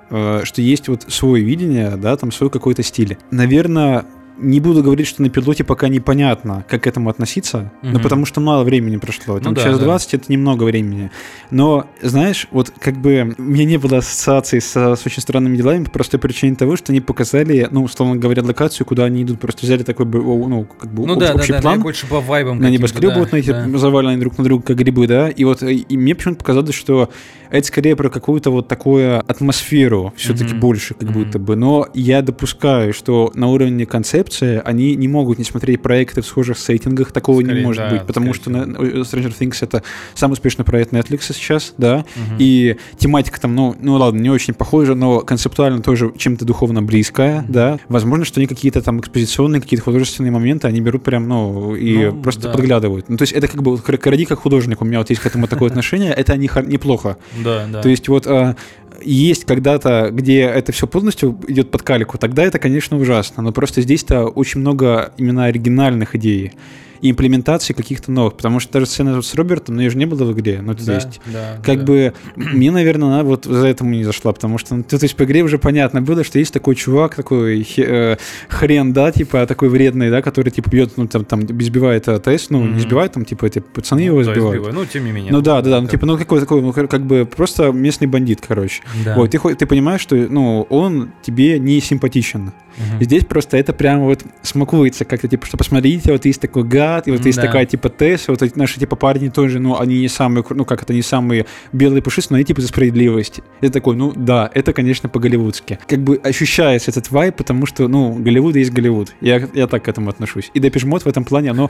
э, 0.09 0.41
что 0.43 0.61
есть 0.61 0.87
вот 0.87 1.03
свое 1.07 1.43
видение, 1.43 1.95
да, 1.97 2.15
там 2.17 2.31
свой 2.31 2.49
какой-то 2.49 2.83
стиль. 2.83 3.17
Наверное, 3.31 4.05
не 4.39 4.59
буду 4.59 4.81
говорить, 4.83 5.07
что 5.07 5.21
на 5.21 5.29
пилоте 5.29 5.63
пока 5.63 5.87
непонятно, 5.89 6.65
как 6.69 6.83
к 6.83 6.87
этому 6.87 7.09
относиться, 7.09 7.71
но 7.81 7.91
Мгм. 7.91 8.01
потому 8.01 8.25
что 8.25 8.39
мало 8.41 8.63
времени 8.63 8.97
прошло. 8.97 9.39
Там 9.39 9.53
Ну 9.53 9.55
да, 9.55 9.63
час 9.63 9.77
да. 9.77 9.85
20 9.85 10.13
это 10.13 10.31
немного 10.31 10.63
времени. 10.63 11.11
Но, 11.51 11.87
знаешь, 12.01 12.47
вот 12.51 12.71
как 12.79 12.97
бы 12.97 13.35
у 13.37 13.41
меня 13.41 13.65
не 13.65 13.77
было 13.77 13.97
ассоциации 13.97 14.59
со, 14.59 14.95
с 14.95 15.05
очень 15.05 15.21
странными 15.21 15.57
делами 15.57 15.83
по 15.83 15.91
простой 15.91 16.19
причине 16.19 16.55
того, 16.55 16.75
что 16.75 16.91
они 16.91 17.01
показали, 17.01 17.67
ну, 17.69 17.83
условно 17.83 18.15
говоря, 18.15 18.43
локацию, 18.43 18.85
куда 18.87 19.05
они 19.05 19.23
идут, 19.23 19.39
просто 19.39 19.65
взяли 19.65 19.83
такой, 19.83 20.05
бы, 20.05 20.19
ну, 20.19 20.65
как 20.79 20.91
бы 20.91 21.05
Ну 21.05 21.13
об- 21.13 21.19
да, 21.19 21.27
да, 21.29 21.33
общий 21.35 21.53
да, 21.53 21.61
план 21.61 21.77
я 21.77 21.83
больше 21.83 22.07
по 22.07 22.19
вайбам 22.21 22.59
на 22.59 22.69
небоскребы 22.69 23.13
да, 23.13 23.19
вот 23.19 23.31
на 23.31 23.37
эти 23.37 23.49
да. 23.51 23.67
заваленные 23.77 24.17
друг 24.17 24.37
на 24.37 24.43
друга, 24.43 24.63
как 24.63 24.77
грибы, 24.77 25.07
да, 25.07 25.29
и 25.29 25.43
вот 25.43 25.61
э, 25.63 25.73
и 25.73 25.97
мне 25.97 26.15
почему-то 26.15 26.39
показалось, 26.39 26.73
что 26.75 27.09
это 27.49 27.67
скорее 27.67 27.95
про 27.95 28.09
какую-то 28.09 28.51
вот 28.51 28.67
такую 28.67 29.19
атмосферу 29.19 30.13
все-таки 30.15 30.51
Мгм. 30.51 30.59
больше, 30.59 30.93
как 30.93 31.03
Мгм. 31.09 31.13
будто 31.13 31.39
бы, 31.39 31.55
но 31.55 31.87
я 31.93 32.21
допускаю, 32.21 32.93
что 32.93 33.31
на 33.35 33.47
уровне 33.47 33.85
концепции 33.85 34.61
они 34.63 34.95
не 34.95 35.07
могут 35.07 35.37
не 35.37 35.43
смотреть 35.43 35.81
проекты 35.81 36.21
в 36.21 36.25
схожих 36.25 36.57
сеттингах, 36.57 37.11
такого 37.11 37.41
Скорее, 37.41 37.59
не 37.61 37.65
может 37.65 37.83
да, 37.83 37.89
быть, 37.91 38.03
потому 38.05 38.33
что 38.33 38.49
на- 38.49 38.75
э, 38.77 39.01
Stranger 39.01 39.33
Things 39.37 39.57
это 39.61 39.83
самый 40.13 40.33
успешный 40.33 40.65
проект 40.65 40.93
Netflix 40.93 41.33
сейчас, 41.33 41.73
да, 41.77 42.05
Мгм. 42.15 42.35
и 42.39 42.77
тематика 42.97 43.39
там, 43.41 43.55
ну, 43.55 43.75
ну 43.79 43.93
ладно, 43.95 44.19
не 44.19 44.29
очень 44.29 44.53
похожа, 44.53 44.95
но 44.95 45.21
концептуально 45.21 45.81
тоже 45.81 46.11
чем-то 46.17 46.45
духовно 46.45 46.81
близкая, 46.83 47.41
Мгм. 47.41 47.51
да. 47.51 47.79
Возможно, 47.87 48.25
что 48.25 48.39
они 48.39 48.47
какие-то 48.47 48.81
там 48.81 48.99
экспозиционные, 48.99 49.61
какие-то 49.61 49.83
художественные 49.83 50.31
моменты, 50.31 50.67
они 50.67 50.81
берут 50.81 51.03
прям, 51.03 51.27
ну, 51.27 51.75
и 51.75 52.05
Ну, 52.07 52.21
просто 52.21 52.43
да. 52.43 52.49
подглядывают. 52.51 53.09
Ну, 53.09 53.17
то 53.17 53.23
есть 53.23 53.33
это 53.33 53.47
как 53.47 53.61
бы 53.63 53.77
Каради 53.79 54.25
как 54.25 54.39
художник, 54.39 54.81
у 54.81 54.85
меня 54.85 54.99
вот 54.99 55.09
есть 55.09 55.21
к 55.21 55.25
этому 55.25 55.47
такое 55.47 55.69
отношение, 55.69 56.11
это 56.11 56.37
неплохо. 56.37 57.17
Да. 57.43 57.81
То 57.81 57.89
есть 57.89 58.07
вот 58.07 58.27
а, 58.27 58.55
есть 59.01 59.45
когда-то, 59.45 60.09
где 60.11 60.41
это 60.41 60.71
все 60.71 60.87
полностью 60.87 61.39
идет 61.47 61.71
под 61.71 61.83
калику, 61.83 62.17
тогда 62.17 62.43
это, 62.43 62.59
конечно, 62.59 62.97
ужасно. 62.97 63.43
Но 63.43 63.51
просто 63.51 63.81
здесь-то 63.81 64.25
очень 64.25 64.61
много 64.61 65.13
именно 65.17 65.45
оригинальных 65.45 66.15
идей 66.15 66.53
и 67.01 67.11
имплементации 67.11 67.73
каких-то 67.73 68.11
новых. 68.11 68.35
Потому 68.35 68.59
что 68.59 68.73
даже 68.73 68.85
сцена 68.85 69.21
с 69.21 69.33
Робертом, 69.35 69.75
ну, 69.75 69.81
ее 69.81 69.89
же 69.89 69.97
не 69.97 70.05
было 70.05 70.23
в 70.23 70.33
игре, 70.33 70.61
но 70.61 70.73
это 70.73 70.85
да, 70.85 70.95
есть. 70.95 71.21
да, 71.25 71.57
Как 71.63 71.79
да. 71.79 71.85
бы 71.85 72.13
мне, 72.35 72.71
наверное, 72.71 73.07
она 73.09 73.23
вот 73.23 73.45
за 73.45 73.67
этому 73.67 73.91
не 73.91 74.03
зашла, 74.03 74.33
потому 74.33 74.57
что, 74.57 74.75
ну, 74.75 74.83
то 74.83 74.97
есть 75.01 75.15
по 75.15 75.23
игре 75.23 75.43
уже 75.43 75.57
понятно 75.57 76.01
было, 76.01 76.23
что 76.23 76.39
есть 76.39 76.53
такой 76.53 76.75
чувак, 76.75 77.15
такой 77.15 77.65
э, 77.77 78.17
хрен, 78.49 78.93
да, 78.93 79.11
типа 79.11 79.45
такой 79.45 79.69
вредный, 79.69 80.09
да, 80.09 80.21
который 80.21 80.49
типа 80.49 80.69
бьет, 80.69 80.93
ну 80.97 81.07
там, 81.07 81.25
там 81.25 81.41
избивает 81.45 82.07
э, 82.07 82.19
ТС, 82.19 82.49
ну 82.49 82.61
не 82.61 82.67
Мгм. 82.69 82.77
избивает, 82.79 83.11
там 83.13 83.25
типа 83.25 83.45
эти 83.45 83.59
пацаны 83.59 84.01
Ну, 84.01 84.05
его 84.07 84.23
да, 84.23 84.31
избивают. 84.31 84.55
избиваю. 84.61 84.73
Ну, 84.75 84.85
тем 84.85 85.05
не 85.05 85.11
менее. 85.11 85.31
Ну 85.31 85.41
да, 85.41 85.61
да, 85.61 85.69
да, 85.71 85.81
ну 85.81 85.87
типа, 85.87 86.05
ну 86.05 86.17
какой 86.17 86.39
такой, 86.39 86.61
ну 86.61 86.73
как 86.73 87.05
бы 87.05 87.25
просто 87.25 87.71
местный 87.71 88.07
бандит, 88.07 88.39
короче. 88.45 88.81
да. 89.05 89.15
Вот, 89.15 89.31
ты, 89.31 89.39
ты 89.55 89.65
понимаешь, 89.65 90.01
что, 90.01 90.15
ну, 90.15 90.63
он 90.69 91.11
тебе 91.21 91.59
не 91.59 91.79
симпатичен. 91.79 92.51
Мгм. 92.79 93.03
Здесь 93.03 93.25
просто 93.25 93.57
это 93.57 93.73
прямо 93.73 94.05
вот 94.05 94.23
смакуется 94.41 95.05
как-то, 95.05 95.27
типа, 95.27 95.45
что 95.45 95.57
посмотрите, 95.57 96.11
вот 96.11 96.25
есть 96.25 96.41
такой 96.41 96.63
гад, 96.63 97.07
и 97.07 97.11
вот 97.11 97.25
есть 97.25 97.37
Да. 97.37 97.45
такая, 97.45 97.65
типа, 97.65 97.89
Тесс, 97.89 98.27
вот 98.27 98.41
эти 98.41 98.57
наши, 98.57 98.79
типа, 98.79 98.95
парни 98.95 99.29
тоже, 99.29 99.59
ну, 99.59 99.79
они 99.79 99.99
не 99.99 100.07
самые, 100.07 100.43
ну, 100.49 100.65
как 100.65 100.81
это, 100.81 100.93
не 100.93 101.01
самые 101.01 101.45
белые 101.73 102.01
пушистые, 102.01 102.35
но 102.35 102.37
они, 102.37 102.45
типа, 102.45 102.61
за 102.61 102.69
справедливость. 102.69 103.41
Это 103.61 103.73
такой, 103.73 103.95
ну, 103.95 104.13
да, 104.15 104.49
это, 104.53 104.73
конечно, 104.73 105.09
по-голливудски. 105.09 105.79
Как 105.87 105.99
бы 105.99 106.19
ощущается 106.23 106.91
этот 106.91 107.11
вайб, 107.11 107.35
потому 107.35 107.65
что, 107.65 107.87
ну, 107.87 108.13
Голливуд 108.13 108.55
есть 108.55 108.71
Голливуд. 108.71 109.13
Я, 109.21 109.47
я 109.53 109.67
так 109.67 109.83
к 109.83 109.87
этому 109.87 110.09
отношусь. 110.09 110.49
И 110.53 110.59
Депешмот 110.59 111.03
в 111.03 111.07
этом 111.07 111.23
плане, 111.25 111.51
оно 111.51 111.69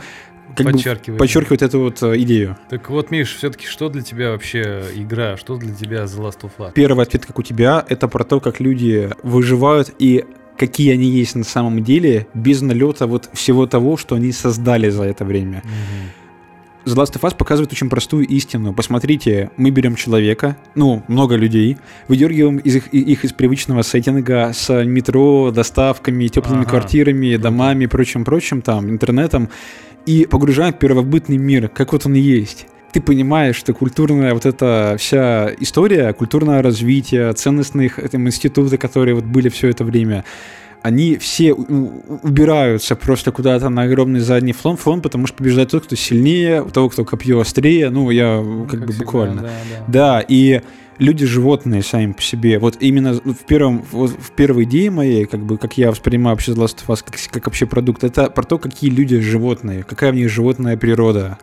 как 0.55 0.65
бы 0.65 0.71
Подчеркивает. 0.73 1.19
подчеркивает 1.19 1.61
эту 1.61 1.79
вот 1.79 2.01
э, 2.01 2.17
идею. 2.21 2.57
Так 2.69 2.89
вот, 2.89 3.11
Миш, 3.11 3.35
все-таки 3.35 3.67
что 3.67 3.87
для 3.89 4.01
тебя 4.01 4.31
вообще 4.31 4.83
игра? 4.95 5.37
Что 5.37 5.57
для 5.57 5.73
тебя 5.75 6.03
The 6.05 6.19
Last 6.19 6.41
of 6.41 6.51
Us? 6.57 6.71
Первый 6.73 7.03
ответ, 7.03 7.25
как 7.25 7.37
у 7.37 7.43
тебя, 7.43 7.85
это 7.87 8.07
про 8.07 8.23
то, 8.23 8.39
как 8.39 8.59
люди 8.59 9.11
выживают 9.21 9.93
и 9.99 10.25
какие 10.59 10.93
они 10.93 11.09
есть 11.09 11.35
на 11.35 11.45
самом 11.45 11.83
деле, 11.83 12.27
без 12.33 12.61
налета 12.61 13.07
вот 13.07 13.29
всего 13.33 13.65
того, 13.65 13.97
что 13.97 14.15
они 14.15 14.31
создали 14.31 14.89
за 14.89 15.03
это 15.03 15.25
время. 15.25 15.63
Мгм. 15.63 16.09
The 16.85 16.95
Last 16.95 17.13
of 17.15 17.21
Us 17.21 17.35
показывает 17.35 17.71
очень 17.71 17.89
простую 17.89 18.25
истину. 18.27 18.73
Посмотрите, 18.73 19.51
мы 19.57 19.69
берем 19.69 19.95
человека, 19.95 20.57
ну, 20.75 21.03
много 21.07 21.35
людей, 21.35 21.77
выдергиваем 22.07 22.57
из 22.57 22.77
их, 22.77 22.87
их 22.93 23.25
из 23.25 23.33
привычного 23.33 23.83
сеттинга 23.83 24.51
с 24.53 24.83
метро, 24.83 25.51
доставками, 25.51 26.27
теплыми 26.27 26.61
Ага, 26.61 26.69
квартирами, 26.69 27.35
домами, 27.37 27.85
прочим-прочим, 27.85 28.61
там, 28.61 28.89
интернетом, 28.89 29.49
и 30.05 30.25
погружаем 30.25 30.73
в 30.73 30.79
первобытный 30.79 31.37
мир, 31.37 31.69
как 31.69 31.93
вот 31.93 32.05
он 32.05 32.13
есть. 32.13 32.67
Ты 32.91 33.01
понимаешь, 33.01 33.55
что 33.55 33.73
культурная 33.73 34.33
вот 34.33 34.45
эта 34.45 34.95
вся 34.97 35.51
история, 35.59 36.13
культурное 36.13 36.61
развитие, 36.61 37.33
ценностных 37.33 37.99
там, 38.09 38.27
институты, 38.27 38.77
которые 38.77 39.15
вот 39.15 39.25
были 39.25 39.49
все 39.49 39.69
это 39.69 39.83
время, 39.83 40.25
они 40.81 41.17
все 41.17 41.53
убираются 41.53 42.95
просто 42.95 43.31
куда-то 43.31 43.69
на 43.69 43.83
огромный 43.83 44.21
задний 44.21 44.53
флон, 44.53 44.77
флон, 44.77 45.01
потому 45.01 45.27
что 45.27 45.37
побеждает 45.37 45.71
тот, 45.71 45.83
кто 45.83 45.95
сильнее, 45.95 46.63
у 46.63 46.69
того, 46.69 46.89
кто 46.89 47.03
копье 47.03 47.39
острее, 47.39 47.89
ну, 47.89 48.09
я 48.11 48.41
Ну, 48.41 48.65
как, 48.65 48.79
бы 48.81 48.87
всегда, 48.87 49.05
буквально. 49.05 49.41
да, 49.41 49.47
да. 49.47 49.85
Да, 49.87 50.25
и 50.27 50.61
люди 50.97 51.25
животные 51.25 51.83
сами 51.83 52.13
по 52.13 52.21
себе. 52.21 52.59
Вот 52.59 52.77
именно 52.79 53.13
в 53.13 53.45
первом, 53.45 53.83
вот 53.91 54.11
в 54.11 54.31
первой 54.31 54.63
идее 54.63 54.89
моей, 54.89 55.25
как 55.25 55.41
бы, 55.41 55.57
как 55.57 55.77
я 55.77 55.91
воспринимаю 55.91 56.35
вообще 56.35 56.53
The 56.53 56.63
Last 56.63 56.77
of 56.85 56.87
Us 56.87 57.03
как, 57.05 57.15
как 57.31 57.45
вообще 57.47 57.65
продукт, 57.65 58.03
это 58.03 58.29
про 58.29 58.43
то, 58.43 58.57
какие 58.57 58.89
люди 58.89 59.19
животные, 59.19 59.83
какая 59.83 60.11
в 60.11 60.15
них 60.15 60.29
животная 60.29 60.77
природа. 60.77 61.37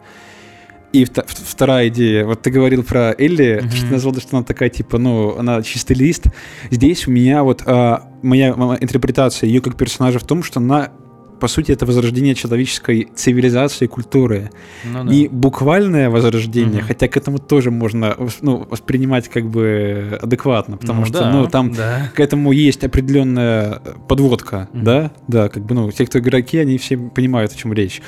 И 0.96 1.04
вторая 1.04 1.88
идея, 1.88 2.24
вот 2.24 2.40
ты 2.42 2.50
говорил 2.50 2.82
про 2.82 3.14
Элли, 3.18 3.60
Мгм. 3.62 3.70
что 3.70 3.86
ты 3.86 3.92
назвал, 3.92 4.14
что 4.16 4.36
она 4.38 4.44
такая, 4.44 4.70
типа, 4.70 4.96
ну, 4.98 5.36
она 5.36 5.62
чистый 5.62 5.92
лист. 5.94 6.24
Здесь 6.70 7.06
у 7.06 7.10
меня 7.10 7.42
вот 7.44 7.62
а, 7.66 8.08
моя, 8.22 8.54
моя 8.56 8.78
интерпретация 8.80 9.46
ее 9.48 9.60
как 9.60 9.76
персонажа 9.76 10.18
в 10.18 10.24
том, 10.24 10.42
что 10.42 10.58
она 10.60 10.90
по 11.38 11.48
сути, 11.48 11.70
это 11.70 11.84
возрождение 11.84 12.34
человеческой 12.34 13.08
цивилизации 13.14 13.84
и 13.84 13.88
культуры. 13.88 14.50
Ну 14.84 15.04
да. 15.04 15.10
Не 15.12 15.28
буквальное 15.28 16.08
возрождение, 16.08 16.78
Мгм. 16.78 16.86
хотя 16.88 17.08
к 17.08 17.16
этому 17.18 17.38
тоже 17.38 17.70
можно 17.70 18.16
ну, 18.40 18.66
воспринимать 18.70 19.28
как 19.28 19.44
бы 19.46 20.18
адекватно, 20.22 20.78
потому 20.78 21.00
Ну 21.00 21.06
что 21.06 21.18
да, 21.20 21.30
ну, 21.30 21.46
там 21.46 21.72
да. 21.74 22.10
к 22.14 22.20
этому 22.20 22.52
есть 22.52 22.84
определенная 22.84 23.82
подводка, 24.08 24.70
Мгм. 24.72 24.84
да, 24.84 25.10
да, 25.28 25.48
как 25.50 25.62
бы, 25.66 25.74
ну, 25.74 25.92
те, 25.92 26.06
кто 26.06 26.20
игроки, 26.20 26.56
они 26.56 26.78
все 26.78 26.96
понимают, 26.96 27.52
о 27.52 27.56
чем 27.58 27.74
речь. 27.74 28.00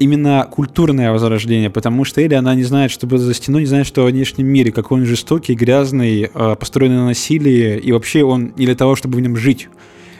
Именно 0.00 0.48
культурное 0.50 1.12
возрождение, 1.12 1.68
потому 1.68 2.04
что 2.04 2.22
Элли, 2.22 2.32
она 2.32 2.54
не 2.54 2.62
знает, 2.62 2.90
что 2.90 3.06
было 3.06 3.18
за 3.18 3.34
стеной, 3.34 3.60
не 3.60 3.66
знает, 3.66 3.86
что 3.86 4.00
во 4.00 4.08
внешнем 4.08 4.46
мире, 4.46 4.72
какой 4.72 5.00
он 5.00 5.04
жестокий, 5.04 5.54
грязный, 5.54 6.22
э, 6.22 6.56
построенный 6.58 6.96
на 6.96 7.06
насилии, 7.08 7.78
и 7.78 7.92
вообще 7.92 8.24
он 8.24 8.54
не 8.56 8.64
для 8.64 8.74
того, 8.74 8.96
чтобы 8.96 9.18
в 9.18 9.20
нем 9.20 9.36
жить. 9.36 9.68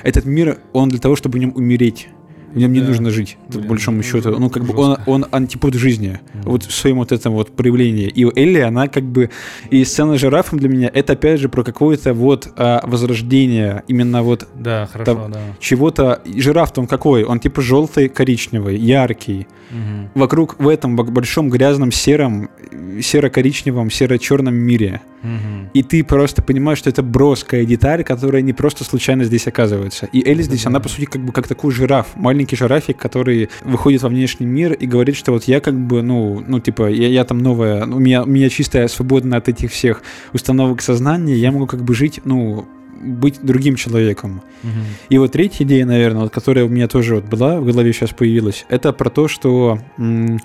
Этот 0.02 0.26
мир, 0.26 0.58
он 0.74 0.90
для 0.90 0.98
того, 0.98 1.16
чтобы 1.16 1.38
в 1.38 1.40
нем 1.40 1.52
умереть. 1.56 2.08
В 2.52 2.56
нем 2.58 2.72
не 2.72 2.80
Да. 2.80 2.88
нужно 2.88 3.10
жить, 3.10 3.36
Блин, 3.48 3.62
по 3.62 3.68
большому 3.70 3.98
ну, 3.98 4.02
счету. 4.02 4.38
Ну, 4.38 4.50
как 4.50 4.64
бы 4.64 4.74
он, 4.76 4.90
жестко. 4.96 5.10
он 5.10 5.26
антипод 5.30 5.74
жизни. 5.74 6.20
Мгм. 6.34 6.42
Вот 6.50 6.64
в 6.64 6.72
своем 6.72 6.96
вот 6.98 7.12
этом 7.12 7.32
вот 7.32 7.54
проявлении. 7.54 8.08
И 8.08 8.24
Элли, 8.24 8.58
она 8.60 8.88
как 8.88 9.04
бы... 9.04 9.30
И 9.70 9.84
сцена 9.84 10.16
с 10.16 10.20
жирафом 10.20 10.58
для 10.58 10.68
меня, 10.68 10.90
это 10.92 11.12
опять 11.12 11.40
же 11.40 11.48
про 11.48 11.62
какое-то 11.62 12.12
вот 12.14 12.48
а, 12.56 12.80
возрождение. 12.86 13.82
Именно 13.88 14.22
вот 14.22 14.48
Да, 14.56 14.86
хорошо, 14.92 15.14
Там- 15.14 15.32
да. 15.32 15.40
чего-то... 15.60 16.20
И 16.24 16.40
Жираф-то 16.40 16.80
он 16.80 16.86
какой? 16.86 17.24
Он 17.24 17.38
типа 17.40 17.60
желтый, 17.62 18.08
коричневый, 18.08 18.76
яркий. 18.76 19.46
Мгм. 19.70 20.10
Вокруг 20.14 20.56
в 20.58 20.66
этом 20.68 20.96
большом 20.96 21.48
грязном 21.50 21.92
сером, 21.92 22.48
серо-коричневом, 23.00 23.90
серо-черном 23.90 24.54
мире. 24.54 25.00
Мгм. 25.22 25.70
И 25.74 25.82
ты 25.82 26.02
просто 26.02 26.42
понимаешь, 26.42 26.78
что 26.78 26.88
это 26.90 27.02
броская 27.02 27.64
деталь, 27.64 28.04
которая 28.04 28.42
не 28.42 28.52
просто 28.52 28.84
случайно 28.84 29.24
здесь 29.24 29.46
оказывается. 29.46 30.06
И 30.06 30.26
Элли 30.28 30.42
здесь, 30.42 30.62
Да. 30.64 30.70
она 30.70 30.80
по 30.80 30.88
сути 30.88 31.04
как 31.04 31.22
бы 31.22 31.32
как 31.32 31.46
такой 31.46 31.72
жираф, 31.72 32.08
маленький 32.16 32.39
жирафик, 32.48 32.96
который 32.96 33.48
выходит 33.62 34.02
во 34.02 34.08
внешний 34.08 34.46
мир 34.46 34.72
и 34.72 34.86
говорит, 34.86 35.16
что 35.16 35.32
вот 35.32 35.44
я 35.44 35.60
как 35.60 35.74
бы, 35.74 36.02
ну, 36.02 36.42
ну 36.46 36.60
типа, 36.60 36.88
я, 36.90 37.08
я 37.08 37.24
там 37.24 37.38
новая, 37.38 37.84
у 37.84 37.98
меня, 37.98 38.22
у 38.22 38.26
меня 38.26 38.48
чистая, 38.48 38.88
свободна 38.88 39.36
от 39.36 39.48
этих 39.48 39.70
всех 39.70 40.02
установок 40.32 40.82
сознания, 40.82 41.34
я 41.34 41.52
могу 41.52 41.66
как 41.66 41.82
бы 41.82 41.94
жить, 41.94 42.20
ну, 42.24 42.66
быть 43.00 43.40
другим 43.42 43.76
человеком. 43.76 44.42
Мгм. 44.62 44.84
И 45.08 45.18
вот 45.18 45.32
третья 45.32 45.64
идея, 45.64 45.86
наверное, 45.86 46.22
вот, 46.22 46.32
которая 46.32 46.64
у 46.64 46.68
меня 46.68 46.86
тоже 46.86 47.16
вот 47.16 47.24
была, 47.24 47.60
в 47.60 47.64
голове 47.64 47.92
сейчас 47.92 48.10
появилась, 48.10 48.66
это 48.68 48.92
про 48.92 49.10
то, 49.10 49.26
что 49.28 49.78
м, 49.98 50.38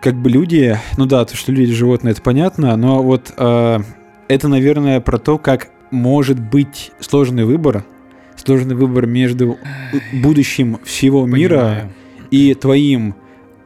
как 0.00 0.14
бы 0.14 0.30
люди, 0.30 0.78
ну 0.96 1.06
да, 1.06 1.24
то, 1.24 1.36
что 1.36 1.52
люди 1.52 1.72
животные, 1.72 2.12
это 2.12 2.22
понятно, 2.22 2.76
но 2.76 3.02
вот 3.02 3.32
э, 3.36 3.78
это, 4.28 4.48
наверное, 4.48 5.00
про 5.00 5.18
то, 5.18 5.38
как 5.38 5.70
может 5.90 6.40
быть 6.40 6.90
сложный 7.00 7.44
выбор, 7.44 7.84
сложный 8.44 8.74
выбор 8.74 9.06
между 9.06 9.58
будущим 10.12 10.78
всего 10.84 11.26
мира 11.26 11.58
Понимаю. 11.58 11.92
и 12.30 12.54
твоим, 12.54 13.14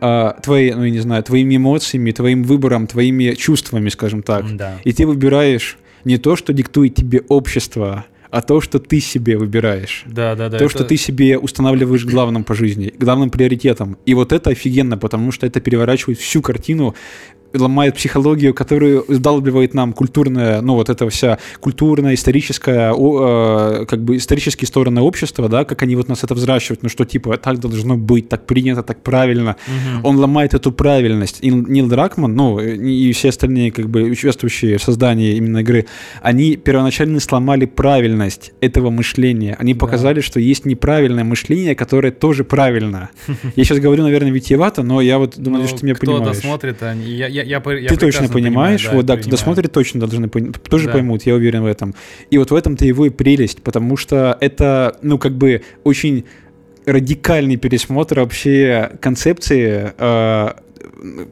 а, 0.01 0.37
твоей, 0.43 0.74
ну, 0.74 0.85
я 0.85 0.91
не 0.91 0.99
знаю, 1.01 1.22
твоими 1.22 1.57
эмоциями, 1.57 2.11
твоим 2.12 2.43
выбором, 2.45 2.87
твоими 2.87 3.35
чувствами, 3.35 3.89
скажем 3.89 4.22
так. 4.22 4.57
Да. 4.57 4.79
И 4.85 4.93
ты 4.93 5.07
выбираешь 5.07 5.79
не 6.05 6.18
то, 6.18 6.37
что 6.37 6.53
диктует 6.53 6.95
тебе 6.95 7.22
общество, 7.29 8.07
а 8.31 8.43
то, 8.43 8.61
что 8.61 8.79
ты 8.79 9.01
себе 9.01 9.39
выбираешь. 9.39 10.03
Да, 10.07 10.35
да, 10.35 10.49
да. 10.49 10.59
то, 10.59 10.64
это- 10.64 10.68
что 10.74 10.85
ты 10.85 10.97
себе 10.97 11.39
устанавливаешь 11.39 12.05
главным 12.05 12.45
по 12.45 12.55
жизни, 12.55 12.93
главным 12.99 13.31
приоритетом. 13.31 13.97
И 14.05 14.14
вот 14.14 14.33
это 14.33 14.51
офигенно, 14.51 14.99
потому 14.99 15.33
что 15.33 15.47
это 15.47 15.61
переворачивает 15.61 16.18
всю 16.18 16.43
картину, 16.43 16.95
ломает 17.59 17.95
психологию, 17.95 18.55
которую 18.55 19.05
вдалбливает 19.09 19.75
нам 19.75 19.93
культурная, 19.93 20.61
ну 20.61 20.75
вот 20.75 20.89
эта 20.91 21.09
вся 21.09 21.39
культурная, 21.61 22.15
историческая, 22.15 22.93
э, 22.97 23.85
как 23.87 24.03
бы 24.03 24.17
исторические 24.17 24.67
стороны 24.69 25.01
общества, 25.01 25.49
да, 25.49 25.65
как 25.65 25.83
они 25.83 25.97
вот 25.97 26.09
нас 26.09 26.25
это 26.25 26.35
взращивают, 26.35 26.83
ну 26.83 26.89
что 26.89 27.05
типа 27.05 27.37
так 27.37 27.59
должно 27.59 27.97
быть, 27.97 28.29
так 28.29 28.47
принято, 28.47 28.83
так 28.83 29.03
правильно. 29.03 29.57
Мгм. 29.67 30.05
Он 30.05 30.17
ломает 30.19 30.55
эту 30.55 30.73
правильность. 30.73 31.39
И 31.43 31.51
Нил 31.51 31.89
Дракман, 31.89 32.35
ну 32.35 32.59
и 32.61 33.13
все 33.13 33.29
остальные 33.31 33.71
как 33.73 33.89
бы 33.89 34.03
участвующие 34.03 34.79
в 34.79 34.83
создании 34.83 35.35
именно 35.37 35.59
игры, 35.59 35.87
они 36.23 36.57
первоначально 36.57 37.21
сломали 37.21 37.67
правильность 37.67 38.53
этого 38.61 38.91
мышления. 38.91 39.57
Они 39.59 39.75
Да. 39.75 39.81
показали, 39.81 40.21
что 40.21 40.41
есть 40.41 40.65
неправильное 40.67 41.25
мышление, 41.25 41.75
которое 41.75 42.11
тоже 42.11 42.45
правильно. 42.45 43.11
Я 43.57 43.65
сейчас 43.65 43.79
говорю, 43.79 44.03
наверное, 44.03 44.31
витиевато, 44.33 44.83
но 44.83 45.01
я 45.01 45.19
вот 45.19 45.35
думаю, 45.39 45.63
Ну, 45.63 45.69
что 45.69 45.79
ты 45.79 45.87
меня 45.87 45.95
кто 45.95 46.07
понимаешь. 46.07 46.37
досмотрит, 46.37 46.83
они, 46.83 47.11
я, 47.13 47.27
я, 47.29 47.43
я, 47.47 47.62
я 47.72 47.88
Ты 47.88 47.97
точно 47.97 48.28
понимаешь, 48.28 48.82
понимаю, 48.82 48.97
вот 48.97 49.07
да, 49.07 49.14
я 49.14 49.18
кто 49.18 49.24
понимаю. 49.24 49.30
досмотрит, 49.30 49.72
точно 49.72 50.01
должны 50.01 50.28
тоже 50.28 50.86
Да. 50.86 50.92
поймут, 50.92 51.22
я 51.24 51.34
уверен 51.34 51.62
в 51.62 51.66
этом. 51.66 51.94
И 52.30 52.38
вот 52.38 52.51
в 52.51 52.55
этом-то 52.55 52.84
его 52.84 53.07
и 53.07 53.11
прелесть, 53.11 53.62
потому 53.62 53.97
что 53.97 54.36
это, 54.40 54.97
ну, 55.03 55.18
как 55.18 55.32
бы 55.36 55.62
очень 55.84 56.24
радикальный 56.84 57.57
пересмотр 57.57 58.20
вообще 58.20 58.92
концепции 59.01 59.92
э, 59.99 60.49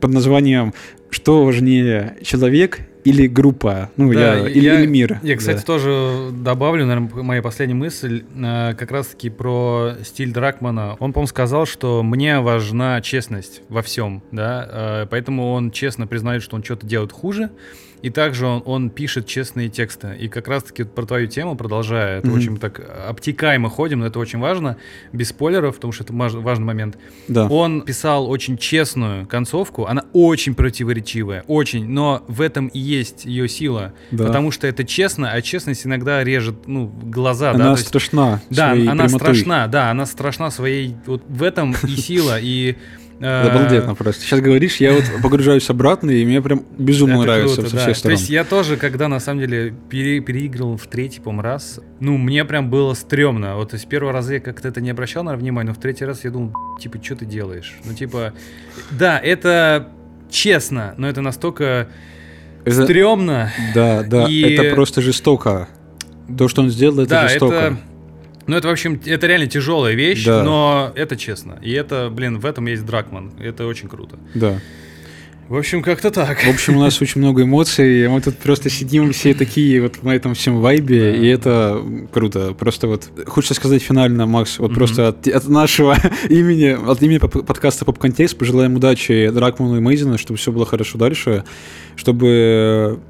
под 0.01 0.13
названием 0.13 0.75
«Что 1.15 1.45
важнее, 1.45 2.17
человек 2.23 2.81
или 3.05 3.29
группа?» 3.29 3.89
Ну, 3.97 4.13
Да, 4.13 4.35
я, 4.35 4.49
или, 4.49 4.59
я- 4.65 4.81
или 4.81 4.87
мир. 4.87 5.21
Я, 5.23 5.37
кстати, 5.37 5.59
Да. 5.59 5.63
тоже 5.63 6.31
добавлю, 6.33 6.87
наверное, 6.87 7.23
моя 7.23 7.41
последняя 7.41 7.77
мысль, 7.77 8.25
э, 8.35 8.75
как 8.77 8.91
раз-таки 8.91 9.31
про 9.31 9.93
стиль 10.03 10.33
Дракмана. 10.33 10.97
Он, 10.99 11.13
по-моему, 11.13 11.29
сказал, 11.29 11.67
что 11.67 12.03
мне 12.03 12.41
важна 12.41 13.01
честность 13.01 13.63
во 13.69 13.83
всем, 13.83 14.25
да, 14.33 14.69
э, 15.05 15.07
поэтому 15.09 15.53
он 15.53 15.71
честно 15.71 16.09
признает, 16.09 16.43
что 16.43 16.57
он 16.57 16.65
что-то 16.65 16.85
делает 16.85 17.13
хуже, 17.13 17.51
и 18.05 18.11
также 18.11 18.47
он, 18.47 18.63
он 18.67 18.91
пишет 18.91 19.27
честные 19.27 19.71
тексты. 19.71 20.15
И 20.21 20.29
как 20.29 20.47
раз-таки 20.49 20.85
про 20.85 21.07
твою 21.07 21.27
тему, 21.27 21.57
продолжая, 21.57 22.19
это 22.19 22.27
Мгм. 22.29 22.37
очень 22.39 22.57
так 22.59 22.81
обтекаемо 23.09 23.71
ходим, 23.71 24.01
но 24.01 24.07
это 24.07 24.19
очень 24.19 24.41
важно, 24.41 24.77
без 25.13 25.29
спойлеров, 25.31 25.77
потому 25.77 25.93
что 25.93 26.05
это 26.05 26.13
важный 26.13 26.67
момент. 26.67 26.99
Да. 27.29 27.47
Он 27.47 27.81
писал 27.81 28.29
очень 28.29 28.59
честную 28.59 29.27
концовку, 29.27 29.87
она 29.87 30.05
очень 30.13 30.55
противоречивая, 30.55 31.45
очень, 31.47 31.89
но 31.89 32.23
в 32.29 32.43
этом 32.43 32.67
и 32.69 32.79
есть 32.79 33.25
ее 33.25 33.49
сила, 33.49 33.95
Да. 34.11 34.27
потому 34.27 34.51
что 34.51 34.67
это 34.67 34.85
честно, 34.85 35.33
а 35.33 35.41
честность 35.41 35.87
иногда 35.87 36.23
режет, 36.23 36.67
ну, 36.69 36.87
глаза, 36.89 37.53
да, 37.55 37.59
Она 37.65 37.71
есть- 37.71 37.87
страшна 37.89 38.43
да, 38.51 38.71
своей 38.73 38.87
она 38.89 39.05
прямотой. 39.05 39.19
страшна, 39.35 39.67
да, 39.69 39.91
она 39.91 40.05
страшна 40.05 40.51
своей, 40.51 40.95
вот 41.07 41.23
в 41.27 41.43
этом 41.43 41.75
и 41.85 41.97
сила, 41.97 42.39
и... 42.39 42.77
э, 43.21 43.49
Обалденно 43.49 43.95
просто. 43.95 44.23
Сейчас 44.23 44.41
говоришь, 44.41 44.77
я 44.77 44.93
вот 44.93 45.05
погружаюсь 45.23 45.69
обратно, 45.71 46.11
и 46.11 46.25
мне 46.25 46.41
прям 46.43 46.65
безумно 46.79 47.15
это 47.15 47.23
нравится 47.23 47.55
круто, 47.63 47.71
со 47.71 47.77
да. 47.77 47.83
всех 47.83 47.95
То 47.95 47.99
сторон. 48.01 48.19
есть 48.19 48.31
я 48.31 48.45
тоже, 48.45 48.77
когда 48.77 49.09
на 49.09 49.21
самом 49.21 49.41
деле 49.41 49.75
пере- 49.89 50.21
переигрывал 50.21 50.77
в 50.77 50.87
третий, 50.87 51.21
по 51.21 51.33
раз, 51.43 51.81
ну, 52.01 52.17
мне 52.19 52.45
прям 52.45 52.71
было 52.71 52.95
стрёмно. 52.95 53.57
Вот 53.57 53.75
из 53.75 53.85
первого 53.85 54.13
раза 54.13 54.35
я 54.35 54.41
как-то 54.41 54.69
это 54.69 54.81
не 54.81 54.91
обращал 54.91 55.25
на 55.25 55.37
внимание, 55.37 55.73
но 55.73 55.79
в 55.79 55.81
третий 55.83 56.05
раз 56.05 56.25
я 56.25 56.31
думал, 56.31 56.49
«Б***ь, 56.51 56.83
типа, 56.83 56.99
что 57.03 57.17
ты 57.17 57.25
делаешь? 57.27 57.75
Ну, 57.85 57.95
типа, 57.95 58.33
да, 58.91 59.19
это 59.19 59.89
честно, 60.31 60.95
но 60.99 61.09
это 61.09 61.21
настолько 61.21 61.89
Это- 62.65 62.85
стрёмно. 62.85 63.51
Да, 63.75 64.03
да, 64.03 64.25
И- 64.27 64.41
это 64.55 64.75
просто 64.75 65.01
жестоко. 65.03 65.69
То, 66.39 66.49
что 66.49 66.63
он 66.63 66.71
сделал, 66.71 67.01
это 67.01 67.11
да, 67.11 67.29
жестоко. 67.29 67.55
это... 67.55 67.77
Ну, 68.47 68.57
это, 68.57 68.69
в 68.69 68.71
общем, 68.71 69.01
это 69.07 69.27
реально 69.27 69.47
тяжелая 69.47 69.95
вещь, 69.95 70.25
Да. 70.25 70.43
но 70.43 70.93
это 70.95 71.17
честно. 71.17 71.59
И 71.63 71.73
это, 71.73 72.11
блин, 72.11 72.39
в 72.39 72.47
этом 72.47 72.67
есть 72.67 72.85
Дракман. 72.85 73.33
Это 73.41 73.67
очень 73.67 73.89
круто. 73.89 74.19
Да. 74.35 74.61
В 75.49 75.57
общем, 75.59 75.83
как-то 75.83 76.11
так. 76.11 76.39
В 76.43 76.49
общем, 76.49 76.79
у 76.79 76.81
нас 76.81 77.03
очень 77.03 77.21
много 77.21 77.43
эмоций, 77.43 78.05
и 78.05 78.09
мы 78.09 78.23
тут 78.23 78.39
просто 78.39 78.71
сидим 78.71 79.13
все 79.13 79.35
такие 79.35 79.83
вот 79.83 80.03
на 80.03 80.11
этом 80.17 80.33
всем 80.35 80.59
вайбе, 80.61 81.13
Да. 81.13 81.17
и 81.19 81.27
это 81.27 81.83
круто. 82.13 82.55
Просто 82.55 82.87
вот 82.87 83.11
хочется 83.27 83.53
сказать 83.53 83.83
финально, 83.83 84.25
Макс, 84.25 84.59
вот 84.59 84.71
Мгм. 84.71 84.79
просто 84.79 85.09
от, 85.09 85.29
от 85.29 85.47
нашего 85.49 85.97
имени, 86.31 86.91
от 86.91 87.03
имени 87.03 87.19
подкаста 87.19 87.85
Поп 87.85 87.99
Контекст 87.99 88.39
пожелаем 88.39 88.75
удачи 88.77 89.29
Дракману 89.33 89.77
и 89.77 89.81
Мейзину, 89.81 90.17
чтобы 90.17 90.39
все 90.39 90.51
было 90.51 90.65
хорошо 90.65 90.97
дальше, 90.97 91.45
чтобы 91.97 93.01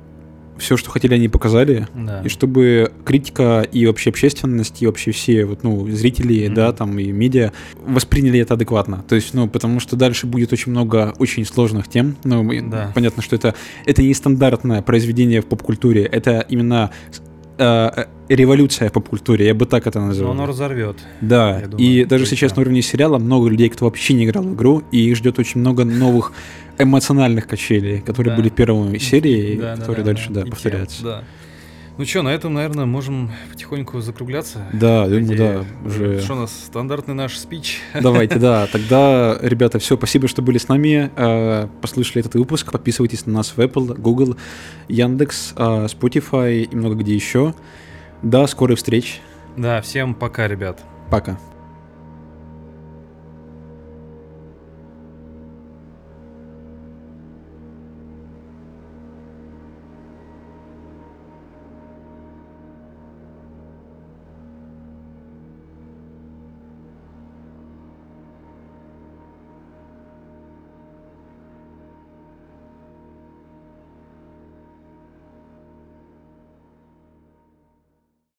все, 0.58 0.76
что 0.76 0.90
хотели, 0.90 1.14
они 1.14 1.28
показали, 1.28 1.88
Да. 1.94 2.22
и 2.24 2.28
чтобы 2.28 2.92
критика 3.04 3.62
и 3.72 3.86
вообще 3.86 4.10
общественность, 4.10 4.82
и 4.82 4.86
вообще 4.86 5.10
все 5.10 5.44
вот, 5.44 5.62
ну, 5.62 5.88
зрители, 5.90 6.46
Мгм. 6.46 6.54
да, 6.54 6.72
там 6.72 6.98
и 6.98 7.10
медиа 7.10 7.52
восприняли 7.86 8.40
это 8.40 8.54
адекватно. 8.54 9.04
То 9.08 9.14
есть, 9.16 9.34
ну, 9.34 9.48
потому 9.48 9.80
что 9.80 9.96
дальше 9.96 10.26
будет 10.26 10.52
очень 10.52 10.70
много 10.72 11.14
очень 11.18 11.44
сложных 11.44 11.88
тем. 11.88 12.16
Ну, 12.24 12.48
Да. 12.70 12.92
понятно, 12.94 13.22
что 13.22 13.36
это, 13.36 13.54
это 13.86 14.02
не 14.02 14.14
стандартное 14.14 14.82
произведение 14.82 15.40
в 15.40 15.46
поп-культуре, 15.46 16.02
это 16.04 16.44
именно 16.48 16.90
э, 17.58 18.04
революция 18.28 18.88
в 18.88 18.92
поп-культуре, 18.92 19.46
я 19.46 19.54
бы 19.54 19.66
так 19.66 19.86
это 19.86 20.00
Но 20.00 20.06
назвал. 20.06 20.30
оно 20.32 20.46
разорвет. 20.46 20.96
Да, 21.20 21.60
думаю, 21.60 21.78
и 21.86 22.04
даже 22.04 22.24
точно. 22.24 22.36
сейчас 22.36 22.56
на 22.56 22.62
уровне 22.62 22.82
сериала 22.82 23.18
много 23.18 23.48
людей, 23.48 23.68
кто 23.68 23.84
вообще 23.84 24.14
не 24.14 24.24
играл 24.24 24.44
в 24.44 24.54
игру, 24.54 24.82
и 24.92 24.98
их 25.10 25.16
ждет 25.16 25.38
очень 25.38 25.60
много 25.60 25.84
новых 25.84 26.32
эмоциональных 26.78 27.46
качелей, 27.46 28.00
которые 28.00 28.32
Да. 28.32 28.36
были 28.40 28.48
в 28.48 28.54
первой 28.54 28.98
серии, 28.98 29.56
Да, 29.56 29.76
да, 29.76 29.80
которые 29.80 30.04
да, 30.04 30.12
дальше, 30.12 30.30
да, 30.30 30.40
тем, 30.42 30.50
повторяются. 30.50 31.02
Да. 31.04 31.24
Ну 31.96 32.04
что, 32.04 32.22
на 32.22 32.30
этом, 32.30 32.54
наверное, 32.54 32.86
можем 32.86 33.30
потихоньку 33.52 34.00
закругляться. 34.00 34.66
Да, 34.72 35.06
идее. 35.06 35.36
да, 35.36 35.64
уже. 35.86 36.20
Что 36.20 36.32
у 36.32 36.36
нас 36.38 36.64
стандартный 36.66 37.14
наш 37.14 37.38
спич? 37.38 37.80
Давайте, 37.94 38.40
да. 38.40 38.66
Тогда, 38.72 39.38
ребята, 39.40 39.78
все, 39.78 39.96
спасибо, 39.96 40.26
что 40.26 40.42
были 40.42 40.58
с 40.58 40.66
нами, 40.66 41.12
э, 41.14 41.68
послушали 41.80 42.20
этот 42.20 42.34
выпуск. 42.34 42.72
Подписывайтесь 42.72 43.26
на 43.26 43.34
нас 43.34 43.50
в 43.56 43.60
Apple, 43.60 43.96
Google, 43.96 44.36
Яндекс, 44.88 45.54
э, 45.56 45.86
Spotify 45.86 46.64
и 46.64 46.74
много 46.74 46.96
где 46.96 47.14
еще. 47.14 47.54
До 48.22 48.48
скорых 48.48 48.78
встреч. 48.78 49.20
Да, 49.56 49.80
всем 49.80 50.14
пока, 50.14 50.48
ребят. 50.48 50.82
Пока. 51.10 51.38